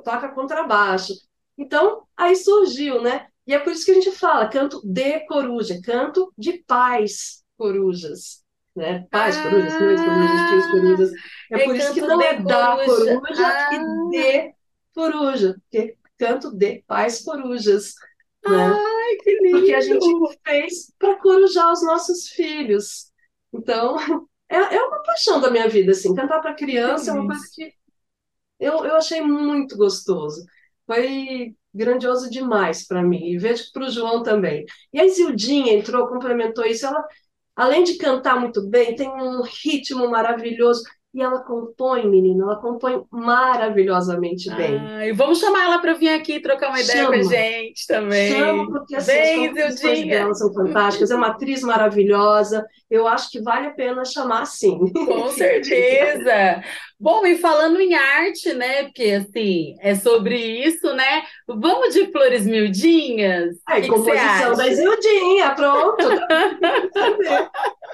toca 0.05 0.29
contrabaixo. 0.29 1.13
Então, 1.57 2.05
aí 2.17 2.37
surgiu, 2.37 3.03
né? 3.03 3.27
E 3.49 3.55
é 3.55 3.59
por 3.59 3.73
isso 3.73 3.85
que 3.85 3.91
a 3.91 3.95
gente 3.95 4.13
fala 4.13 4.47
canto 4.47 4.81
de 4.85 5.21
coruja, 5.21 5.81
canto 5.83 6.33
de 6.37 6.63
pais 6.67 7.43
corujas. 7.57 8.45
Né? 8.77 9.07
Pais 9.11 9.37
ah, 9.37 9.43
corujas, 9.43 9.81
mães 9.81 10.01
corujas, 10.01 10.51
tios 10.51 10.71
corujas. 10.71 11.11
É, 11.51 11.63
é 11.63 11.65
por 11.65 11.75
isso 11.75 11.95
que 11.95 12.01
não 12.03 12.23
é 12.23 12.41
da 12.41 12.77
coruja, 12.77 13.21
coruja 13.21 13.47
ah. 13.47 13.75
e 13.75 14.11
de 14.11 14.55
coruja, 14.95 15.57
porque 15.63 15.97
canto 16.19 16.55
de 16.55 16.85
pais 16.87 17.25
corujas. 17.25 17.95
Né? 18.47 18.57
Ai, 18.57 19.17
que 19.23 19.39
lindo! 19.41 19.59
Porque 19.59 19.75
a 19.75 19.81
gente 19.81 20.39
fez 20.45 20.93
para 20.99 21.17
corujar 21.17 21.73
os 21.73 21.83
nossos 21.83 22.29
filhos. 22.29 23.11
Então, 23.53 23.97
é, 24.49 24.57
é 24.57 24.83
uma 24.83 25.03
paixão 25.03 25.41
da 25.41 25.51
minha 25.51 25.69
vida, 25.69 25.93
assim. 25.93 26.15
Cantar 26.15 26.41
para 26.41 26.55
criança 26.55 27.11
é 27.11 27.15
uma 27.15 27.27
coisa 27.27 27.45
que 27.55 27.73
eu, 28.61 28.85
eu 28.85 28.97
achei 28.97 29.21
muito 29.21 29.77
gostoso. 29.77 30.45
Foi 30.87 31.55
grandioso 31.73 32.31
demais 32.31 32.87
para 32.87 33.03
mim, 33.03 33.25
e 33.31 33.39
vejo 33.39 33.67
que 33.67 33.73
para 33.73 33.87
o 33.87 33.91
João 33.91 34.23
também. 34.23 34.65
E 34.93 35.01
a 35.01 35.09
Zildinha 35.09 35.75
entrou, 35.75 36.09
complementou 36.09 36.65
isso, 36.65 36.87
ela, 36.87 37.07
além 37.55 37.85
de 37.85 37.99
cantar 37.99 38.41
muito 38.41 38.67
bem, 38.69 38.97
tem 38.97 39.09
um 39.09 39.43
ritmo 39.43 40.11
maravilhoso, 40.11 40.83
e 41.15 41.23
ela 41.23 41.41
compõe, 41.41 42.07
menina, 42.07 42.45
ela 42.45 42.57
compõe 42.57 43.03
maravilhosamente 43.11 44.55
bem. 44.55 44.79
Ah, 44.79 45.07
e 45.07 45.13
vamos 45.13 45.39
chamar 45.39 45.65
ela 45.65 45.79
para 45.79 45.95
vir 45.95 46.11
aqui 46.11 46.39
trocar 46.39 46.69
uma 46.69 46.81
ideia 46.81 47.05
Chama. 47.05 47.15
com 47.15 47.21
a 47.21 47.23
gente 47.23 47.87
também. 47.87 48.33
Chama, 48.33 48.71
porque 48.71 48.95
assim, 48.95 49.13
bem, 49.13 49.49
as 49.49 49.49
composições 49.49 50.07
dela 50.07 50.35
são 50.35 50.53
fantásticas, 50.53 51.11
é 51.11 51.17
uma 51.17 51.29
atriz 51.29 51.63
maravilhosa, 51.63 52.67
eu 52.91 53.09
acho 53.09 53.31
que 53.31 53.41
vale 53.41 53.69
a 53.69 53.71
pena 53.71 54.05
chamar 54.05 54.45
sim. 54.45 54.79
Com 54.93 55.29
certeza! 55.33 56.63
Bom, 57.01 57.25
e 57.25 57.39
falando 57.39 57.81
em 57.81 57.95
arte, 57.95 58.53
né? 58.55 58.83
Porque 58.85 59.13
assim, 59.13 59.77
é 59.81 59.95
sobre 59.95 60.37
isso, 60.37 60.93
né? 60.95 61.23
Vamos 61.47 61.95
de 61.95 62.11
flores 62.11 62.45
miudinhas? 62.45 63.57
É, 63.69 63.81
que 63.81 63.89
composição 63.89 64.55
da 64.55 64.69
Zildinha, 64.69 65.55
pronto. 65.55 66.05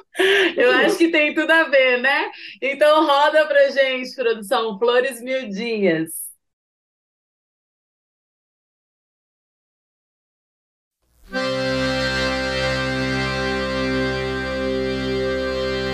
Eu 0.57 0.71
acho 0.71 0.97
que 0.97 1.09
tem 1.09 1.35
tudo 1.35 1.51
a 1.51 1.65
ver, 1.65 2.01
né? 2.01 2.31
Então 2.63 3.04
roda 3.05 3.47
pra 3.47 3.71
gente, 3.71 4.15
produção, 4.15 4.79
flores 4.79 5.21
miudinhas. 5.21 6.25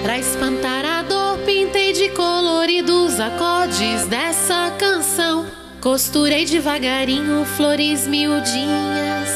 Pra 0.03 0.19
espantar 0.19 0.85
a 0.85 1.03
dor, 1.03 1.39
pintei 1.45 1.93
de 1.93 2.11
coloridos 2.11 3.21
acordes 3.21 4.07
dessa 4.07 4.71
canção. 4.79 5.47
Costurei 5.81 6.45
devagarinho 6.45 7.45
flores 7.45 8.07
miudinhas 8.07 9.29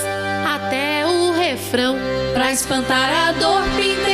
até 0.46 1.06
o 1.06 1.32
refrão. 1.32 1.96
Pra 2.32 2.52
espantar 2.52 3.28
a 3.28 3.32
dor, 3.32 3.62
pintei 3.76 4.13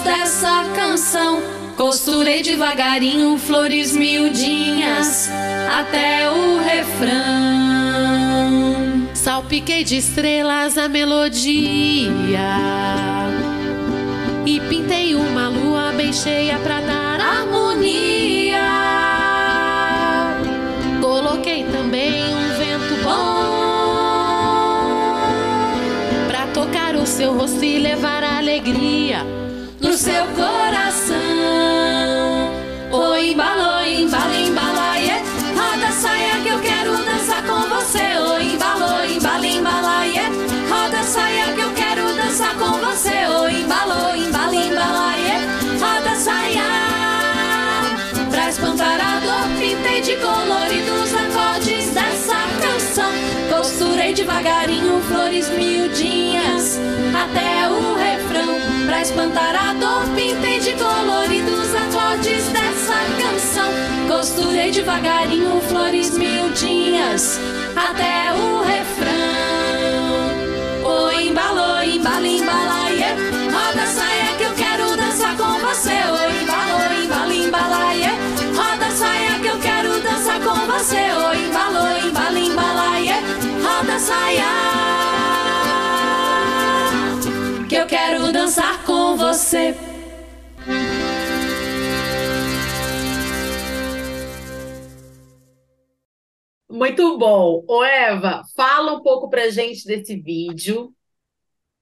dessa 0.00 0.64
canção. 0.74 1.42
Costurei 1.76 2.42
devagarinho 2.42 3.38
flores 3.38 3.96
miudinhas 3.96 5.30
até 5.78 6.30
o 6.30 6.58
refrão. 6.58 7.10
Salpiquei 9.14 9.84
de 9.84 9.96
estrelas 9.96 10.76
a 10.76 10.88
melodia 10.88 12.10
e 14.44 14.60
pintei 14.68 15.14
uma 15.14 15.48
lua 15.48 15.92
bem 15.92 16.12
cheia 16.12 16.58
pra 16.58 16.80
dar 16.80 17.20
harmonia. 17.20 18.60
Coloquei 21.00 21.64
também 21.64 22.34
um 22.34 22.48
vento 22.58 23.02
bom 23.02 23.20
pra 26.26 26.46
tocar 26.48 26.94
o 26.96 27.06
seu 27.06 27.32
rosto 27.34 27.64
e 27.64 27.78
levar 27.78 28.22
alegria 28.22 29.24
no 29.80 29.92
seu 29.94 30.26
coração. 30.36 31.16
Oi, 32.92 33.32
embala, 33.32 33.88
embala, 33.88 34.36
embala, 34.36 34.96
yeah. 34.98 35.24
roda 35.56 35.90
saia 35.92 36.40
que 36.42 36.48
eu 36.48 36.60
quero 36.60 36.96
dançar 37.04 37.42
com 37.44 37.60
você. 37.68 38.18
Oi, 38.18 38.44
embala, 38.52 39.06
embala, 39.06 39.46
embala, 39.46 40.02
roda 40.68 41.02
saia 41.02 41.52
que 41.54 41.60
eu 41.60 41.72
quero 41.72 42.14
dançar 42.14 42.54
com 42.56 42.72
você. 42.78 43.26
Oi, 43.42 43.60
embala, 43.62 44.16
embala, 44.16 44.54
embala, 44.54 45.12
roda 45.80 46.14
saia. 46.16 46.64
Pra 48.30 48.50
espantar 48.50 49.00
a 49.00 49.20
dor, 49.20 49.48
pintei 49.58 50.02
de 50.02 50.16
coloridos 50.16 51.14
acordes 51.14 51.90
dessa 51.90 52.36
canção. 52.60 53.10
Costurei 53.48 54.12
devagarinho 54.12 55.00
flores 55.02 55.48
miudinhas 55.50 56.78
até 57.14 57.68
o 57.68 57.94
refrão. 57.94 58.29
Pra 58.86 59.02
espantar 59.02 59.54
a 59.54 59.74
dor, 59.74 60.04
pintei 60.14 60.58
de 60.60 60.72
coloridos 60.72 61.74
acordes 61.74 62.48
dessa 62.48 62.94
canção. 63.20 63.70
Costurei 64.08 64.70
devagarinho 64.70 65.60
flores 65.68 66.16
miudinhas 66.16 67.38
até 67.76 68.32
o 68.32 68.62
refrão. 68.62 69.10
Oi, 71.04 71.28
embalou, 71.28 71.82
embala, 71.82 72.26
embala, 72.26 72.88
roda 73.52 73.86
saia 73.86 74.34
que 74.38 74.44
eu 74.44 74.54
quero 74.54 74.96
dançar 74.96 75.36
com 75.36 75.58
você. 75.58 75.90
Oi, 75.90 76.42
embalou, 76.42 77.02
embala, 77.04 77.34
embala, 77.34 77.92
roda 78.56 78.90
saia 78.90 79.38
que 79.40 79.46
eu 79.46 79.58
quero 79.58 80.00
dançar 80.00 80.40
com 80.40 80.54
você. 80.66 80.96
Oi, 80.96 81.46
embalou, 81.46 82.08
embala, 82.08 82.38
embala, 82.38 82.90
roda 83.62 83.98
saia 83.98 84.79
dançar 88.50 88.84
com 88.84 89.16
você. 89.16 89.76
Muito 96.68 97.16
bom. 97.16 97.64
Ô, 97.68 97.84
Eva, 97.84 98.42
fala 98.56 98.94
um 98.94 99.02
pouco 99.02 99.30
pra 99.30 99.50
gente 99.50 99.86
desse 99.86 100.16
vídeo 100.16 100.92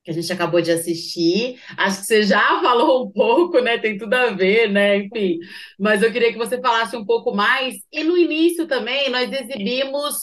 que 0.05 0.11
a 0.11 0.15
gente 0.15 0.33
acabou 0.33 0.61
de 0.61 0.71
assistir. 0.71 1.59
Acho 1.77 2.01
que 2.01 2.07
você 2.07 2.23
já 2.23 2.41
falou 2.61 3.07
um 3.07 3.13
pouco, 3.13 3.61
né? 3.61 3.79
Tem 3.79 3.97
tudo 3.97 4.13
a 4.15 4.31
ver, 4.31 4.71
né? 4.71 4.99
Enfim, 4.99 5.39
mas 5.79 6.03
eu 6.03 6.13
queria 6.13 6.33
que 6.33 6.39
você 6.39 6.61
falasse 6.61 6.97
um 6.97 7.05
pouco 7.05 7.35
mais. 7.35 7.77
E 7.91 8.05
no 8.05 8.17
início 8.17 8.67
também 8.67 9.09
nós 9.11 9.31
exibimos 9.33 10.17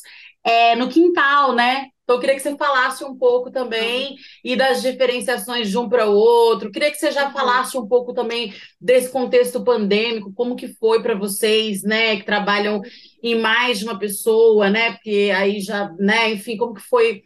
é, 0.46 0.76
no 0.76 0.88
quintal, 0.88 1.54
né? 1.54 1.88
Então, 2.04 2.18
eu 2.18 2.20
queria 2.20 2.36
que 2.36 2.42
você 2.42 2.56
falasse 2.56 3.04
um 3.04 3.18
pouco 3.18 3.50
também 3.50 4.12
uhum. 4.12 4.18
e 4.44 4.56
das 4.56 4.84
diferenciações 4.84 5.70
de 5.70 5.78
um 5.78 5.90
para 5.90 6.08
o 6.08 6.14
outro. 6.14 6.72
Queria 6.72 6.92
que 6.92 6.98
você 6.98 7.12
já 7.12 7.32
falasse 7.32 7.76
um 7.76 7.88
pouco 7.88 8.14
também 8.14 8.54
desse 8.80 9.12
contexto 9.12 9.64
pandêmico, 9.64 10.32
como 10.34 10.56
que 10.56 10.68
foi 10.68 11.02
para 11.02 11.16
vocês, 11.16 11.82
né, 11.82 12.18
que 12.18 12.24
trabalham 12.24 12.80
em 13.24 13.34
mais 13.40 13.80
de 13.80 13.86
uma 13.86 13.98
pessoa, 13.98 14.70
né? 14.70 14.92
Porque 14.94 15.32
aí 15.36 15.60
já, 15.60 15.92
né, 15.98 16.32
enfim, 16.32 16.58
como 16.58 16.76
que 16.76 16.82
foi, 16.82 17.24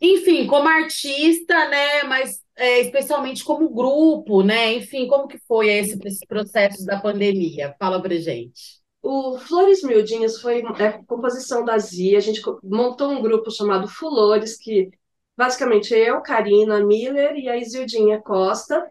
enfim, 0.00 0.46
como 0.46 0.68
artista, 0.68 1.68
né, 1.68 2.04
mas 2.04 2.40
é, 2.56 2.80
especialmente 2.82 3.42
como 3.44 3.68
grupo, 3.68 4.42
né? 4.44 4.74
Enfim, 4.74 5.08
como 5.08 5.26
que 5.26 5.38
foi 5.48 5.68
esse, 5.70 5.98
esse 6.06 6.24
processo 6.26 6.84
da 6.86 7.00
pandemia? 7.00 7.74
Fala 7.80 8.00
pra 8.00 8.14
gente. 8.14 8.83
O 9.06 9.38
Flores 9.38 9.82
Miudinhas 9.82 10.40
foi 10.40 10.62
é, 10.80 10.92
composição 11.06 11.62
da 11.62 11.76
Zia. 11.76 12.16
A 12.16 12.22
gente 12.22 12.40
montou 12.62 13.10
um 13.10 13.20
grupo 13.20 13.50
chamado 13.50 13.86
Fulores, 13.86 14.56
que 14.56 14.90
basicamente 15.36 15.92
eu, 15.92 16.22
Karina 16.22 16.80
Miller 16.82 17.36
e 17.36 17.46
a 17.46 17.56
Isildinha 17.58 18.22
Costa. 18.22 18.82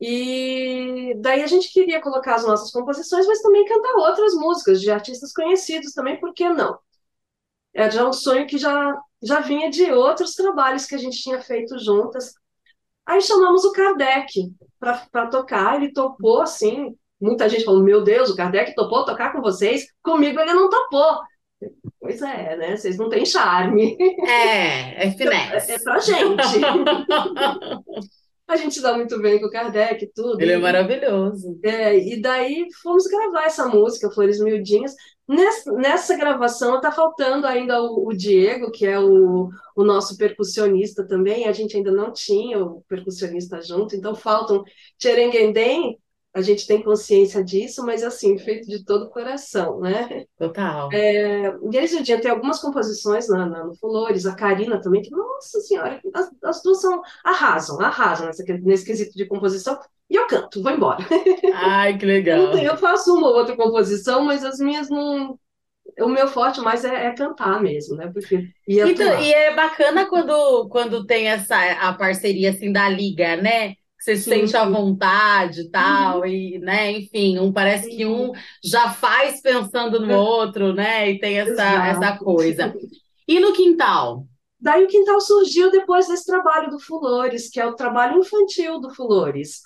E 0.00 1.14
daí 1.20 1.44
a 1.44 1.46
gente 1.46 1.72
queria 1.72 2.00
colocar 2.02 2.34
as 2.34 2.44
nossas 2.44 2.72
composições, 2.72 3.24
mas 3.24 3.40
também 3.40 3.64
cantar 3.64 3.94
outras 3.98 4.34
músicas 4.34 4.80
de 4.80 4.90
artistas 4.90 5.32
conhecidos 5.32 5.92
também, 5.92 6.18
por 6.18 6.34
que 6.34 6.48
não? 6.48 6.76
É 7.72 7.88
já 7.88 8.08
um 8.08 8.12
sonho 8.12 8.48
que 8.48 8.58
já, 8.58 9.00
já 9.22 9.38
vinha 9.38 9.70
de 9.70 9.92
outros 9.92 10.34
trabalhos 10.34 10.86
que 10.86 10.96
a 10.96 10.98
gente 10.98 11.22
tinha 11.22 11.40
feito 11.40 11.78
juntas. 11.78 12.34
Aí 13.06 13.20
chamamos 13.20 13.64
o 13.64 13.72
Kardec 13.72 14.52
para 14.80 15.28
tocar, 15.28 15.76
ele 15.76 15.92
topou 15.92 16.42
assim, 16.42 16.96
muita 17.22 17.48
gente 17.48 17.64
falou: 17.64 17.82
Meu 17.82 18.02
Deus, 18.02 18.30
o 18.30 18.36
Kardec 18.36 18.74
topou 18.74 19.04
tocar 19.04 19.32
com 19.32 19.40
vocês, 19.40 19.86
comigo 20.02 20.40
ele 20.40 20.52
não 20.52 20.68
topou. 20.68 21.20
Pois 22.00 22.20
é, 22.20 22.56
né? 22.56 22.76
Vocês 22.76 22.98
não 22.98 23.08
têm 23.08 23.24
charme. 23.24 23.96
É, 24.26 25.06
é 25.06 25.10
finesse. 25.12 25.70
É, 25.70 25.74
é 25.76 25.78
pra 25.78 25.98
gente. 26.00 26.58
a 28.48 28.56
gente 28.56 28.74
se 28.74 28.82
dá 28.82 28.94
muito 28.94 29.20
bem 29.20 29.40
com 29.40 29.46
o 29.46 29.50
Kardec 29.50 30.04
e 30.04 30.12
tudo. 30.12 30.40
Ele 30.40 30.52
é 30.52 30.58
maravilhoso. 30.58 31.58
É, 31.62 31.96
e 31.96 32.20
daí 32.20 32.66
fomos 32.82 33.06
gravar 33.06 33.44
essa 33.44 33.66
música, 33.66 34.10
Flores 34.10 34.40
Miudinhas. 34.40 34.94
Nessa, 35.28 35.72
nessa 35.72 36.16
gravação 36.16 36.76
está 36.76 36.90
faltando 36.90 37.46
ainda 37.46 37.80
o, 37.80 38.08
o, 38.08 38.12
Diego, 38.12 38.70
que 38.70 38.84
é 38.84 38.98
o, 38.98 39.48
o 39.76 39.84
nosso 39.84 40.16
percussionista 40.16 41.06
também. 41.06 41.46
A 41.46 41.52
gente 41.52 41.76
ainda 41.76 41.92
não 41.92 42.12
tinha 42.12 42.62
o 42.62 42.82
percussionista 42.88 43.62
junto, 43.62 43.94
então 43.94 44.14
faltam 44.14 44.64
Tcherenguendem 44.98 45.98
a 46.34 46.40
gente 46.40 46.66
tem 46.66 46.82
consciência 46.82 47.44
disso, 47.44 47.84
mas 47.84 48.02
assim, 48.02 48.38
feito 48.38 48.66
de 48.66 48.84
todo 48.84 49.04
o 49.04 49.10
coração, 49.10 49.80
né? 49.80 50.24
Total. 50.38 50.90
É, 50.90 51.54
e 51.70 51.78
aí, 51.78 51.86
gente, 51.86 52.16
tem 52.18 52.30
algumas 52.30 52.58
composições 52.58 53.28
na, 53.28 53.46
na, 53.46 53.64
no 53.64 53.74
Flores, 53.74 54.24
a 54.24 54.34
Karina 54.34 54.80
também, 54.80 55.02
que, 55.02 55.10
nossa 55.10 55.60
senhora, 55.60 56.00
as, 56.14 56.30
as 56.42 56.62
duas 56.62 56.80
são, 56.80 57.02
arrasam, 57.22 57.78
arrasam 57.80 58.26
nessa, 58.26 58.42
nesse 58.62 58.84
quesito 58.84 59.14
de 59.14 59.26
composição, 59.26 59.78
e 60.08 60.16
eu 60.16 60.26
canto, 60.26 60.62
vou 60.62 60.72
embora. 60.72 61.04
Ai, 61.54 61.98
que 61.98 62.06
legal. 62.06 62.56
eu 62.56 62.76
faço 62.78 63.14
uma 63.14 63.28
ou 63.28 63.34
outra 63.34 63.56
composição, 63.56 64.24
mas 64.24 64.44
as 64.44 64.58
minhas 64.58 64.88
não. 64.88 65.38
O 66.00 66.08
meu 66.08 66.28
forte 66.28 66.60
mais 66.60 66.84
é, 66.84 67.06
é 67.06 67.14
cantar 67.14 67.60
mesmo, 67.60 67.96
né? 67.96 68.10
Porque 68.12 68.48
então, 68.66 69.20
e 69.20 69.32
é 69.32 69.54
bacana 69.54 70.06
quando, 70.06 70.68
quando 70.70 71.04
tem 71.04 71.28
essa 71.28 71.56
a 71.72 71.92
parceria 71.92 72.50
assim 72.50 72.72
da 72.72 72.88
liga, 72.88 73.36
né? 73.36 73.74
Você 74.02 74.16
se 74.16 74.24
sente 74.24 74.56
à 74.56 74.68
vontade 74.68 75.60
e 75.60 75.70
tal, 75.70 76.20
uhum. 76.20 76.26
e, 76.26 76.58
né, 76.58 76.90
enfim, 76.90 77.38
um 77.38 77.52
parece 77.52 77.88
que 77.88 78.04
um 78.04 78.32
já 78.62 78.90
faz 78.90 79.40
pensando 79.40 80.00
no 80.00 80.12
outro, 80.14 80.72
né, 80.72 81.08
e 81.08 81.20
tem 81.20 81.38
essa, 81.38 81.62
essa 81.86 82.18
coisa. 82.18 82.74
E 83.28 83.38
no 83.38 83.52
quintal? 83.52 84.26
Daí 84.60 84.84
o 84.84 84.88
quintal 84.88 85.20
surgiu 85.20 85.70
depois 85.70 86.08
desse 86.08 86.26
trabalho 86.26 86.68
do 86.70 86.80
Fulores, 86.80 87.48
que 87.48 87.60
é 87.60 87.64
o 87.64 87.76
trabalho 87.76 88.18
infantil 88.18 88.80
do 88.80 88.92
Fulores. 88.92 89.60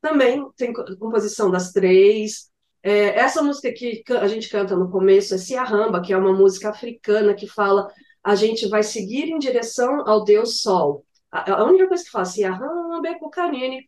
Também 0.00 0.42
tem 0.56 0.72
composição 0.72 1.50
das 1.50 1.72
três. 1.72 2.50
É, 2.82 3.18
essa 3.18 3.42
música 3.42 3.70
que 3.70 4.02
a 4.08 4.26
gente 4.26 4.48
canta 4.48 4.74
no 4.74 4.90
começo 4.90 5.34
é 5.34 5.38
Siarramba, 5.38 6.00
que 6.00 6.12
é 6.12 6.16
uma 6.16 6.32
música 6.32 6.70
africana 6.70 7.34
que 7.34 7.46
fala 7.46 7.86
a 8.24 8.34
gente 8.34 8.66
vai 8.68 8.82
seguir 8.82 9.28
em 9.28 9.38
direção 9.38 10.08
ao 10.08 10.24
Deus 10.24 10.62
Sol. 10.62 11.04
A, 11.32 11.64
única 11.64 11.88
coisa 11.88 12.04
que 12.04 12.10
fala 12.10 12.22
assim, 12.22 12.44
arrambe 12.44 13.18
com 13.18 13.30
canine, 13.30 13.84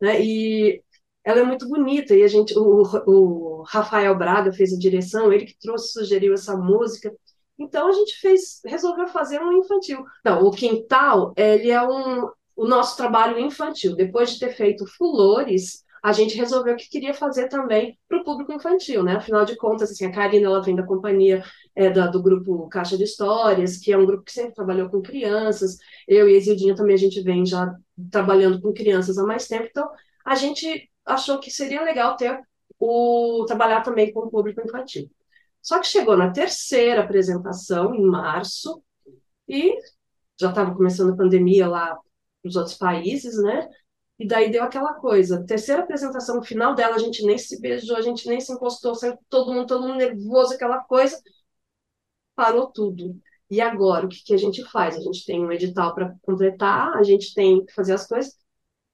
né? 0.00 0.20
E 0.22 0.82
ela 1.24 1.40
é 1.40 1.44
muito 1.44 1.68
bonita 1.68 2.14
e 2.14 2.22
a 2.22 2.28
gente, 2.28 2.56
o, 2.56 2.82
o 3.06 3.62
Rafael 3.62 4.16
Braga 4.16 4.52
fez 4.52 4.72
a 4.72 4.78
direção, 4.78 5.32
ele 5.32 5.46
que 5.46 5.58
trouxe, 5.60 5.92
sugeriu 5.92 6.32
essa 6.32 6.56
música. 6.56 7.12
Então 7.58 7.88
a 7.88 7.92
gente 7.92 8.18
fez, 8.20 8.60
resolveu 8.64 9.08
fazer 9.08 9.40
um 9.40 9.52
infantil. 9.52 10.04
Não, 10.24 10.44
o 10.44 10.50
Quintal, 10.50 11.32
ele 11.36 11.70
é 11.70 11.82
um, 11.82 12.30
o 12.54 12.66
nosso 12.66 12.96
trabalho 12.96 13.38
infantil. 13.38 13.96
Depois 13.96 14.30
de 14.32 14.40
ter 14.40 14.54
feito 14.54 14.86
Fulores, 14.96 15.84
a 16.06 16.12
gente 16.12 16.36
resolveu 16.36 16.76
que 16.76 16.88
queria 16.88 17.12
fazer 17.12 17.48
também 17.48 17.98
para 18.08 18.18
o 18.20 18.22
público 18.22 18.52
infantil, 18.52 19.02
né? 19.02 19.16
Afinal 19.16 19.44
de 19.44 19.56
contas, 19.56 19.90
assim, 19.90 20.06
a 20.06 20.12
Karina 20.12 20.46
ela 20.46 20.62
vem 20.62 20.76
da 20.76 20.84
companhia 20.84 21.42
é, 21.74 21.90
da, 21.90 22.06
do 22.06 22.22
grupo 22.22 22.68
Caixa 22.68 22.96
de 22.96 23.02
Histórias, 23.02 23.76
que 23.78 23.92
é 23.92 23.98
um 23.98 24.06
grupo 24.06 24.22
que 24.22 24.30
sempre 24.30 24.54
trabalhou 24.54 24.88
com 24.88 25.02
crianças. 25.02 25.78
Eu 26.06 26.28
e 26.28 26.34
a 26.34 26.38
Isildinha 26.38 26.76
também 26.76 26.94
a 26.94 26.96
gente 26.96 27.20
vem 27.22 27.44
já 27.44 27.74
trabalhando 28.08 28.60
com 28.60 28.72
crianças 28.72 29.18
há 29.18 29.24
mais 29.24 29.48
tempo, 29.48 29.66
então 29.68 29.90
a 30.24 30.36
gente 30.36 30.88
achou 31.04 31.40
que 31.40 31.50
seria 31.50 31.82
legal 31.82 32.16
ter 32.16 32.40
o 32.78 33.44
trabalhar 33.48 33.80
também 33.80 34.12
com 34.12 34.20
o 34.20 34.30
público 34.30 34.60
infantil. 34.64 35.10
Só 35.60 35.80
que 35.80 35.88
chegou 35.88 36.16
na 36.16 36.30
terceira 36.30 37.02
apresentação, 37.02 37.92
em 37.92 38.06
março, 38.06 38.80
e 39.48 39.76
já 40.40 40.50
estava 40.50 40.72
começando 40.72 41.14
a 41.14 41.16
pandemia 41.16 41.66
lá 41.66 41.98
nos 42.44 42.54
outros 42.54 42.76
países, 42.76 43.42
né? 43.42 43.68
E 44.18 44.26
daí 44.26 44.50
deu 44.50 44.62
aquela 44.62 44.94
coisa. 44.94 45.44
Terceira 45.46 45.82
apresentação, 45.82 46.36
no 46.36 46.42
final 46.44 46.74
dela, 46.74 46.96
a 46.96 46.98
gente 46.98 47.24
nem 47.24 47.36
se 47.38 47.60
beijou, 47.60 47.96
a 47.96 48.02
gente 48.02 48.26
nem 48.28 48.40
se 48.40 48.52
encostou, 48.52 48.94
saiu 48.94 49.18
todo 49.28 49.52
mundo, 49.52 49.66
todo 49.66 49.86
mundo 49.86 49.96
nervoso, 49.96 50.54
aquela 50.54 50.80
coisa. 50.84 51.20
Parou 52.34 52.70
tudo. 52.70 53.16
E 53.50 53.60
agora, 53.60 54.06
o 54.06 54.08
que, 54.08 54.22
que 54.24 54.34
a 54.34 54.36
gente 54.36 54.64
faz? 54.70 54.96
A 54.96 55.00
gente 55.00 55.24
tem 55.24 55.40
um 55.44 55.52
edital 55.52 55.94
para 55.94 56.14
completar, 56.22 56.96
a 56.96 57.02
gente 57.02 57.32
tem 57.34 57.64
que 57.64 57.72
fazer 57.72 57.94
as 57.94 58.06
coisas. 58.06 58.36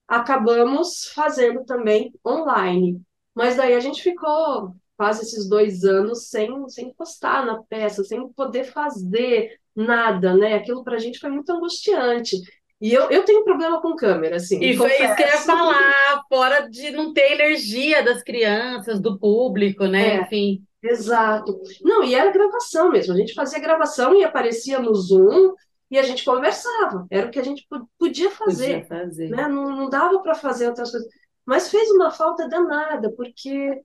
acabamos 0.08 1.06
fazendo 1.14 1.64
também 1.66 2.12
online. 2.26 3.02
Mas 3.34 3.56
daí 3.56 3.74
a 3.74 3.80
gente 3.80 4.02
ficou 4.02 4.74
quase 4.96 5.22
esses 5.24 5.48
dois 5.48 5.84
anos 5.84 6.28
sem, 6.30 6.68
sem 6.70 6.88
encostar 6.90 7.46
na 7.46 7.62
peça, 7.64 8.04
sem 8.04 8.28
poder 8.34 8.64
fazer 8.66 9.60
nada, 9.76 10.36
né? 10.36 10.54
Aquilo 10.56 10.84
para 10.84 10.96
a 10.96 11.00
gente 11.00 11.18
foi 11.20 11.30
muito 11.30 11.50
angustiante. 11.52 12.36
E 12.82 12.92
eu, 12.92 13.08
eu 13.10 13.24
tenho 13.24 13.44
problema 13.44 13.80
com 13.80 13.94
câmera, 13.94 14.36
assim. 14.36 14.58
E 14.60 14.76
foi 14.76 14.90
isso 14.90 15.14
que 15.14 15.22
eu 15.22 15.26
ia 15.28 15.38
falar, 15.38 16.24
fora 16.28 16.68
de 16.68 16.90
não 16.90 17.12
ter 17.12 17.30
energia 17.30 18.02
das 18.02 18.24
crianças, 18.24 19.00
do 19.00 19.16
público, 19.16 19.86
né? 19.86 20.16
É, 20.16 20.20
Enfim. 20.22 20.64
exato. 20.82 21.60
Não, 21.80 22.02
e 22.02 22.12
era 22.12 22.32
gravação 22.32 22.90
mesmo. 22.90 23.14
A 23.14 23.16
gente 23.16 23.34
fazia 23.34 23.60
gravação 23.60 24.12
e 24.16 24.24
aparecia 24.24 24.80
no 24.80 24.92
Zoom 24.96 25.54
e 25.92 25.96
a 25.96 26.02
gente 26.02 26.24
conversava. 26.24 27.06
Era 27.08 27.28
o 27.28 27.30
que 27.30 27.38
a 27.38 27.44
gente 27.44 27.64
podia 27.96 28.30
fazer, 28.32 28.80
Podia 28.82 28.84
fazer. 28.84 29.28
né? 29.28 29.46
Não, 29.46 29.76
não 29.76 29.88
dava 29.88 30.20
para 30.20 30.34
fazer 30.34 30.68
outras 30.68 30.90
coisas. 30.90 31.08
Mas 31.46 31.70
fez 31.70 31.88
uma 31.92 32.10
falta 32.10 32.48
danada, 32.48 33.12
porque 33.12 33.80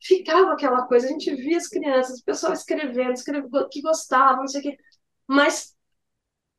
ficava 0.00 0.52
aquela 0.52 0.82
coisa, 0.82 1.06
a 1.06 1.10
gente 1.10 1.34
via 1.34 1.56
as 1.56 1.68
crianças, 1.68 2.20
o 2.20 2.24
pessoal 2.24 2.52
escrevendo, 2.52 3.12
escrevendo 3.12 3.68
que 3.70 3.80
gostavam, 3.80 4.40
não 4.40 4.48
sei 4.48 4.60
o 4.60 4.64
quê. 4.64 4.76
Mas 5.26 5.75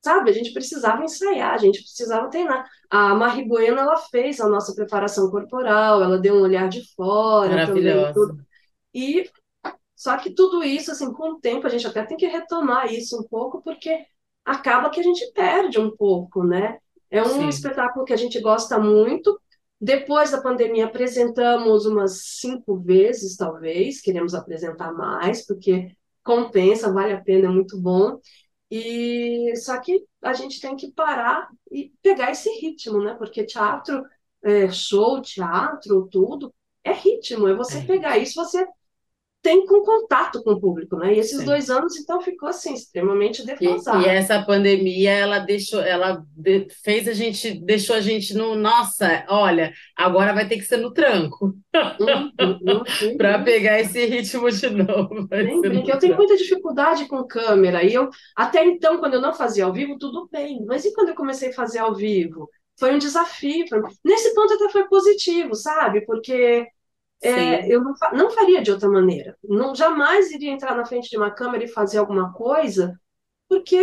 sabe? 0.02 0.30
A 0.30 0.34
gente 0.34 0.54
precisava 0.54 1.04
ensaiar, 1.04 1.54
a 1.54 1.58
gente 1.58 1.80
precisava 1.82 2.30
treinar. 2.30 2.66
A 2.90 3.14
Marie 3.16 3.48
Bueno, 3.48 3.80
ela 3.80 3.98
fez 3.98 4.40
a 4.40 4.48
nossa 4.50 4.74
preparação 4.74 5.30
corporal, 5.30 6.02
ela 6.02 6.18
deu 6.20 6.36
um 6.36 6.42
olhar 6.42 6.70
de 6.70 6.82
fora 6.96 7.64
também, 7.66 7.96
Maravilhosa. 7.96 8.14
tudo. 8.14 8.38
E 8.94 9.30
só 9.96 10.18
que 10.18 10.32
tudo 10.32 10.64
isso, 10.64 10.92
assim, 10.92 11.12
com 11.14 11.32
o 11.32 11.40
tempo, 11.40 11.66
a 11.68 11.70
gente 11.70 11.88
até 11.88 12.06
tem 12.06 12.18
que 12.18 12.28
retomar 12.28 12.92
isso 12.94 13.20
um 13.20 13.24
pouco, 13.28 13.62
porque 13.64 14.06
acaba 14.46 14.90
que 14.90 15.00
a 15.00 15.04
gente 15.04 15.32
perde 15.34 15.80
um 15.80 15.96
pouco, 15.96 16.44
né? 16.44 16.80
É 17.10 17.24
um 17.24 17.26
Sim. 17.26 17.48
espetáculo 17.50 18.06
que 18.06 18.14
a 18.14 18.18
gente 18.18 18.40
gosta 18.40 18.80
muito. 18.80 19.40
Depois 19.80 20.32
da 20.32 20.42
pandemia, 20.42 20.86
apresentamos 20.86 21.86
umas 21.86 22.22
cinco 22.40 22.78
vezes, 22.80 23.36
talvez. 23.36 24.02
Queremos 24.02 24.34
apresentar 24.36 24.92
mais, 24.94 25.46
porque 25.46 25.92
compensa, 26.24 26.92
vale 26.92 27.14
a 27.14 27.22
pena, 27.22 27.48
é 27.48 27.52
muito 27.52 27.80
bom. 27.80 28.20
E 28.70 29.56
só 29.58 29.80
que 29.80 30.06
a 30.22 30.34
gente 30.34 30.60
tem 30.62 30.76
que 30.76 30.92
parar 30.92 31.50
e 31.72 31.92
pegar 32.02 32.32
esse 32.32 32.50
ritmo, 32.60 33.02
né? 33.04 33.16
Porque 33.16 33.46
teatro, 33.46 34.04
é, 34.44 34.70
show, 34.72 35.22
teatro, 35.22 36.08
tudo 36.12 36.54
é 36.84 36.92
ritmo, 36.94 37.48
é 37.48 37.54
você 37.56 37.80
É. 37.80 37.82
pegar 37.82 38.18
isso, 38.18 38.36
você 38.36 38.66
tem 39.48 39.66
com 39.66 39.82
contato 39.84 40.44
com 40.44 40.52
o 40.52 40.60
público, 40.60 40.98
né? 40.98 41.14
E 41.14 41.20
esses 41.20 41.38
Sim. 41.38 41.46
dois 41.46 41.70
anos, 41.70 41.96
então, 41.98 42.20
ficou 42.22 42.50
assim, 42.50 42.74
extremamente 42.74 43.42
E, 43.42 43.46
defasado. 43.46 44.02
e 44.02 44.06
essa 44.06 44.44
pandemia, 44.44 45.12
ela 45.12 45.40
deixou, 45.40 45.82
ela 45.82 46.24
de- 46.36 46.68
fez 46.84 47.08
a 47.08 47.14
gente, 47.14 47.54
deixou 47.64 47.96
a 47.96 48.02
gente 48.02 48.34
no, 48.34 48.56
nossa, 48.56 49.26
olha, 49.30 49.74
agora 49.96 50.34
vai 50.34 50.48
ter 50.48 50.58
que 50.58 50.64
ser 50.66 50.78
no 50.78 50.94
tranco 50.94 51.56
Uhum, 52.00 52.32
uhum, 52.40 52.84
para 53.18 53.40
pegar 53.44 53.80
esse 53.80 54.06
ritmo 54.06 54.52
de 54.52 54.70
novo. 54.70 55.28
Brinque. 55.28 55.70
no 55.70 55.90
Eu 55.90 56.00
tenho 56.00 56.16
muita 56.16 56.36
dificuldade 56.38 57.08
com 57.08 57.26
câmera. 57.26 57.84
E 57.84 57.94
eu, 57.94 58.10
até 58.36 58.64
então, 58.66 59.00
quando 59.00 59.16
eu 59.16 59.22
não 59.22 59.34
fazia 59.34 59.66
ao 59.66 59.74
vivo, 59.74 59.98
tudo 59.98 60.28
bem. 60.32 60.64
Mas 60.66 60.86
e 60.86 60.94
quando 60.94 61.10
eu 61.10 61.16
comecei 61.16 61.50
a 61.50 61.54
fazer 61.54 61.80
ao 61.80 61.96
vivo? 61.96 62.50
Foi 62.80 62.94
um 62.94 63.00
desafio. 63.00 63.66
Nesse 64.06 64.34
ponto 64.36 64.54
até 64.54 64.70
foi 64.70 64.88
positivo, 64.88 65.56
sabe? 65.56 66.02
Porque 66.06 66.68
é, 67.22 67.68
eu 67.74 67.84
não, 67.84 67.94
não 68.14 68.30
faria 68.32 68.62
de 68.62 68.72
outra 68.72 68.90
maneira. 68.90 69.38
Não, 69.44 69.76
jamais 69.76 70.32
iria 70.32 70.52
entrar 70.52 70.76
na 70.76 70.86
frente 70.86 71.10
de 71.10 71.18
uma 71.18 71.32
câmera 71.32 71.64
e 71.64 71.68
fazer 71.68 71.98
alguma 71.98 72.34
coisa, 72.34 73.00
porque 73.50 73.78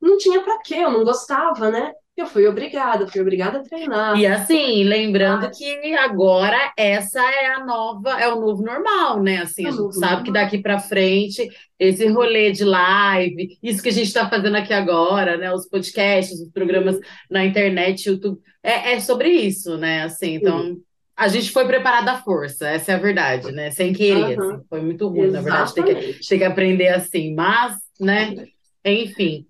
não 0.00 0.18
tinha 0.18 0.42
para 0.42 0.60
quê, 0.62 0.76
eu 0.76 0.90
não 0.90 1.04
gostava, 1.04 1.70
né? 1.70 1.92
Eu 2.16 2.26
fui 2.26 2.46
obrigada, 2.48 3.06
fui 3.08 3.20
obrigada 3.20 3.60
a 3.60 3.62
treinar. 3.62 4.18
E 4.18 4.26
assim, 4.26 4.82
lembrando 4.84 5.50
que 5.50 5.94
agora 5.94 6.72
essa 6.76 7.20
é 7.20 7.46
a 7.46 7.64
nova, 7.64 8.18
é 8.20 8.26
o 8.28 8.40
novo 8.40 8.62
normal, 8.62 9.22
né? 9.22 9.38
Assim, 9.42 9.64
É 9.64 9.68
a 9.68 9.70
gente 9.70 9.94
sabe 9.94 10.24
que 10.24 10.30
normal. 10.30 10.44
daqui 10.44 10.58
para 10.58 10.78
frente, 10.80 11.48
esse 11.78 12.06
rolê 12.08 12.50
de 12.50 12.64
live, 12.64 13.58
isso 13.62 13.82
que 13.82 13.90
a 13.90 13.92
gente 13.92 14.06
está 14.08 14.28
fazendo 14.28 14.56
aqui 14.56 14.72
agora, 14.72 15.36
né? 15.36 15.52
Os 15.52 15.68
podcasts, 15.68 16.40
os 16.40 16.50
programas 16.50 16.98
na 17.30 17.44
internet, 17.44 18.08
YouTube, 18.08 18.40
é, 18.62 18.94
é 18.94 19.00
sobre 19.00 19.30
isso, 19.30 19.76
né? 19.76 20.02
Assim, 20.02 20.40
sim. 20.40 20.82
A 21.18 21.26
gente 21.26 21.50
foi 21.50 21.66
preparado 21.66 22.08
à 22.08 22.22
força, 22.22 22.68
essa 22.68 22.92
é 22.92 22.94
a 22.94 22.98
verdade, 22.98 23.50
né? 23.50 23.72
Sem 23.72 23.92
querer, 23.92 24.38
Aham, 24.38 24.54
assim, 24.54 24.64
foi 24.70 24.80
muito 24.80 25.08
ruim, 25.08 25.32
na 25.32 25.40
verdade, 25.40 25.74
ter 25.74 25.82
que, 25.82 25.90
exatamente. 25.90 26.28
ter 26.28 26.38
que 26.38 26.44
aprender 26.44 26.88
assim, 26.90 27.34
mas, 27.34 27.76
né? 27.98 28.46
Enfim. 28.84 29.44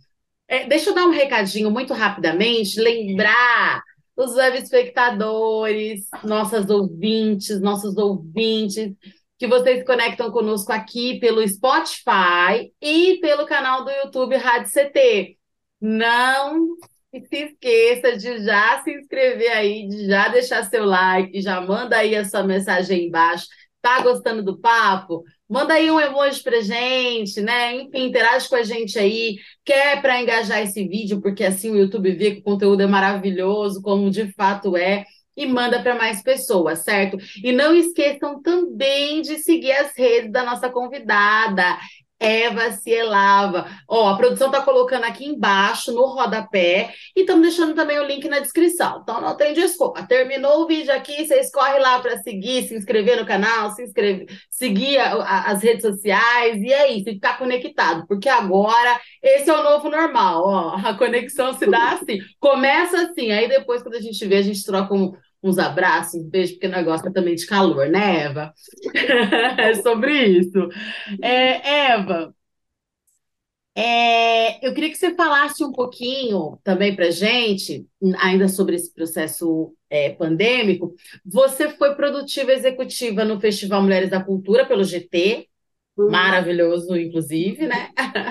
É, 0.48 0.66
deixa 0.66 0.88
eu 0.88 0.94
dar 0.94 1.04
um 1.04 1.11
recadinho 1.11 1.70
muito 1.70 1.92
rapidamente, 1.92 2.81
lembrar 2.81 3.83
os 4.16 4.35
web 4.35 4.57
espectadores, 4.57 6.07
nossas 6.24 6.70
ouvintes, 6.70 7.61
nossos 7.61 7.98
ouvintes, 7.98 8.94
que 9.38 9.46
vocês 9.46 9.85
conectam 9.85 10.31
conosco 10.33 10.72
aqui 10.72 11.20
pelo 11.20 11.46
Spotify 11.46 12.72
e 12.81 13.18
pelo 13.20 13.44
canal 13.44 13.85
do 13.85 13.90
YouTube 13.90 14.37
Rádio 14.37 14.72
CT. 14.72 15.37
Não 15.78 16.66
se 17.12 17.37
esqueça 17.37 18.16
de 18.16 18.44
já 18.44 18.83
se 18.83 18.92
inscrever 18.92 19.51
aí, 19.53 19.88
de 19.88 20.07
já 20.07 20.29
deixar 20.29 20.64
seu 20.64 20.85
like, 20.85 21.40
já 21.40 21.61
manda 21.61 21.97
aí 21.97 22.14
a 22.14 22.25
sua 22.25 22.42
mensagem 22.42 22.99
aí 22.99 23.07
embaixo. 23.07 23.47
Tá 23.81 24.01
gostando 24.03 24.42
do 24.42 24.59
papo? 24.59 25.23
Manda 25.49 25.75
aí 25.75 25.90
um 25.90 26.01
emoji 26.01 26.42
pra 26.42 26.61
gente, 26.61 27.40
né? 27.40 27.75
Enfim, 27.77 28.07
interage 28.09 28.49
com 28.49 28.57
a 28.57 28.62
gente 28.62 28.99
aí. 28.99 29.37
Quer 29.64 30.03
para 30.03 30.21
engajar 30.21 30.61
esse 30.62 30.87
vídeo, 30.87 31.21
porque 31.23 31.44
assim 31.44 31.71
o 31.71 31.77
YouTube 31.77 32.12
vê 32.12 32.33
que 32.33 32.40
o 32.40 32.42
conteúdo 32.44 32.83
é 32.83 32.87
maravilhoso, 32.87 33.81
como 33.81 34.11
de 34.11 34.31
fato 34.33 34.77
é, 34.77 35.05
e 35.37 35.47
manda 35.47 35.81
para 35.81 35.94
mais 35.94 36.23
pessoas, 36.23 36.81
certo? 36.81 37.16
E 37.42 37.53
não 37.53 37.75
esqueçam 37.75 38.42
também 38.42 39.23
de 39.23 39.38
seguir 39.38 39.73
as 39.73 39.97
redes 39.97 40.33
da 40.33 40.44
nossa 40.44 40.68
convidada, 40.68 41.79
Eva 42.20 42.72
Cielava. 42.72 43.66
Ó, 43.88 44.09
a 44.09 44.16
produção 44.16 44.50
tá 44.50 44.61
colocando 44.61 45.04
aqui 45.04 45.24
embaixo 45.24 45.92
no 45.92 46.07
rodapé 46.07 46.92
e 47.16 47.20
estamos 47.20 47.42
deixando 47.42 47.74
também 47.74 47.98
o 47.98 48.04
link 48.07 48.28
na 48.28 48.40
descrição. 48.40 49.00
Então 49.02 49.20
não 49.20 49.37
tem 49.37 49.54
desculpa. 49.54 50.02
Terminou 50.02 50.62
o 50.62 50.66
vídeo 50.66 50.92
aqui, 50.92 51.26
vocês 51.26 51.50
correm 51.50 51.81
lá 51.81 52.00
para 52.00 52.18
seguir, 52.18 52.66
se 52.66 52.74
inscrever 52.74 53.18
no 53.20 53.26
canal, 53.26 53.70
se 53.70 53.83
inscrever, 53.83 54.26
seguir 54.50 54.98
a- 54.98 55.14
a- 55.14 55.50
as 55.52 55.62
redes 55.62 55.83
sociais 55.83 56.61
e 56.61 56.72
é 56.72 56.92
isso, 56.92 57.09
e 57.09 57.14
ficar 57.14 57.38
conectado, 57.38 58.07
porque 58.07 58.28
agora 58.28 59.00
esse 59.22 59.48
é 59.48 59.52
o 59.54 59.62
novo 59.62 59.88
normal, 59.88 60.42
ó. 60.44 60.76
A 60.85 60.94
conexão 60.94 61.52
se 61.54 61.66
dá 61.66 61.92
assim. 61.92 62.18
Começa 62.40 63.02
assim, 63.02 63.31
aí 63.31 63.48
depois, 63.48 63.83
quando 63.83 63.94
a 63.94 64.00
gente 64.00 64.24
vê, 64.26 64.37
a 64.37 64.42
gente 64.42 64.64
troca 64.64 64.92
um- 64.94 65.12
uns 65.42 65.59
abraços, 65.59 66.14
um 66.20 66.29
beijo, 66.29 66.55
porque 66.55 66.66
o 66.66 66.70
negócio 66.70 67.09
é 67.09 67.12
também 67.12 67.35
de 67.35 67.46
calor, 67.46 67.88
né, 67.88 68.24
Eva? 68.24 68.53
É 69.59 69.74
sobre 69.74 70.12
isso. 70.27 70.68
É, 71.22 71.90
Eva, 71.92 72.35
é, 73.74 74.66
eu 74.66 74.74
queria 74.74 74.90
que 74.90 74.96
você 74.96 75.14
falasse 75.14 75.62
um 75.64 75.70
pouquinho 75.72 76.59
também 76.64 76.96
para 76.96 77.11
gente, 77.11 77.87
ainda 78.18 78.48
sobre 78.48 78.74
esse 78.74 78.92
processo 78.92 79.72
é, 79.88 80.11
pandêmico. 80.11 80.94
Você 81.24 81.70
foi 81.70 81.94
produtiva 81.94 82.53
executiva 82.53 83.24
no 83.24 83.40
Festival 83.40 83.81
Mulheres 83.83 84.11
da 84.11 84.22
Cultura 84.22 84.66
pelo 84.66 84.83
GT, 84.85 85.48
Uhum. 85.96 86.11
maravilhoso, 86.12 86.96
inclusive, 86.96 87.66
né? 87.66 87.90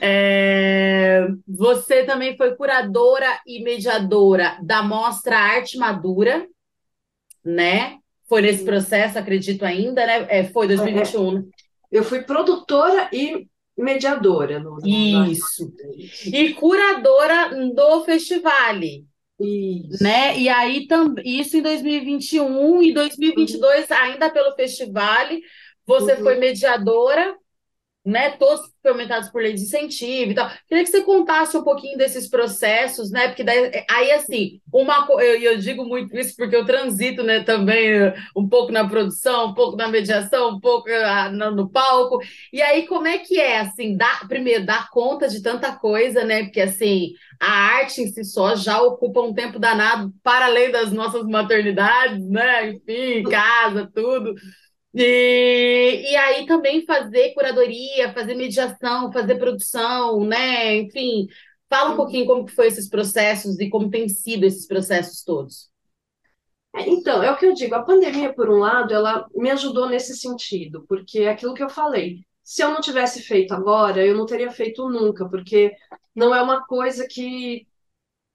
É, 0.00 0.45
você 1.46 2.04
também 2.04 2.36
foi 2.36 2.54
curadora 2.56 3.40
e 3.46 3.62
mediadora 3.62 4.58
da 4.62 4.82
Mostra 4.82 5.38
Arte 5.38 5.78
Madura, 5.78 6.46
né? 7.44 7.98
Foi 8.28 8.42
nesse 8.42 8.64
processo, 8.64 9.18
acredito 9.18 9.64
ainda, 9.64 10.04
né? 10.04 10.26
É, 10.28 10.44
foi 10.44 10.66
2021. 10.66 11.32
né? 11.32 11.44
Eu 11.90 12.02
fui 12.02 12.22
produtora 12.22 13.08
e 13.12 13.46
mediadora 13.76 14.58
no, 14.58 14.78
Isso. 14.84 15.72
E 16.26 16.54
curadora 16.54 17.50
do 17.74 18.04
festival, 18.04 18.80
Isso. 19.38 20.02
né? 20.02 20.36
E 20.38 20.48
aí 20.48 20.86
também 20.86 21.40
isso 21.40 21.56
em 21.56 21.62
2021 21.62 22.82
e 22.82 22.92
2022 22.92 23.90
ainda 23.90 24.30
pelo 24.30 24.54
festival, 24.56 25.26
você 25.86 26.14
Uhum. 26.14 26.22
foi 26.22 26.36
mediadora, 26.38 27.36
né? 28.06 28.30
Todos 28.30 28.70
fomentados 28.82 29.28
por 29.30 29.42
lei 29.42 29.52
de 29.52 29.62
incentivo 29.62 30.30
e 30.30 30.34
tal. 30.34 30.48
Queria 30.68 30.84
que 30.84 30.90
você 30.90 31.02
contasse 31.02 31.56
um 31.56 31.64
pouquinho 31.64 31.98
desses 31.98 32.28
processos, 32.28 33.10
né? 33.10 33.26
Porque 33.26 33.42
daí, 33.42 33.84
aí 33.90 34.12
assim, 34.12 34.60
uma 34.72 35.06
eu, 35.10 35.40
eu 35.40 35.58
digo 35.58 35.84
muito 35.84 36.16
isso 36.16 36.34
porque 36.36 36.54
eu 36.54 36.64
transito, 36.64 37.24
né, 37.24 37.42
também 37.42 37.88
eh, 37.90 38.14
um 38.36 38.48
pouco 38.48 38.70
na 38.70 38.88
produção, 38.88 39.48
um 39.48 39.54
pouco 39.54 39.76
na 39.76 39.88
mediação, 39.88 40.50
um 40.50 40.60
pouco 40.60 40.88
ah, 40.88 41.28
no, 41.30 41.68
palco. 41.68 42.18
E 42.52 42.62
aí 42.62 42.86
como 42.86 43.08
é 43.08 43.18
que 43.18 43.40
é 43.40 43.58
assim, 43.58 43.96
dar, 43.96 44.28
primeiro 44.28 44.64
dar 44.64 44.88
conta 44.90 45.28
de 45.28 45.42
tanta 45.42 45.72
coisa, 45.72 46.24
né? 46.24 46.44
Porque 46.44 46.60
assim, 46.60 47.12
a 47.40 47.50
arte 47.50 48.02
em 48.02 48.06
si 48.06 48.24
só 48.24 48.54
já 48.54 48.80
ocupa 48.80 49.20
um 49.20 49.34
tempo 49.34 49.58
danado 49.58 50.12
para 50.22 50.46
além 50.46 50.70
das 50.70 50.92
nossas 50.92 51.24
maternidades, 51.24 52.24
né? 52.28 52.70
Enfim, 52.70 53.24
casa, 53.24 53.90
tudo. 53.92 54.34
E, 54.96 56.10
e 56.12 56.16
aí 56.16 56.46
também 56.46 56.84
fazer 56.86 57.34
curadoria, 57.34 58.14
fazer 58.14 58.34
mediação, 58.34 59.12
fazer 59.12 59.36
produção, 59.38 60.24
né? 60.24 60.76
Enfim, 60.78 61.26
Fala 61.68 61.92
um 61.92 61.96
pouquinho 61.96 62.26
como 62.26 62.44
que 62.46 62.52
foi 62.54 62.68
esses 62.68 62.88
processos 62.88 63.58
e 63.60 63.68
como 63.68 63.90
tem 63.90 64.08
sido 64.08 64.44
esses 64.44 64.66
processos 64.66 65.24
todos. 65.24 65.68
É, 66.74 66.88
Então, 66.88 67.22
é 67.22 67.30
o 67.30 67.36
que 67.36 67.46
eu 67.46 67.54
digo, 67.54 67.74
a 67.74 67.82
pandemia, 67.82 68.34
por 68.34 68.48
um 68.50 68.58
lado, 68.58 68.92
ela 68.94 69.26
me 69.34 69.50
ajudou 69.50 69.88
nesse 69.88 70.16
sentido, 70.16 70.84
porque 70.88 71.20
é 71.20 71.30
aquilo 71.30 71.54
que 71.54 71.62
eu 71.62 71.68
falei, 71.70 72.24
se 72.42 72.62
eu 72.62 72.70
não 72.70 72.80
tivesse 72.80 73.22
feito 73.22 73.52
agora, 73.54 74.04
eu 74.04 74.16
não 74.16 74.26
teria 74.26 74.50
feito 74.50 74.88
nunca, 74.88 75.28
porque 75.28 75.74
não 76.14 76.34
é 76.34 76.40
uma 76.42 76.64
coisa 76.66 77.06
que 77.08 77.66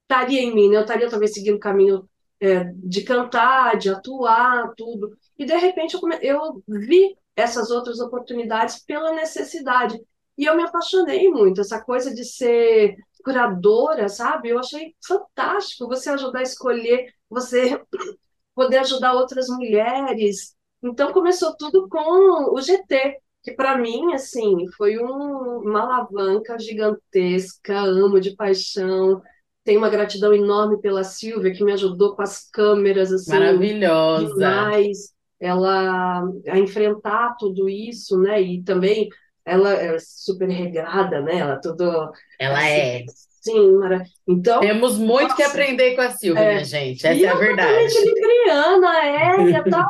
estaria 0.02 0.42
em 0.42 0.54
mim, 0.54 0.70
né? 0.70 0.76
Eu 0.78 0.82
estaria 0.82 1.10
talvez 1.10 1.34
seguindo 1.34 1.56
o 1.56 1.60
caminho 1.60 2.08
é, 2.42 2.64
de 2.74 3.02
cantar, 3.04 3.76
de 3.78 3.90
atuar, 3.90 4.72
tudo. 4.76 5.16
E 5.38 5.44
de 5.44 5.56
repente 5.56 5.94
eu, 5.94 6.00
come... 6.00 6.18
eu 6.22 6.62
vi 6.68 7.16
essas 7.36 7.70
outras 7.70 8.00
oportunidades 8.00 8.80
pela 8.84 9.12
necessidade. 9.14 9.98
E 10.36 10.44
eu 10.46 10.56
me 10.56 10.62
apaixonei 10.64 11.28
muito, 11.30 11.60
essa 11.60 11.80
coisa 11.82 12.14
de 12.14 12.24
ser 12.24 12.96
curadora, 13.24 14.08
sabe? 14.08 14.48
Eu 14.50 14.58
achei 14.58 14.94
fantástico 15.06 15.86
você 15.88 16.10
ajudar 16.10 16.40
a 16.40 16.42
escolher, 16.42 17.12
você 17.30 17.80
poder 18.54 18.78
ajudar 18.78 19.14
outras 19.14 19.48
mulheres. 19.48 20.54
Então 20.82 21.12
começou 21.12 21.56
tudo 21.56 21.88
com 21.88 22.54
o 22.54 22.60
GT, 22.60 23.18
que 23.42 23.52
para 23.52 23.78
mim, 23.78 24.12
assim, 24.14 24.68
foi 24.76 24.98
um- 24.98 25.60
uma 25.60 25.82
alavanca 25.82 26.58
gigantesca, 26.58 27.78
amo 27.80 28.20
de 28.20 28.34
paixão. 28.36 29.22
Tenho 29.64 29.78
uma 29.78 29.90
gratidão 29.90 30.34
enorme 30.34 30.80
pela 30.80 31.04
Silvia, 31.04 31.52
que 31.52 31.62
me 31.64 31.72
ajudou 31.72 32.16
com 32.16 32.22
as 32.22 32.48
câmeras, 32.50 33.12
assim, 33.12 33.30
Maravilhosa. 33.30 34.34
demais. 34.34 35.12
Ela 35.40 36.22
a 36.48 36.58
enfrentar 36.58 37.36
tudo 37.38 37.68
isso, 37.68 38.18
né? 38.20 38.40
E 38.40 38.62
também 38.62 39.08
ela 39.44 39.72
é 39.72 39.96
super 39.98 40.48
regrada, 40.48 41.20
né? 41.20 41.38
Ela 41.38 41.60
tudo 41.60 42.10
Ela 42.38 42.58
assim, 42.58 42.66
é. 42.68 43.04
sim, 43.40 43.72
mara... 43.76 44.02
Então, 44.26 44.60
Temos 44.60 44.98
muito 44.98 45.34
que 45.34 45.42
Nossa. 45.42 45.52
aprender 45.52 45.94
com 45.96 46.02
a 46.02 46.10
Silvia, 46.10 46.42
É. 46.42 46.52
minha 46.54 46.64
gente. 46.64 47.04
Essa 47.06 47.18
e 47.18 47.24
é 47.24 47.28
a 47.28 47.34
verdade. 47.34 47.94
libriana, 48.04 48.88
aérea, 48.98 49.64
tal. 49.68 49.88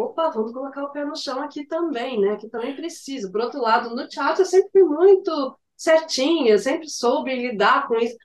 Opa, 0.00 0.30
vamos 0.30 0.52
colocar 0.52 0.84
o 0.84 0.90
pé 0.90 1.04
no 1.04 1.14
chão 1.16 1.40
aqui 1.42 1.66
também, 1.66 2.20
né? 2.20 2.36
Que 2.36 2.48
também 2.48 2.74
precisa. 2.74 3.30
Por 3.30 3.40
outro 3.42 3.60
lado, 3.60 3.94
no 3.94 4.08
teatro 4.08 4.42
eu 4.42 4.46
sempre 4.46 4.70
fui 4.72 4.82
muito 4.84 5.58
certinha, 5.76 6.56
sempre 6.58 6.88
soube 6.88 7.34
lidar 7.34 7.86
com 7.86 7.94
isso. 7.96 8.16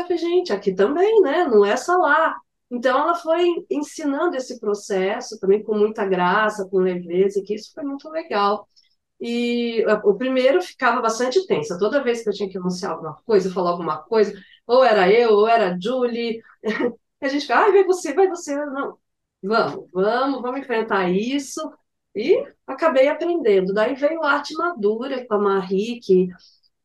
Eu 0.00 0.04
falei, 0.04 0.18
gente, 0.18 0.52
aqui 0.52 0.74
também, 0.74 1.20
né? 1.22 1.44
Não 1.44 1.64
é 1.64 1.76
só 1.76 1.96
lá. 1.96 2.36
Então 2.70 2.98
ela 3.00 3.14
foi 3.14 3.46
ensinando 3.70 4.36
esse 4.36 4.58
processo 4.60 5.38
também 5.38 5.62
com 5.62 5.74
muita 5.76 6.04
graça, 6.06 6.68
com 6.68 6.78
leveza, 6.78 7.42
que 7.44 7.54
isso 7.54 7.72
foi 7.74 7.84
muito 7.84 8.08
legal. 8.10 8.68
E 9.20 9.84
o 10.04 10.14
primeiro 10.14 10.60
ficava 10.62 11.00
bastante 11.00 11.46
tensa. 11.46 11.78
Toda 11.78 12.02
vez 12.02 12.22
que 12.22 12.28
eu 12.28 12.32
tinha 12.34 12.48
que 12.50 12.58
anunciar 12.58 12.92
alguma 12.92 13.14
coisa, 13.24 13.52
falar 13.52 13.70
alguma 13.70 14.02
coisa, 14.02 14.32
ou 14.66 14.84
era 14.84 15.10
eu, 15.10 15.30
ou 15.32 15.48
era 15.48 15.74
a 15.74 15.78
Julie, 15.80 16.42
a 17.22 17.28
gente 17.28 17.42
ficava, 17.42 17.66
ai, 17.66 17.72
vai 17.72 17.84
você, 17.84 18.12
vai 18.14 18.28
você. 18.28 18.54
Não, 18.66 18.98
vamos, 19.42 19.88
vamos, 19.92 20.42
vamos 20.42 20.60
enfrentar 20.60 21.08
isso. 21.10 21.60
E 22.14 22.42
acabei 22.66 23.08
aprendendo. 23.08 23.72
Daí 23.74 23.94
veio 23.94 24.22
a 24.22 24.32
arte 24.32 24.54
madura 24.54 25.26
com 25.26 25.34
a 25.34 25.38
Marie, 25.38 26.00
que 26.00 26.28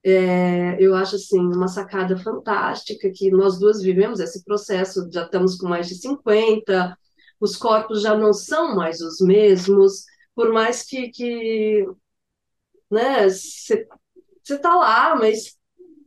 é, 0.04 0.78
eu 0.80 0.96
acho 0.96 1.16
assim 1.16 1.40
uma 1.40 1.68
sacada 1.68 2.18
fantástica, 2.18 3.12
que 3.14 3.30
nós 3.30 3.60
duas 3.60 3.82
vivemos 3.82 4.20
esse 4.20 4.44
processo, 4.44 5.08
já 5.12 5.24
estamos 5.24 5.56
com 5.58 5.68
mais 5.68 5.88
de 5.88 5.96
50, 5.96 6.98
os 7.40 7.56
corpos 7.56 8.02
já 8.02 8.18
não 8.18 8.34
são 8.34 8.76
mais 8.76 9.00
os 9.02 9.20
mesmos, 9.20 10.06
por 10.36 10.52
mais 10.52 10.84
que, 10.84 11.10
que 11.10 11.86
né, 12.90 13.28
você 13.30 14.58
tá 14.60 14.76
lá, 14.76 15.16
mas 15.16 15.56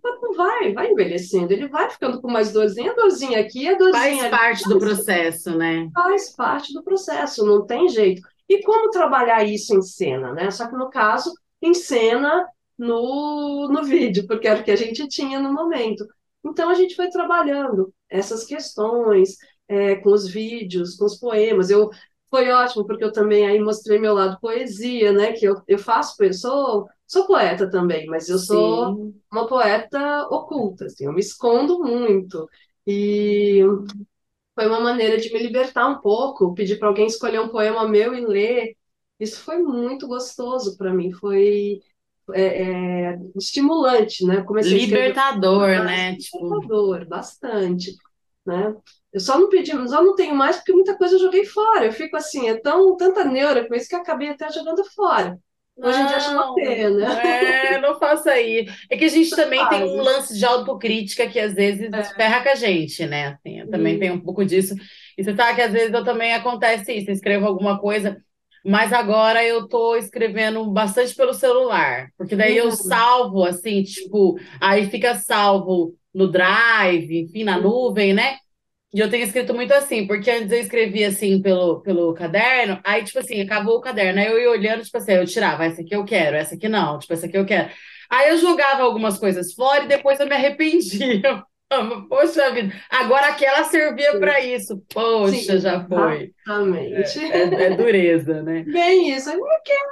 não 0.03 0.35
vai, 0.35 0.73
vai 0.73 0.91
envelhecendo, 0.91 1.53
ele 1.53 1.69
vai 1.69 1.89
ficando 1.89 2.21
com 2.21 2.31
mais 2.31 2.53
dorzinha, 2.53 2.93
a 2.93 2.95
dorzinha 2.95 3.41
aqui, 3.41 3.69
a 3.69 3.79
dorzinha 3.79 3.93
Faz 3.93 4.21
ali, 4.21 4.31
parte 4.31 4.69
do 4.69 4.79
processo, 4.79 5.57
né? 5.57 5.89
faz 5.95 6.35
parte 6.35 6.73
do 6.73 6.83
processo, 6.83 7.47
não 7.47 7.65
tem 7.65 7.89
jeito. 7.89 8.21
E 8.49 8.63
como 8.63 8.91
trabalhar 8.91 9.45
isso 9.45 9.75
em 9.75 9.81
cena, 9.81 10.33
né? 10.33 10.51
Só 10.51 10.69
que 10.69 10.77
no 10.77 10.91
caso, 10.91 11.33
em 11.63 11.73
cena 11.73 12.47
no, 12.79 13.69
no 13.69 13.85
vídeo, 13.85 14.27
porque 14.27 14.49
era 14.49 14.61
o 14.61 14.65
que 14.65 14.71
a 14.71 14.77
gente 14.77 15.07
tinha 15.09 15.41
no 15.41 15.53
momento. 15.53 16.07
Então 16.45 16.69
a 16.69 16.75
gente 16.75 16.95
foi 16.95 17.09
trabalhando 17.09 17.93
essas 18.09 18.45
questões 18.45 19.37
é, 19.69 19.97
com 19.97 20.11
os 20.13 20.29
vídeos, 20.29 20.97
com 20.97 21.05
os 21.05 21.19
poemas. 21.19 21.71
Eu 21.71 21.91
foi 22.31 22.51
ótimo 22.51 22.87
porque 22.87 23.05
eu 23.05 23.13
também 23.13 23.47
aí 23.47 23.61
mostrei 23.61 23.99
meu 23.99 24.15
lado 24.15 24.39
poesia, 24.41 25.13
né? 25.13 25.33
Que 25.33 25.47
eu, 25.47 25.57
eu 25.69 25.79
faço, 25.79 26.23
eu 26.23 26.33
sou 26.33 26.89
sou 27.07 27.27
poeta 27.27 27.71
também, 27.71 28.07
mas 28.07 28.29
eu 28.29 28.39
sou 28.39 28.97
Sim. 28.97 29.15
uma 29.31 29.47
poeta 29.47 30.27
oculta, 30.31 30.87
assim, 30.87 31.05
eu 31.07 31.13
me 31.13 31.21
escondo 31.21 31.79
muito. 31.81 32.49
E 32.87 33.61
foi 34.55 34.67
uma 34.67 34.81
maneira 34.81 35.19
de 35.19 35.33
me 35.33 35.39
libertar 35.41 35.87
um 35.89 36.01
pouco, 36.01 36.55
pedir 36.55 36.79
para 36.79 36.89
alguém 36.89 37.07
escolher 37.07 37.41
um 37.41 37.49
poema 37.49 37.89
meu 37.89 38.15
e 38.15 38.25
ler. 38.25 38.77
Isso 39.19 39.41
foi 39.41 39.59
muito 39.59 40.07
gostoso 40.07 40.77
para 40.77 40.93
mim, 40.93 41.13
foi 41.13 41.81
é, 42.33 42.63
é, 42.63 43.19
estimulante, 43.37 44.25
né? 44.25 44.43
Comecei 44.43 44.75
a 44.75 44.77
escrever 44.77 45.09
Libertador, 45.09 45.69
mais 45.69 45.85
né? 45.85 46.17
Tipo, 46.17 46.45
libertador, 46.45 47.07
bastante, 47.07 47.95
né? 48.47 48.75
Eu 49.13 49.21
só 49.21 49.39
não 49.39 49.49
pedi, 49.49 49.71
só 49.89 50.03
não 50.03 50.17
tenho 50.17 50.35
mais 50.35 50.57
porque 50.57 50.73
muita 50.73 50.97
coisa 50.97 51.15
eu 51.15 51.21
joguei 51.21 51.45
fora. 51.45 51.87
Eu 51.87 51.93
fico 51.93 52.17
assim, 52.17 52.49
é 52.49 52.61
tão 52.61 52.97
tanta 52.97 53.25
neura 53.25 53.67
com 53.67 53.75
isso 53.75 53.89
que 53.89 53.95
eu 53.95 54.01
acabei 54.01 54.31
até 54.31 54.51
jogando 54.51 54.85
fora. 54.93 55.39
Hoje 55.77 56.01
em 56.01 56.07
dia 56.07 56.17
acho 56.17 56.31
uma 56.31 56.47
não, 56.47 56.55
pena. 56.55 57.21
é, 57.21 57.81
não 57.81 57.99
faça 57.99 58.41
isso. 58.41 58.73
É 58.89 58.97
que 58.97 59.05
a 59.05 59.09
gente 59.09 59.31
também 59.31 59.69
tem 59.69 59.83
um 59.83 60.01
lance 60.01 60.37
de 60.39 60.45
autocrítica 60.45 61.29
que 61.29 61.39
às 61.39 61.55
vezes 61.55 61.91
ferra 62.15 62.43
com 62.43 62.49
a 62.49 62.55
gente, 62.55 63.05
né? 63.07 63.29
Assim, 63.29 63.61
eu 63.61 63.71
também 63.71 63.99
tenho 63.99 64.15
um 64.15 64.21
pouco 64.21 64.45
disso. 64.45 64.75
E 65.19 65.25
você 65.25 65.35
sabe 65.35 65.57
que 65.57 65.63
às 65.63 65.73
vezes 65.73 65.93
eu 65.93 66.05
também 66.05 66.33
acontece 66.33 66.93
isso, 66.93 67.11
eu 67.11 67.15
escrevo 67.15 67.47
alguma 67.47 67.81
coisa, 67.81 68.17
mas 68.65 68.93
agora 68.93 69.45
eu 69.45 69.69
tô 69.69 69.97
escrevendo 69.97 70.65
bastante 70.73 71.15
pelo 71.15 71.35
celular, 71.35 72.09
porque 72.17 72.37
daí 72.37 72.57
eu 72.57 72.71
Uhum. 72.71 72.77
salvo, 72.89 73.45
assim, 73.45 73.83
tipo, 73.83 74.39
aí 74.61 74.87
fica 74.91 75.15
salvo 75.17 75.95
no 76.15 76.29
Drive, 76.31 77.13
enfim, 77.25 77.45
na 77.45 77.59
nuvem, 77.59 78.15
né? 78.15 78.37
E 78.95 79.01
eu 79.01 79.11
tenho 79.11 79.25
escrito 79.25 79.53
muito 79.55 79.73
assim, 79.75 80.07
porque 80.07 80.31
antes 80.31 80.53
eu 80.53 80.61
escrevia 80.61 81.09
assim 81.09 81.43
pelo, 81.43 81.81
pelo 81.83 82.15
caderno, 82.15 82.81
aí, 82.85 83.03
tipo 83.05 83.19
assim, 83.19 83.41
acabou 83.41 83.77
o 83.79 83.81
caderno, 83.81 84.21
aí 84.21 84.27
eu 84.29 84.41
ia 84.41 84.51
olhando, 84.51 84.85
tipo 84.85 84.97
assim, 84.99 85.13
eu 85.15 85.27
tirava, 85.27 85.65
essa 85.65 85.83
aqui 85.83 85.95
eu 85.97 86.05
quero, 86.05 86.37
essa 86.37 86.55
aqui 86.55 86.69
não, 86.69 86.99
tipo, 86.99 87.13
essa 87.13 87.27
aqui 87.27 87.37
eu 87.37 87.45
quero. 87.47 87.71
Aí 88.11 88.31
eu 88.31 88.39
jogava 88.39 88.83
algumas 88.85 89.19
coisas 89.19 89.53
fora 89.55 89.85
e 89.85 89.89
depois 89.89 90.21
eu 90.21 90.27
me 90.29 90.35
arrependia. 90.35 91.43
Poxa 92.09 92.51
vida, 92.53 92.75
agora 92.91 93.29
aquela 93.29 93.65
servia 93.65 94.19
para 94.19 94.41
isso. 94.41 94.83
Poxa, 94.93 95.33
Sim, 95.33 95.59
já 95.59 95.87
foi. 95.87 96.33
exatamente. 96.47 97.19
É, 97.31 97.43
é 97.67 97.71
dureza, 97.77 98.43
né? 98.43 98.63
Bem 98.69 99.11
isso. 99.17 99.31
Não 99.31 99.63
quero, 99.65 99.89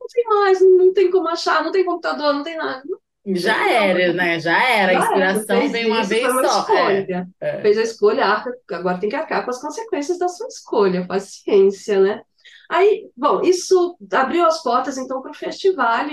não 0.00 0.06
tem 0.12 0.24
mais, 0.24 0.60
não 0.60 0.92
tem 0.92 1.10
como 1.10 1.28
achar, 1.28 1.62
não 1.64 1.72
tem 1.72 1.84
computador, 1.84 2.32
não 2.34 2.42
tem 2.42 2.56
nada. 2.56 2.82
Já 3.26 3.70
era, 3.70 4.12
né? 4.14 4.40
Já 4.40 4.62
era. 4.68 4.92
A 4.92 4.94
Já 4.94 5.00
inspiração 5.06 5.68
vem 5.68 5.86
uma 5.86 6.02
vez 6.04 6.22
só. 6.22 6.38
É, 6.74 7.00
escolha. 7.00 7.28
é. 7.40 7.60
Fez 7.60 7.78
a 7.78 7.82
escolha, 7.82 8.24
arca- 8.24 8.52
agora 8.72 8.98
tem 8.98 9.08
que 9.10 9.16
arcar 9.16 9.44
com 9.44 9.50
as 9.50 9.60
consequências 9.60 10.18
da 10.18 10.28
sua 10.28 10.46
escolha, 10.48 11.06
paciência, 11.06 12.00
né? 12.00 12.22
Aí, 12.68 13.08
bom, 13.16 13.42
isso 13.42 13.96
abriu 14.12 14.46
as 14.46 14.62
portas 14.62 14.96
então 14.96 15.20
para 15.20 15.32
o 15.32 15.34
festival, 15.34 16.06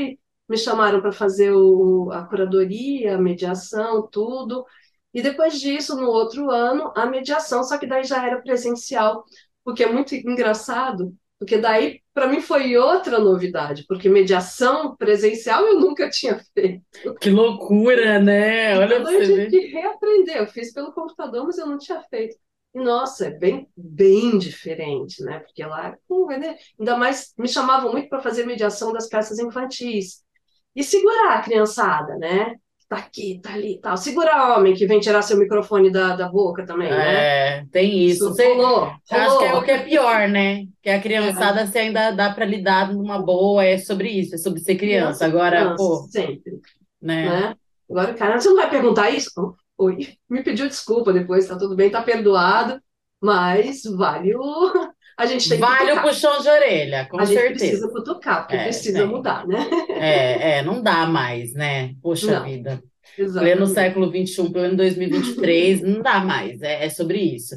me 0.50 0.58
chamaram 0.58 1.02
para 1.02 1.12
fazer 1.12 1.52
o, 1.52 2.10
a 2.12 2.24
curadoria, 2.26 3.16
a 3.16 3.22
mediação, 3.22 4.08
tudo. 4.12 4.66
E 5.14 5.22
depois 5.22 5.60
disso, 5.60 5.96
no 5.96 6.08
outro 6.10 6.52
ano, 6.52 6.92
a 6.96 7.06
mediação, 7.06 7.64
só 7.64 7.78
que 7.78 7.88
daí 7.88 8.04
já 8.04 8.26
era 8.26 8.42
presencial, 8.42 9.24
o 9.66 9.74
que 9.74 9.84
é 9.84 9.92
muito 9.92 10.14
engraçado, 10.16 11.14
porque 11.40 11.58
daí 11.58 12.02
para 12.14 12.28
mim 12.28 12.42
foi 12.42 12.76
outra 12.78 13.20
novidade, 13.20 13.86
porque 13.88 14.10
mediação 14.10 14.96
presencial 14.96 15.66
eu 15.66 15.80
nunca 15.80 16.10
tinha 16.10 16.40
feito. 16.54 16.84
Que 17.22 17.30
loucura, 17.30 18.20
né? 18.20 18.78
Olha 18.78 18.98
Então, 18.98 19.12
eu 19.12 19.22
tive 19.22 19.36
ver. 19.36 19.50
que 19.50 19.60
reaprender. 19.68 20.38
Eu 20.38 20.48
fiz 20.48 20.74
pelo 20.74 20.94
computador, 20.94 21.46
mas 21.46 21.58
eu 21.58 21.68
não 21.68 21.78
tinha 21.78 22.02
feito. 22.04 22.36
E, 22.74 22.80
nossa, 22.80 23.28
é 23.28 23.32
bem, 23.32 23.70
bem 23.76 24.38
diferente, 24.38 25.24
né? 25.24 25.40
Porque 25.40 25.64
lá, 25.66 25.98
pô, 26.08 26.28
né? 26.28 26.58
ainda 26.80 26.98
mais, 26.98 27.34
me 27.38 27.48
chamavam 27.48 27.92
muito 27.92 28.10
para 28.10 28.22
fazer 28.22 28.46
mediação 28.46 28.92
das 28.94 29.08
peças 29.08 29.40
infantis. 29.40 30.24
E 30.76 30.84
segurar 30.84 31.38
a 31.38 31.42
criançada, 31.42 32.16
né? 32.18 32.56
Tá 32.90 32.98
aqui, 32.98 33.40
tá 33.44 33.54
ali 33.54 33.80
tal. 33.82 33.98
Segurar 33.98 34.58
homem 34.58 34.74
que 34.74 34.86
vem 34.86 35.00
tirar 35.00 35.22
seu 35.22 35.38
microfone 35.38 35.92
da, 35.92 36.16
da 36.16 36.30
boca 36.30 36.66
também, 36.66 36.90
né? 36.90 37.60
É, 37.60 37.66
tem 37.70 38.06
isso. 38.06 38.26
Isso 38.26 38.36
Você, 38.36 38.54
rolou, 38.54 38.92
acho 39.12 39.38
que 39.40 39.44
é 39.44 39.54
o 39.54 39.64
que 39.64 39.72
é 39.72 39.84
pior, 39.84 40.30
né? 40.30 40.66
Que 40.82 40.90
a 40.90 41.02
criançada 41.02 41.68
você 41.68 41.80
ainda 41.80 42.12
dá 42.12 42.34
para 42.34 42.46
lidar 42.46 42.94
numa 42.94 43.20
boa, 43.20 43.66
é 43.66 43.78
sobre 43.78 44.10
isso, 44.10 44.36
é 44.36 44.38
sobre 44.38 44.62
ser 44.62 44.76
criança. 44.76 45.26
Agora, 45.26 45.58
criança, 45.58 45.76
pô, 45.76 46.08
sempre. 46.10 46.62
né? 47.02 47.26
né? 47.30 47.56
Agora, 47.90 48.14
cara, 48.14 48.40
você 48.40 48.48
não 48.48 48.56
vai 48.56 48.70
perguntar 48.70 49.10
isso? 49.10 49.32
Oh, 49.38 49.54
Oi, 49.80 50.18
me 50.28 50.42
pediu 50.42 50.68
desculpa 50.68 51.14
depois, 51.14 51.48
tá 51.48 51.56
tudo 51.56 51.76
bem, 51.76 51.92
tá 51.92 52.02
perdoado, 52.02 52.82
mas 53.22 53.84
vale 53.84 54.34
o. 54.36 54.87
A 55.18 55.26
gente 55.26 55.50
tem 55.50 55.58
que 55.58 55.66
Vale 55.66 55.92
o 55.94 56.02
puxão 56.02 56.40
de 56.42 56.48
orelha, 56.48 57.08
com 57.10 57.20
A 57.20 57.26
gente 57.26 57.38
certeza. 57.40 57.60
precisa 57.66 57.88
cutucar, 57.90 58.42
porque 58.44 58.56
É, 58.56 58.64
precisa 58.66 59.00
tem. 59.00 59.08
mudar, 59.08 59.48
né? 59.48 59.68
É, 59.90 60.58
é, 60.60 60.62
não 60.64 60.82
dá 60.82 61.06
mais, 61.08 61.54
né? 61.54 61.94
Poxa 62.02 62.40
Não. 62.40 62.46
vida. 62.46 62.82
Pleno 63.16 63.66
século 63.66 64.12
XXI, 64.12 64.50
pleno 64.52 64.76
2023, 64.78 65.82
não 65.82 66.02
dá 66.04 66.20
mais, 66.20 66.62
é, 66.62 66.86
é 66.86 66.90
sobre 66.90 67.18
isso. 67.20 67.56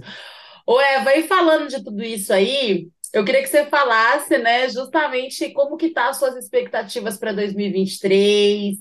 Ô, 0.66 0.80
Eva, 0.80 1.14
e 1.16 1.24
falando 1.24 1.68
de 1.68 1.84
tudo 1.84 2.02
isso 2.02 2.32
aí, 2.32 2.88
eu 3.12 3.24
queria 3.24 3.42
que 3.42 3.48
você 3.48 3.66
falasse, 3.66 4.38
né, 4.38 4.68
justamente 4.70 5.50
como 5.50 5.76
que 5.76 5.90
tá 5.90 6.08
as 6.08 6.16
suas 6.18 6.36
expectativas 6.36 7.18
para 7.18 7.32
2023, 7.32 8.76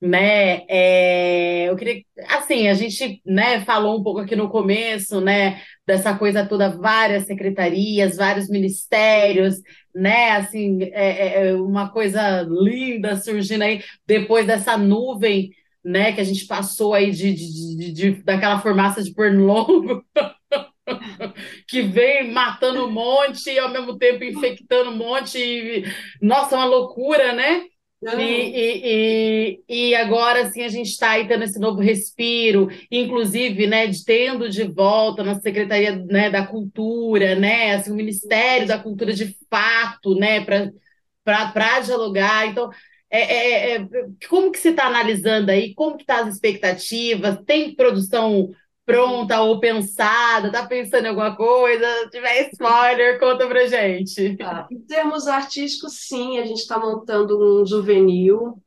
né? 0.00 0.64
É, 0.68 1.68
eu 1.68 1.76
queria, 1.76 2.02
assim, 2.28 2.68
a 2.68 2.74
gente, 2.74 3.20
né, 3.24 3.60
falou 3.64 4.00
um 4.00 4.02
pouco 4.02 4.20
aqui 4.20 4.34
no 4.34 4.48
começo, 4.48 5.20
né, 5.20 5.60
dessa 5.86 6.16
coisa 6.16 6.46
toda, 6.46 6.70
várias 6.70 7.24
secretarias, 7.26 8.16
vários 8.16 8.48
ministérios, 8.48 9.56
né? 9.94 10.32
Assim, 10.32 10.82
é, 10.92 11.48
é, 11.48 11.48
é 11.48 11.54
uma 11.54 11.90
coisa 11.90 12.42
linda 12.42 13.16
surgindo 13.16 13.62
aí 13.62 13.82
depois 14.06 14.46
dessa 14.46 14.78
nuvem, 14.78 15.50
né, 15.84 16.12
que 16.12 16.20
a 16.20 16.24
gente 16.24 16.46
passou 16.46 16.94
aí 16.94 17.10
de, 17.10 17.32
de, 17.34 17.76
de, 17.76 17.92
de 17.92 18.22
daquela 18.22 18.58
formaça 18.60 19.02
de 19.02 19.12
pernilongo. 19.12 20.04
que 21.68 21.82
vem 21.82 22.32
matando 22.32 22.84
um 22.84 22.90
monte 22.90 23.50
e 23.50 23.58
ao 23.58 23.70
mesmo 23.70 23.96
tempo 23.98 24.24
infectando 24.24 24.90
um 24.90 24.96
monte. 24.96 25.38
E, 25.38 25.84
nossa, 26.20 26.56
uma 26.56 26.64
loucura, 26.64 27.32
né? 27.32 27.62
E, 28.02 28.22
e, 28.22 29.60
e, 29.68 29.90
e, 29.90 29.94
agora 29.94 30.42
assim 30.44 30.62
a 30.62 30.68
gente 30.68 30.88
está 30.88 31.10
aí 31.10 31.28
tendo 31.28 31.44
esse 31.44 31.58
novo 31.58 31.82
respiro, 31.82 32.68
inclusive, 32.90 33.66
né, 33.66 33.86
de, 33.88 34.02
tendo 34.02 34.48
de 34.48 34.64
volta 34.64 35.20
a 35.20 35.24
nossa 35.24 35.42
Secretaria 35.42 35.94
né, 35.96 36.30
da 36.30 36.46
Cultura, 36.46 37.34
né, 37.34 37.74
assim, 37.74 37.92
o 37.92 37.94
Ministério 37.94 38.66
da 38.66 38.78
Cultura 38.78 39.12
de 39.12 39.36
fato, 39.50 40.14
né, 40.14 40.42
para 40.42 41.80
dialogar. 41.80 42.46
Então, 42.46 42.70
é, 43.10 43.20
é, 43.20 43.76
é, 43.76 43.86
como 44.30 44.50
que 44.50 44.58
você 44.58 44.70
está 44.70 44.86
analisando 44.86 45.50
aí? 45.50 45.74
Como 45.74 45.98
que 45.98 46.04
tá 46.06 46.20
as 46.20 46.34
expectativas? 46.34 47.38
Tem 47.44 47.74
produção 47.74 48.50
pronta 48.84 49.40
ou 49.42 49.60
pensada? 49.60 50.50
Tá 50.50 50.66
pensando 50.66 51.04
em 51.04 51.08
alguma 51.08 51.36
coisa? 51.36 51.86
Se 52.04 52.10
tiver 52.10 52.50
spoiler, 52.50 53.18
conta 53.18 53.46
pra 53.46 53.66
gente. 53.66 54.36
Tá. 54.36 54.66
Em 54.70 54.80
termos 54.80 55.26
artísticos, 55.28 55.94
sim, 56.06 56.38
a 56.38 56.44
gente 56.44 56.60
está 56.60 56.78
montando 56.78 57.62
um 57.62 57.66
juvenil. 57.66 58.60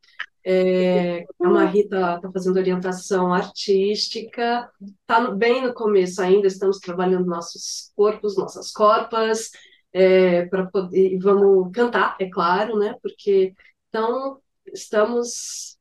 É, 0.46 1.24
a 1.42 1.50
Marita 1.50 2.16
está 2.16 2.30
fazendo 2.30 2.58
orientação 2.58 3.34
artística, 3.34 4.70
está 5.00 5.32
bem 5.32 5.62
no 5.62 5.74
começo 5.74 6.22
ainda, 6.22 6.48
estamos 6.48 6.80
trabalhando 6.80 7.26
nossos 7.26 7.94
corpos, 7.96 8.36
nossas 8.36 8.70
corpas, 8.70 9.52
é, 9.94 10.46
para 10.48 10.66
poder, 10.66 11.18
vamos 11.20 11.72
cantar, 11.72 12.18
é 12.20 12.30
claro, 12.30 12.78
né? 12.78 12.94
Porque 13.02 13.54
então 13.88 14.40
estamos 14.74 15.73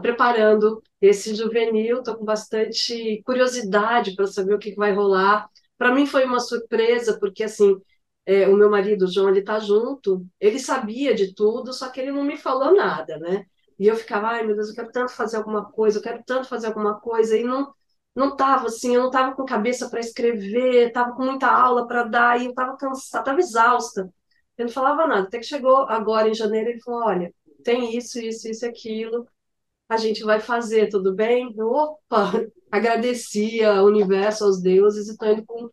preparando 0.00 0.82
esse 1.00 1.34
juvenil, 1.34 1.98
estou 1.98 2.16
com 2.16 2.24
bastante 2.24 3.22
curiosidade 3.24 4.14
para 4.14 4.26
saber 4.26 4.54
o 4.54 4.58
que 4.58 4.74
vai 4.74 4.94
rolar. 4.94 5.48
Para 5.76 5.94
mim 5.94 6.06
foi 6.06 6.24
uma 6.24 6.40
surpresa, 6.40 7.18
porque 7.18 7.44
assim, 7.44 7.76
é, 8.24 8.48
o 8.48 8.56
meu 8.56 8.70
marido, 8.70 9.04
o 9.04 9.12
João, 9.12 9.30
ele 9.30 9.40
está 9.40 9.58
junto, 9.58 10.24
ele 10.40 10.58
sabia 10.58 11.14
de 11.14 11.34
tudo, 11.34 11.72
só 11.72 11.88
que 11.90 12.00
ele 12.00 12.12
não 12.12 12.24
me 12.24 12.36
falou 12.36 12.74
nada, 12.74 13.18
né? 13.18 13.44
E 13.78 13.86
eu 13.86 13.96
ficava, 13.96 14.28
ai 14.28 14.46
meu 14.46 14.54
Deus, 14.54 14.68
eu 14.68 14.74
quero 14.74 14.92
tanto 14.92 15.12
fazer 15.12 15.36
alguma 15.38 15.64
coisa, 15.70 15.98
eu 15.98 16.02
quero 16.02 16.22
tanto 16.24 16.48
fazer 16.48 16.68
alguma 16.68 17.00
coisa, 17.00 17.36
e 17.36 17.42
não 17.44 17.72
não 18.14 18.30
estava 18.30 18.66
assim, 18.66 18.94
eu 18.94 19.00
não 19.00 19.08
estava 19.08 19.34
com 19.34 19.44
cabeça 19.44 19.88
para 19.88 20.00
escrever, 20.00 20.88
estava 20.88 21.12
com 21.14 21.24
muita 21.24 21.46
aula 21.48 21.86
para 21.86 22.04
dar, 22.04 22.40
e 22.40 22.44
eu 22.44 22.50
estava 22.50 22.76
cansada, 22.76 23.22
estava 23.22 23.40
exausta. 23.40 24.02
Ele 24.58 24.68
não 24.68 24.74
falava 24.74 25.06
nada, 25.06 25.22
até 25.28 25.38
que 25.38 25.44
chegou 25.46 25.78
agora 25.88 26.28
em 26.28 26.34
janeiro, 26.34 26.70
ele 26.70 26.80
falou, 26.82 27.04
olha, 27.04 27.32
tem 27.64 27.96
isso, 27.96 28.18
isso, 28.20 28.48
isso, 28.48 28.66
aquilo, 28.66 29.26
a 29.88 29.96
gente 29.96 30.22
vai 30.22 30.40
fazer, 30.40 30.88
tudo 30.88 31.14
bem? 31.14 31.54
Opa, 31.60 32.32
agradeci 32.70 33.62
ao 33.62 33.86
universo, 33.86 34.44
aos 34.44 34.60
deuses, 34.60 35.08
e 35.08 35.12
estou 35.12 35.28
indo 35.28 35.44
com 35.44 35.70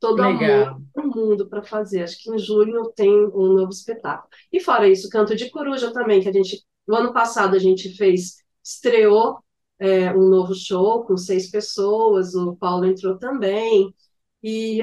todo 0.00 0.22
Legal. 0.22 0.68
amor 0.68 0.82
do 0.94 1.02
mundo 1.08 1.48
para 1.48 1.62
fazer. 1.62 2.02
Acho 2.02 2.18
que 2.22 2.30
em 2.34 2.38
julho 2.38 2.92
tem 2.94 3.10
um 3.10 3.54
novo 3.54 3.70
espetáculo. 3.70 4.28
E 4.52 4.60
fora 4.60 4.88
isso, 4.88 5.08
Canto 5.08 5.34
de 5.34 5.50
Coruja 5.50 5.92
também, 5.92 6.20
que 6.20 6.28
a 6.28 6.32
gente, 6.32 6.62
no 6.86 6.96
ano 6.96 7.12
passado 7.12 7.54
a 7.54 7.58
gente 7.58 7.96
fez, 7.96 8.36
estreou 8.62 9.38
é, 9.78 10.12
um 10.12 10.28
novo 10.28 10.54
show 10.54 11.04
com 11.04 11.16
seis 11.16 11.50
pessoas, 11.50 12.34
o 12.34 12.56
Paulo 12.56 12.84
entrou 12.84 13.18
também, 13.18 13.94
e 14.42 14.80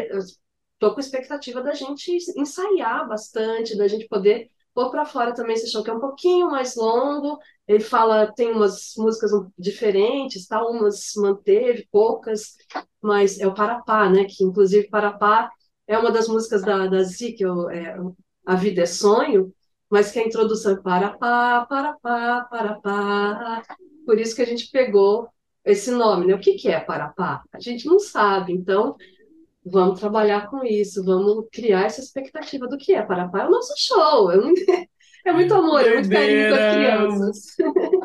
estou 0.73 0.93
com 0.93 0.99
expectativa 0.99 1.61
da 1.61 1.73
gente 1.73 2.17
ensaiar 2.35 3.07
bastante, 3.07 3.77
da 3.77 3.87
gente 3.87 4.07
poder 4.07 4.49
pôr 4.73 4.89
para 4.89 5.05
fora 5.05 5.33
também 5.33 5.55
esse 5.55 5.69
show 5.69 5.83
que 5.83 5.89
é 5.89 5.93
um 5.93 5.99
pouquinho 5.99 6.49
mais 6.49 6.75
longo. 6.75 7.39
Ele 7.67 7.79
fala, 7.79 8.31
tem 8.31 8.51
umas 8.51 8.93
músicas 8.97 9.31
diferentes, 9.57 10.47
tá? 10.47 10.65
umas 10.65 11.11
manteve, 11.15 11.87
poucas, 11.91 12.55
mas 13.01 13.39
é 13.39 13.47
o 13.47 13.53
Parapá, 13.53 14.09
né? 14.09 14.25
Que 14.25 14.43
inclusive 14.43 14.89
Parapá 14.89 15.49
é 15.87 15.97
uma 15.97 16.11
das 16.11 16.27
músicas 16.27 16.61
da, 16.61 16.87
da 16.87 17.03
que 17.05 17.43
é, 17.71 17.97
A 18.45 18.55
Vida 18.55 18.81
é 18.81 18.85
Sonho, 18.85 19.53
mas 19.89 20.11
que 20.11 20.19
a 20.19 20.25
introdução 20.25 20.73
é 20.73 20.81
Parapá, 20.81 21.65
Parapá, 21.69 22.47
Parapá. 22.49 23.63
Por 24.05 24.19
isso 24.19 24.35
que 24.35 24.41
a 24.41 24.45
gente 24.45 24.69
pegou 24.71 25.29
esse 25.65 25.91
nome, 25.91 26.27
né? 26.27 26.35
O 26.35 26.39
que, 26.39 26.53
que 26.53 26.69
é 26.69 26.79
Parapá? 26.79 27.43
A 27.53 27.59
gente 27.59 27.85
não 27.85 27.99
sabe, 27.99 28.53
então 28.53 28.95
vamos 29.65 29.99
trabalhar 29.99 30.49
com 30.49 30.63
isso, 30.63 31.03
vamos 31.03 31.45
criar 31.51 31.85
essa 31.85 32.01
expectativa 32.01 32.67
do 32.67 32.77
que 32.77 32.93
é 32.93 33.01
Parapá. 33.01 33.43
É 33.43 33.47
o 33.47 33.51
nosso 33.51 33.73
show, 33.77 34.31
é, 34.31 34.37
um... 34.37 34.53
é 35.25 35.31
muito 35.31 35.53
amor, 35.53 35.81
é 35.85 35.93
muito 35.93 36.09
carinho 36.09 36.49
com 36.49 36.55
as 36.55 36.75
crianças. 36.75 37.55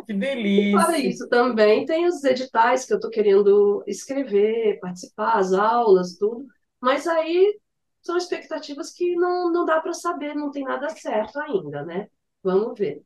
Que 0.07 0.13
delícia! 0.15 0.69
E 0.69 0.73
para 0.73 0.99
isso 0.99 1.29
também 1.29 1.85
tem 1.87 2.07
os 2.07 2.23
editais 2.25 2.85
que 2.85 2.93
eu 2.93 2.97
estou 2.97 3.11
querendo 3.11 3.83
escrever, 3.87 4.79
participar, 4.81 5.39
as 5.39 5.53
aulas, 5.53 6.17
tudo, 6.19 6.47
mas 6.81 7.07
aí 7.07 7.59
são 8.03 8.17
expectativas 8.17 8.93
que 8.93 9.17
não, 9.17 9.51
não 9.51 9.65
dá 9.65 9.81
para 9.81 9.93
saber, 9.93 10.35
não 10.35 10.51
tem 10.51 10.63
nada 10.63 10.89
certo 10.91 11.41
ainda, 11.41 11.85
né? 11.85 12.07
Vamos 12.43 12.79
ver. 12.79 13.03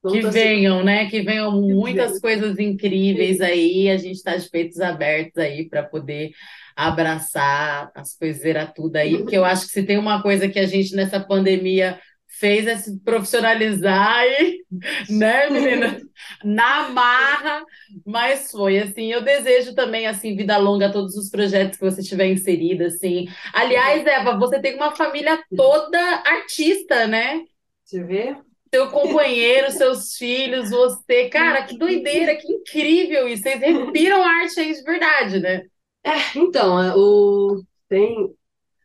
Vamos 0.00 0.20
que 0.20 0.30
venham, 0.30 0.84
né? 0.84 1.08
Que 1.08 1.22
venham 1.22 1.50
muitas 1.60 2.20
coisas 2.20 2.58
incríveis 2.58 3.40
aí. 3.40 3.88
A 3.88 3.96
gente 3.96 4.16
está 4.16 4.36
de 4.36 4.48
peitos 4.50 4.78
abertos 4.78 5.38
aí 5.38 5.66
para 5.66 5.82
poder 5.82 6.30
abraçar 6.76 7.90
as 7.94 8.16
coisas, 8.16 8.42
tudo 8.74 8.96
aí, 8.96 9.18
porque 9.18 9.36
eu 9.36 9.44
acho 9.44 9.66
que 9.66 9.72
se 9.72 9.82
tem 9.84 9.98
uma 9.98 10.22
coisa 10.22 10.48
que 10.48 10.58
a 10.58 10.66
gente 10.66 10.94
nessa 10.94 11.20
pandemia 11.20 11.98
fez 12.38 12.66
é 12.66 12.76
se 12.76 12.98
profissionalizar 13.00 14.24
e, 14.26 14.64
né, 15.08 15.48
menina, 15.50 16.00
na 16.42 16.88
marra, 16.88 17.64
mas 18.04 18.50
foi 18.50 18.78
assim, 18.78 19.12
eu 19.12 19.22
desejo 19.22 19.74
também 19.74 20.06
assim 20.06 20.36
vida 20.36 20.56
longa 20.56 20.86
a 20.86 20.92
todos 20.92 21.14
os 21.16 21.30
projetos 21.30 21.78
que 21.78 21.84
você 21.84 22.02
tiver 22.02 22.28
inserido 22.28 22.84
assim. 22.84 23.26
Aliás, 23.52 24.04
Eva, 24.06 24.36
você 24.36 24.60
tem 24.60 24.74
uma 24.74 24.94
família 24.96 25.40
toda 25.56 25.98
artista, 26.26 27.06
né? 27.06 27.40
Você 27.84 28.02
vê? 28.02 28.36
Seu 28.74 28.90
companheiro, 28.90 29.70
seus 29.70 30.16
filhos, 30.16 30.70
você, 30.70 31.28
cara, 31.28 31.62
que 31.62 31.78
doideira, 31.78 32.34
que 32.34 32.52
incrível 32.52 33.28
isso. 33.28 33.44
Vocês 33.44 33.60
respiram 33.60 34.24
arte 34.24 34.58
aí 34.58 34.72
de 34.72 34.82
verdade, 34.82 35.38
né? 35.38 35.62
É, 36.04 36.38
então, 36.38 36.80
é, 36.82 36.94
o, 36.94 37.62
tem, 37.88 38.34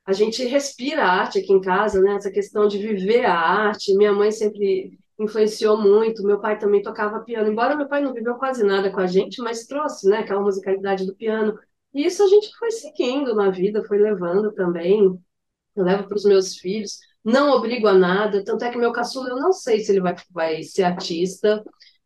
a 0.05 0.13
gente 0.13 0.43
respira 0.45 1.05
arte 1.05 1.39
aqui 1.39 1.51
em 1.53 1.61
casa, 1.61 2.01
né? 2.01 2.15
Essa 2.15 2.31
questão 2.31 2.67
de 2.67 2.77
viver 2.77 3.25
a 3.25 3.33
arte. 3.33 3.95
Minha 3.95 4.13
mãe 4.13 4.31
sempre 4.31 4.97
influenciou 5.19 5.77
muito. 5.77 6.23
Meu 6.23 6.39
pai 6.39 6.57
também 6.57 6.81
tocava 6.81 7.19
piano, 7.21 7.51
embora 7.51 7.75
meu 7.75 7.87
pai 7.87 8.01
não 8.01 8.13
viveu 8.13 8.35
quase 8.35 8.63
nada 8.63 8.91
com 8.91 8.99
a 9.01 9.07
gente, 9.07 9.41
mas 9.41 9.65
trouxe, 9.67 10.07
né? 10.09 10.19
Aquela 10.19 10.41
musicalidade 10.41 11.05
do 11.05 11.15
piano. 11.15 11.59
E 11.93 12.05
isso 12.05 12.23
a 12.23 12.27
gente 12.27 12.49
foi 12.57 12.71
seguindo 12.71 13.35
na 13.35 13.49
vida, 13.49 13.83
foi 13.83 13.97
levando 13.97 14.53
também. 14.53 15.19
Eu 15.75 15.83
levo 15.83 16.07
para 16.07 16.17
os 16.17 16.25
meus 16.25 16.57
filhos. 16.57 16.99
Não 17.23 17.51
obrigo 17.51 17.87
a 17.87 17.93
nada. 17.93 18.43
Tanto 18.43 18.63
é 18.65 18.71
que 18.71 18.77
meu 18.77 18.91
caçula, 18.93 19.29
eu 19.29 19.37
não 19.37 19.51
sei 19.53 19.79
se 19.81 19.91
ele 19.91 20.01
vai, 20.01 20.15
vai 20.31 20.63
ser 20.63 20.83
artista. 20.83 21.63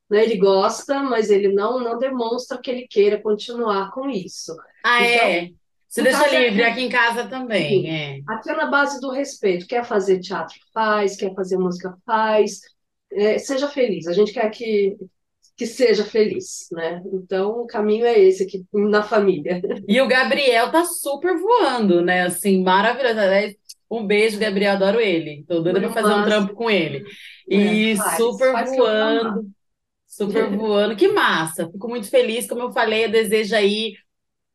Né? 0.10 0.24
Ele 0.24 0.38
gosta, 0.38 1.04
mas 1.04 1.30
ele 1.30 1.54
não, 1.54 1.80
não 1.80 1.98
demonstra 1.98 2.58
que 2.60 2.72
ele 2.72 2.88
queira 2.88 3.22
continuar 3.22 3.92
com 3.92 4.10
isso. 4.10 4.56
Ah, 4.84 5.02
então, 5.02 5.28
é? 5.28 5.50
Você 5.88 6.02
deixa 6.02 6.28
livre, 6.28 6.64
é... 6.64 6.72
aqui 6.72 6.82
em 6.82 6.90
casa 6.90 7.28
também. 7.28 7.88
É. 7.88 8.20
Aqui 8.28 8.50
é 8.50 8.56
na 8.56 8.66
base 8.66 9.00
do 9.00 9.12
respeito. 9.12 9.68
Quer 9.68 9.86
fazer 9.86 10.20
teatro, 10.20 10.56
faz. 10.74 11.16
Quer 11.16 11.34
fazer 11.36 11.58
música, 11.58 11.96
faz. 12.04 12.62
É, 13.12 13.38
seja 13.38 13.68
feliz. 13.68 14.08
A 14.08 14.14
gente 14.14 14.34
quer 14.34 14.50
que, 14.50 14.98
que 15.56 15.68
seja 15.68 16.04
feliz, 16.04 16.68
né? 16.72 17.00
Então, 17.14 17.62
o 17.62 17.68
caminho 17.68 18.06
é 18.06 18.20
esse 18.20 18.42
aqui 18.42 18.66
na 18.74 19.04
família. 19.04 19.62
E 19.88 20.02
o 20.02 20.08
Gabriel 20.08 20.72
tá 20.72 20.84
super 20.84 21.38
voando, 21.38 22.02
né? 22.02 22.24
Assim, 22.24 22.64
maravilhoso. 22.64 23.56
Um 23.88 24.04
beijo, 24.04 24.40
Gabriel, 24.40 24.74
adoro 24.74 25.00
ele. 25.00 25.46
Tô 25.48 25.60
doida 25.60 25.80
pra 25.80 25.92
fazer 25.92 26.14
um 26.14 26.26
trampo 26.26 26.56
com 26.56 26.72
ele. 26.72 27.06
E 27.48 27.92
é, 27.92 27.96
faz, 27.96 28.18
super 28.18 28.52
faz 28.52 28.76
voando. 28.76 29.46
Super 30.08 30.50
voando. 30.50 30.96
Que 30.96 31.08
massa. 31.10 31.70
Fico 31.72 31.88
muito 31.88 32.10
feliz. 32.10 32.48
Como 32.48 32.64
eu 32.64 32.72
falei, 32.72 33.06
eu 33.06 33.12
desejo 33.12 33.56
aí 33.56 33.94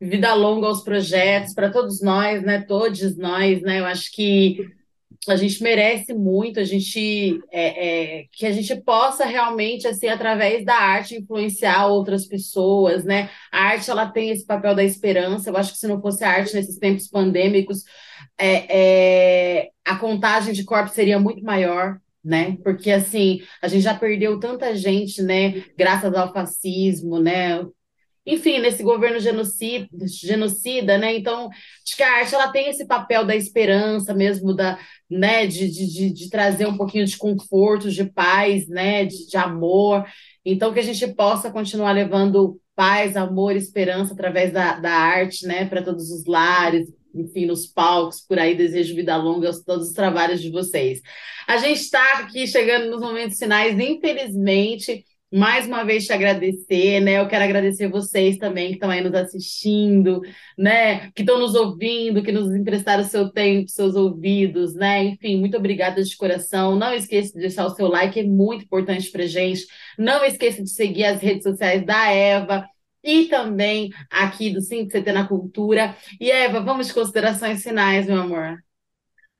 vida 0.00 0.32
longa 0.34 0.66
aos 0.66 0.82
projetos, 0.82 1.54
para 1.54 1.70
todos 1.70 2.00
nós, 2.00 2.42
né? 2.42 2.62
Todos 2.62 3.16
nós, 3.16 3.60
né? 3.62 3.80
Eu 3.80 3.84
acho 3.84 4.12
que 4.12 4.58
a 5.26 5.36
gente 5.36 5.62
merece 5.62 6.14
muito, 6.14 6.60
a 6.60 6.64
gente 6.64 7.40
é, 7.50 8.20
é, 8.20 8.24
que 8.32 8.46
a 8.46 8.52
gente 8.52 8.74
possa 8.76 9.24
realmente, 9.24 9.86
assim, 9.86 10.08
através 10.08 10.64
da 10.64 10.74
arte, 10.74 11.16
influenciar 11.16 11.86
outras 11.86 12.26
pessoas, 12.26 13.04
né? 13.04 13.28
A 13.50 13.64
arte 13.64 13.90
ela 13.90 14.06
tem 14.06 14.30
esse 14.30 14.46
papel 14.46 14.74
da 14.74 14.84
esperança. 14.84 15.50
Eu 15.50 15.56
acho 15.56 15.72
que 15.72 15.78
se 15.78 15.88
não 15.88 16.00
fosse 16.00 16.24
a 16.24 16.30
arte 16.30 16.54
nesses 16.54 16.78
tempos 16.78 17.08
pandêmicos, 17.08 17.82
é, 18.38 19.58
é 19.58 19.70
a 19.84 19.96
contagem 19.96 20.54
de 20.54 20.64
corpos 20.64 20.92
seria 20.92 21.18
muito 21.18 21.42
maior. 21.42 21.98
Né? 22.24 22.58
Porque 22.62 22.90
assim, 22.90 23.40
a 23.62 23.68
gente 23.68 23.82
já 23.82 23.94
perdeu 23.94 24.38
tanta 24.38 24.76
gente, 24.76 25.22
né? 25.22 25.64
Graças 25.78 26.12
ao 26.12 26.32
fascismo, 26.32 27.18
né? 27.18 27.64
Enfim, 28.28 28.60
nesse 28.60 28.82
governo 28.82 29.18
genocida, 29.18 29.88
genocida, 30.06 30.98
né? 30.98 31.16
Então, 31.16 31.48
acho 31.48 31.96
que 31.96 32.02
a 32.02 32.12
arte 32.18 32.34
ela 32.34 32.52
tem 32.52 32.68
esse 32.68 32.86
papel 32.86 33.24
da 33.24 33.34
esperança 33.34 34.12
mesmo, 34.12 34.54
da, 34.54 34.78
né, 35.10 35.46
de, 35.46 35.66
de, 35.70 36.12
de 36.12 36.28
trazer 36.28 36.66
um 36.66 36.76
pouquinho 36.76 37.06
de 37.06 37.16
conforto, 37.16 37.90
de 37.90 38.04
paz, 38.04 38.68
né, 38.68 39.06
de, 39.06 39.26
de 39.26 39.36
amor. 39.38 40.04
Então, 40.44 40.74
que 40.74 40.78
a 40.80 40.82
gente 40.82 41.06
possa 41.14 41.50
continuar 41.50 41.92
levando 41.92 42.60
paz, 42.76 43.16
amor, 43.16 43.56
esperança 43.56 44.12
através 44.12 44.52
da, 44.52 44.78
da 44.78 44.92
arte, 44.92 45.46
né, 45.46 45.64
para 45.64 45.82
todos 45.82 46.10
os 46.10 46.26
lares, 46.26 46.86
enfim, 47.14 47.46
nos 47.46 47.66
palcos, 47.66 48.20
por 48.20 48.38
aí, 48.38 48.54
desejo 48.54 48.94
vida 48.94 49.16
longa 49.16 49.48
aos 49.48 49.64
todos 49.64 49.88
os 49.88 49.94
trabalhos 49.94 50.42
de 50.42 50.50
vocês. 50.50 51.00
A 51.46 51.56
gente 51.56 51.80
está 51.80 52.18
aqui 52.18 52.46
chegando 52.46 52.90
nos 52.90 53.00
momentos 53.00 53.38
finais, 53.38 53.78
infelizmente, 53.78 55.02
mais 55.32 55.66
uma 55.66 55.84
vez 55.84 56.06
te 56.06 56.12
agradecer, 56.12 57.00
né? 57.00 57.20
Eu 57.20 57.28
quero 57.28 57.44
agradecer 57.44 57.88
vocês 57.88 58.38
também 58.38 58.68
que 58.68 58.74
estão 58.74 58.90
aí 58.90 59.02
nos 59.02 59.14
assistindo, 59.14 60.22
né? 60.56 61.10
Que 61.12 61.22
estão 61.22 61.38
nos 61.38 61.54
ouvindo, 61.54 62.22
que 62.22 62.32
nos 62.32 62.54
emprestaram 62.54 63.04
seu 63.04 63.30
tempo, 63.30 63.68
seus 63.68 63.94
ouvidos, 63.94 64.74
né? 64.74 65.04
Enfim, 65.04 65.38
muito 65.38 65.56
obrigada 65.56 66.02
de 66.02 66.16
coração. 66.16 66.76
Não 66.76 66.94
esqueça 66.94 67.32
de 67.34 67.40
deixar 67.40 67.66
o 67.66 67.74
seu 67.74 67.88
like, 67.88 68.18
é 68.18 68.24
muito 68.24 68.64
importante 68.64 69.10
pra 69.10 69.26
gente. 69.26 69.66
Não 69.98 70.24
esqueça 70.24 70.62
de 70.62 70.70
seguir 70.70 71.04
as 71.04 71.20
redes 71.20 71.42
sociais 71.42 71.84
da 71.84 72.10
Eva 72.10 72.66
e 73.04 73.26
também 73.26 73.90
aqui 74.10 74.50
do 74.50 74.60
5CT 74.60 75.12
na 75.12 75.28
Cultura. 75.28 75.94
E 76.20 76.30
Eva, 76.30 76.60
vamos 76.60 76.88
de 76.88 76.94
considerações 76.94 77.62
finais, 77.62 78.06
meu 78.06 78.20
amor. 78.20 78.58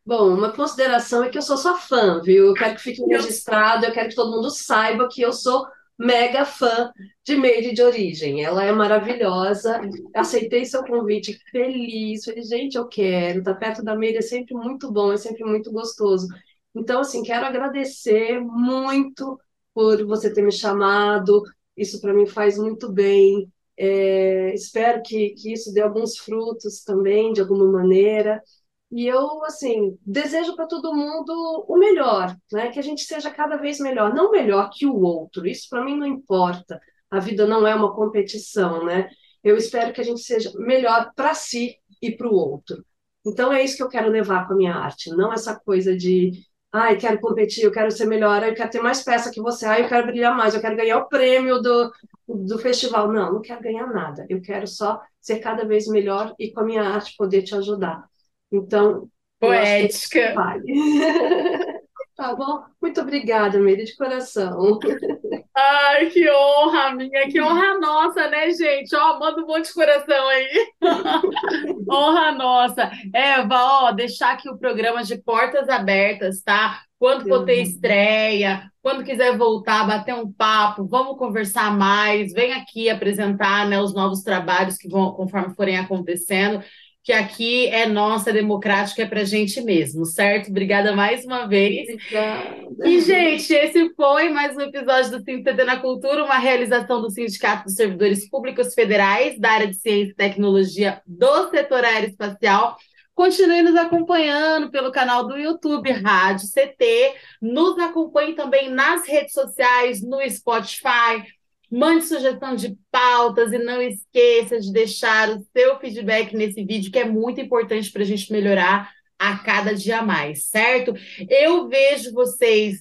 Bom, 0.04 0.34
uma 0.34 0.50
consideração 0.52 1.22
é 1.22 1.28
que 1.28 1.36
eu 1.36 1.42
sou 1.42 1.58
sua 1.58 1.76
fã, 1.76 2.22
viu? 2.22 2.46
Eu 2.46 2.54
quero 2.54 2.74
que 2.74 2.80
fique 2.80 3.04
registrado, 3.04 3.84
eu 3.84 3.92
quero 3.92 4.08
que 4.08 4.14
todo 4.14 4.30
mundo 4.30 4.50
saiba 4.50 5.06
que 5.06 5.20
eu 5.20 5.34
sou 5.34 5.66
mega 5.98 6.44
fã 6.44 6.92
de 7.24 7.36
Made 7.36 7.72
de 7.72 7.82
Origem. 7.82 8.44
Ela 8.44 8.64
é 8.64 8.72
maravilhosa. 8.72 9.80
Aceitei 10.14 10.64
seu 10.64 10.84
convite 10.84 11.38
feliz. 11.50 12.24
Falei, 12.24 12.42
gente, 12.42 12.76
eu 12.76 12.86
quero. 12.88 13.42
Tá 13.42 13.54
perto 13.54 13.82
da 13.82 13.94
Made 13.94 14.16
é 14.18 14.22
sempre 14.22 14.54
muito 14.54 14.92
bom, 14.92 15.12
é 15.12 15.16
sempre 15.16 15.44
muito 15.44 15.72
gostoso. 15.72 16.28
Então, 16.74 17.00
assim, 17.00 17.22
quero 17.22 17.44
agradecer 17.46 18.40
muito 18.40 19.38
por 19.74 20.04
você 20.06 20.32
ter 20.32 20.42
me 20.42 20.52
chamado. 20.52 21.42
Isso 21.76 22.00
para 22.00 22.14
mim 22.14 22.26
faz 22.26 22.58
muito 22.58 22.92
bem. 22.92 23.50
É, 23.76 24.52
espero 24.54 25.02
que, 25.02 25.30
que 25.30 25.52
isso 25.52 25.72
dê 25.72 25.80
alguns 25.80 26.18
frutos 26.18 26.82
também, 26.82 27.32
de 27.32 27.40
alguma 27.40 27.66
maneira. 27.66 28.42
E 28.90 29.06
eu, 29.06 29.44
assim, 29.44 29.98
desejo 30.04 30.56
para 30.56 30.66
todo 30.66 30.94
mundo 30.94 31.32
o 31.68 31.76
melhor, 31.76 32.34
né? 32.52 32.70
Que 32.70 32.78
a 32.78 32.82
gente 32.82 33.02
seja 33.02 33.30
cada 33.30 33.56
vez 33.56 33.78
melhor, 33.80 34.14
não 34.14 34.30
melhor 34.30 34.70
que 34.72 34.86
o 34.86 35.00
outro. 35.00 35.46
Isso 35.46 35.68
para 35.68 35.84
mim 35.84 35.96
não 35.96 36.06
importa. 36.06 36.80
A 37.10 37.20
vida 37.20 37.46
não 37.46 37.66
é 37.66 37.74
uma 37.74 37.94
competição, 37.94 38.84
né? 38.84 39.08
Eu 39.44 39.56
espero 39.56 39.92
que 39.92 40.00
a 40.00 40.04
gente 40.04 40.20
seja 40.20 40.50
melhor 40.56 41.12
para 41.14 41.34
si 41.34 41.76
e 42.02 42.10
para 42.16 42.28
o 42.28 42.34
outro. 42.34 42.84
Então 43.26 43.52
é 43.52 43.62
isso 43.62 43.76
que 43.76 43.82
eu 43.82 43.88
quero 43.88 44.08
levar 44.08 44.46
com 44.46 44.54
a 44.54 44.56
minha 44.56 44.74
arte, 44.74 45.10
não 45.10 45.32
essa 45.32 45.58
coisa 45.58 45.96
de, 45.96 46.32
ai, 46.72 46.96
quero 46.96 47.20
competir, 47.20 47.64
eu 47.64 47.72
quero 47.72 47.90
ser 47.90 48.06
melhor, 48.06 48.42
eu 48.42 48.54
quero 48.54 48.70
ter 48.70 48.80
mais 48.80 49.02
peça 49.02 49.30
que 49.30 49.40
você, 49.40 49.66
ai, 49.66 49.84
eu 49.84 49.88
quero 49.88 50.06
brilhar 50.06 50.36
mais, 50.36 50.54
eu 50.54 50.60
quero 50.60 50.76
ganhar 50.76 50.98
o 50.98 51.08
prêmio 51.08 51.60
do, 51.60 51.92
do 52.26 52.58
festival. 52.58 53.12
Não, 53.12 53.34
não 53.34 53.42
quero 53.42 53.60
ganhar 53.62 53.86
nada. 53.86 54.26
Eu 54.28 54.40
quero 54.40 54.66
só 54.66 55.00
ser 55.20 55.40
cada 55.40 55.64
vez 55.66 55.86
melhor 55.88 56.34
e 56.38 56.50
com 56.52 56.60
a 56.60 56.64
minha 56.64 56.82
arte 56.82 57.14
poder 57.16 57.42
te 57.42 57.54
ajudar. 57.54 58.08
Então, 58.50 59.08
poética. 59.38 60.34
Vale. 60.34 60.64
tá 62.18 62.34
bom? 62.34 62.64
Muito 62.82 63.00
obrigada, 63.00 63.58
Meire, 63.60 63.84
de 63.84 63.94
coração. 63.94 64.78
Ai, 65.54 66.06
que 66.10 66.28
honra 66.30 66.94
minha, 66.94 67.28
que 67.28 67.40
honra 67.40 67.78
nossa, 67.78 68.28
né, 68.28 68.50
gente? 68.50 68.94
Ó, 68.94 69.18
manda 69.18 69.42
um 69.42 69.46
monte 69.46 69.66
de 69.66 69.74
coração 69.74 70.28
aí. 70.28 70.48
honra 71.90 72.32
nossa. 72.32 72.90
Eva, 73.14 73.54
ó, 73.56 73.92
deixar 73.92 74.32
aqui 74.32 74.48
o 74.48 74.58
programa 74.58 75.04
de 75.04 75.16
portas 75.22 75.68
abertas, 75.68 76.42
tá? 76.42 76.82
Quando 76.98 77.28
for 77.28 77.44
ter 77.44 77.62
estreia, 77.62 78.68
quando 78.82 79.04
quiser 79.04 79.36
voltar, 79.38 79.86
bater 79.86 80.14
um 80.14 80.32
papo, 80.32 80.84
vamos 80.88 81.16
conversar 81.16 81.76
mais, 81.76 82.32
vem 82.32 82.52
aqui 82.52 82.90
apresentar 82.90 83.68
né, 83.68 83.80
os 83.80 83.94
novos 83.94 84.22
trabalhos 84.22 84.76
que 84.76 84.88
vão, 84.88 85.12
conforme 85.12 85.54
forem 85.54 85.78
acontecendo 85.78 86.60
que 87.08 87.12
aqui 87.14 87.68
é 87.68 87.86
nossa, 87.86 88.30
democrática, 88.30 89.00
é 89.00 89.06
para 89.06 89.24
gente 89.24 89.62
mesmo, 89.62 90.04
certo? 90.04 90.50
Obrigada 90.50 90.94
mais 90.94 91.24
uma 91.24 91.46
vez. 91.46 91.88
Obrigada. 91.88 92.86
E, 92.86 93.00
gente, 93.00 93.50
esse 93.50 93.94
foi 93.94 94.28
mais 94.28 94.54
um 94.54 94.60
episódio 94.60 95.12
do 95.12 95.24
Sindicato 95.24 95.64
na 95.64 95.78
Cultura, 95.78 96.22
uma 96.22 96.36
realização 96.36 97.00
do 97.00 97.08
Sindicato 97.08 97.64
dos 97.64 97.76
Servidores 97.76 98.28
Públicos 98.28 98.74
Federais 98.74 99.40
da 99.40 99.52
área 99.52 99.68
de 99.68 99.76
Ciência 99.76 100.10
e 100.10 100.14
Tecnologia 100.14 101.00
do 101.06 101.48
setor 101.48 101.82
aeroespacial. 101.82 102.76
Continue 103.14 103.62
nos 103.62 103.76
acompanhando 103.76 104.70
pelo 104.70 104.92
canal 104.92 105.26
do 105.26 105.38
YouTube 105.38 105.90
Rádio 105.90 106.46
CT. 106.46 107.14
Nos 107.40 107.78
acompanhe 107.78 108.34
também 108.34 108.70
nas 108.70 109.08
redes 109.08 109.32
sociais, 109.32 110.02
no 110.02 110.20
Spotify, 110.28 111.24
Mande 111.70 112.04
sugestão 112.04 112.56
de 112.56 112.78
pautas 112.90 113.52
e 113.52 113.58
não 113.58 113.80
esqueça 113.82 114.58
de 114.58 114.72
deixar 114.72 115.30
o 115.30 115.46
seu 115.56 115.78
feedback 115.78 116.34
nesse 116.34 116.64
vídeo, 116.64 116.90
que 116.90 116.98
é 116.98 117.04
muito 117.04 117.40
importante 117.40 117.90
para 117.92 118.02
a 118.02 118.06
gente 118.06 118.32
melhorar 118.32 118.90
a 119.18 119.36
cada 119.38 119.74
dia 119.74 120.00
mais, 120.00 120.46
certo? 120.46 120.94
Eu 121.28 121.68
vejo 121.68 122.12
vocês 122.12 122.78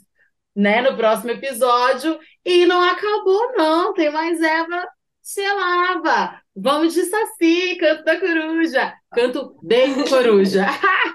né, 0.55 0.81
no 0.81 0.95
próximo 0.95 1.31
episódio 1.31 2.17
e 2.45 2.65
não 2.65 2.81
acabou, 2.81 3.53
não. 3.55 3.93
Tem 3.93 4.11
mais 4.11 4.41
Eva 4.41 4.87
se 5.27 5.45
lava. 5.45 6.41
Vamos 6.55 6.93
de 6.93 7.03
Saci, 7.03 7.75
canto 7.77 8.05
da 8.05 8.17
coruja. 8.17 8.93
Canto 9.13 9.57
de 9.61 10.09
coruja. 10.09 10.65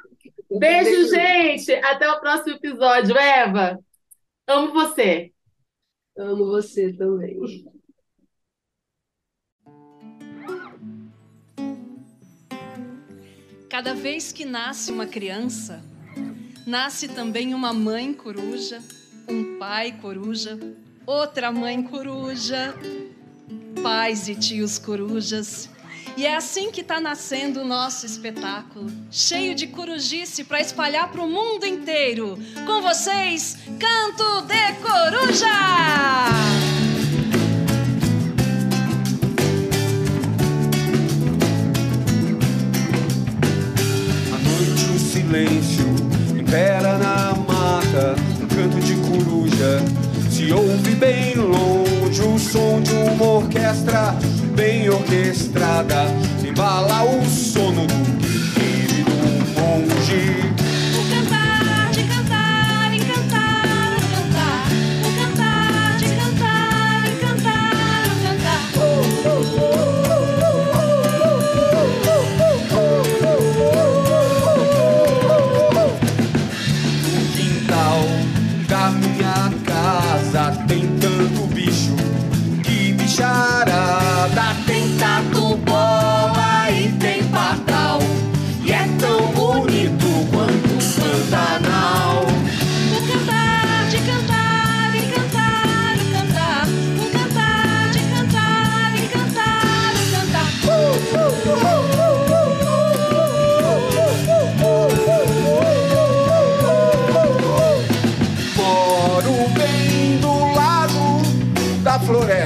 Beijo, 0.61 1.09
gente. 1.09 1.73
Até 1.73 2.11
o 2.11 2.21
próximo 2.21 2.57
episódio. 2.57 3.17
Eva, 3.17 3.79
amo 4.47 4.71
você. 4.71 5.32
Amo 6.17 6.47
você 6.47 6.93
também. 6.93 7.39
Cada 13.71 13.95
vez 13.95 14.31
que 14.31 14.45
nasce 14.45 14.93
uma 14.93 15.07
criança, 15.07 15.83
nasce 16.67 17.09
também 17.09 17.55
uma 17.55 17.73
mãe 17.73 18.13
coruja, 18.13 18.83
um 19.27 19.59
pai 19.59 19.99
coruja, 19.99 20.59
outra 21.07 21.51
mãe 21.51 21.83
coruja, 21.83 22.75
pais 23.83 24.29
e 24.29 24.37
tios 24.37 24.79
corujas. 24.79 25.72
E 26.17 26.27
é 26.27 26.37
assim 26.37 26.71
que 26.71 26.83
está 26.83 27.01
nascendo 27.01 27.63
o 27.63 27.65
nosso 27.65 28.05
espetáculo, 28.05 28.91
cheio 29.11 29.55
de 29.55 29.67
corujice 29.67 30.45
para 30.45 30.61
espalhar 30.61 31.11
para 31.11 31.23
o 31.23 31.29
mundo 31.29 31.67
inteiro. 31.67 32.39
Com 32.67 32.83
vocês, 32.83 33.57
Canto 33.79 34.43
de 34.43 34.73
Coruja! 34.83 35.47
noite 44.43 44.85
o 44.95 44.99
silêncio 44.99 45.87
impera 46.39 46.99
na 46.99 47.35
mata, 47.35 48.15
um 48.41 48.47
canto 48.47 48.81
de 48.81 48.97
coruja. 48.97 49.81
Se 50.31 50.53
ouve 50.53 50.95
bem 50.95 51.35
longe 51.35 52.23
o 52.23 52.39
som 52.39 52.81
de 52.81 52.93
uma 52.93 53.25
orquestra 53.25 54.15
bem 54.55 54.89
orquestrada, 54.89 56.07
embala 56.47 57.05
o 57.05 57.25
sono 57.25 57.87
do 57.87 58.22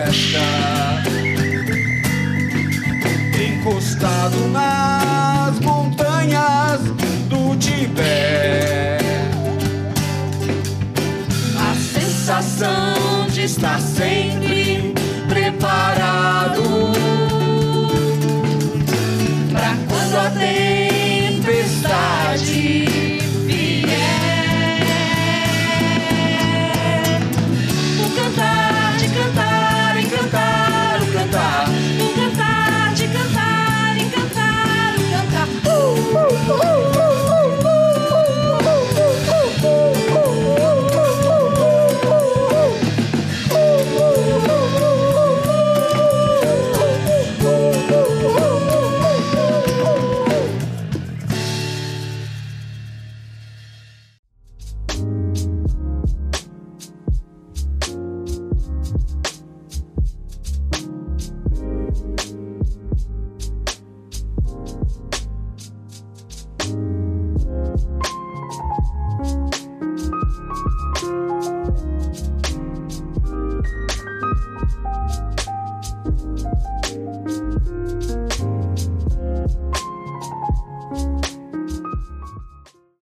festa, 0.06 1.02
encostado 3.42 4.48
na 4.48 4.85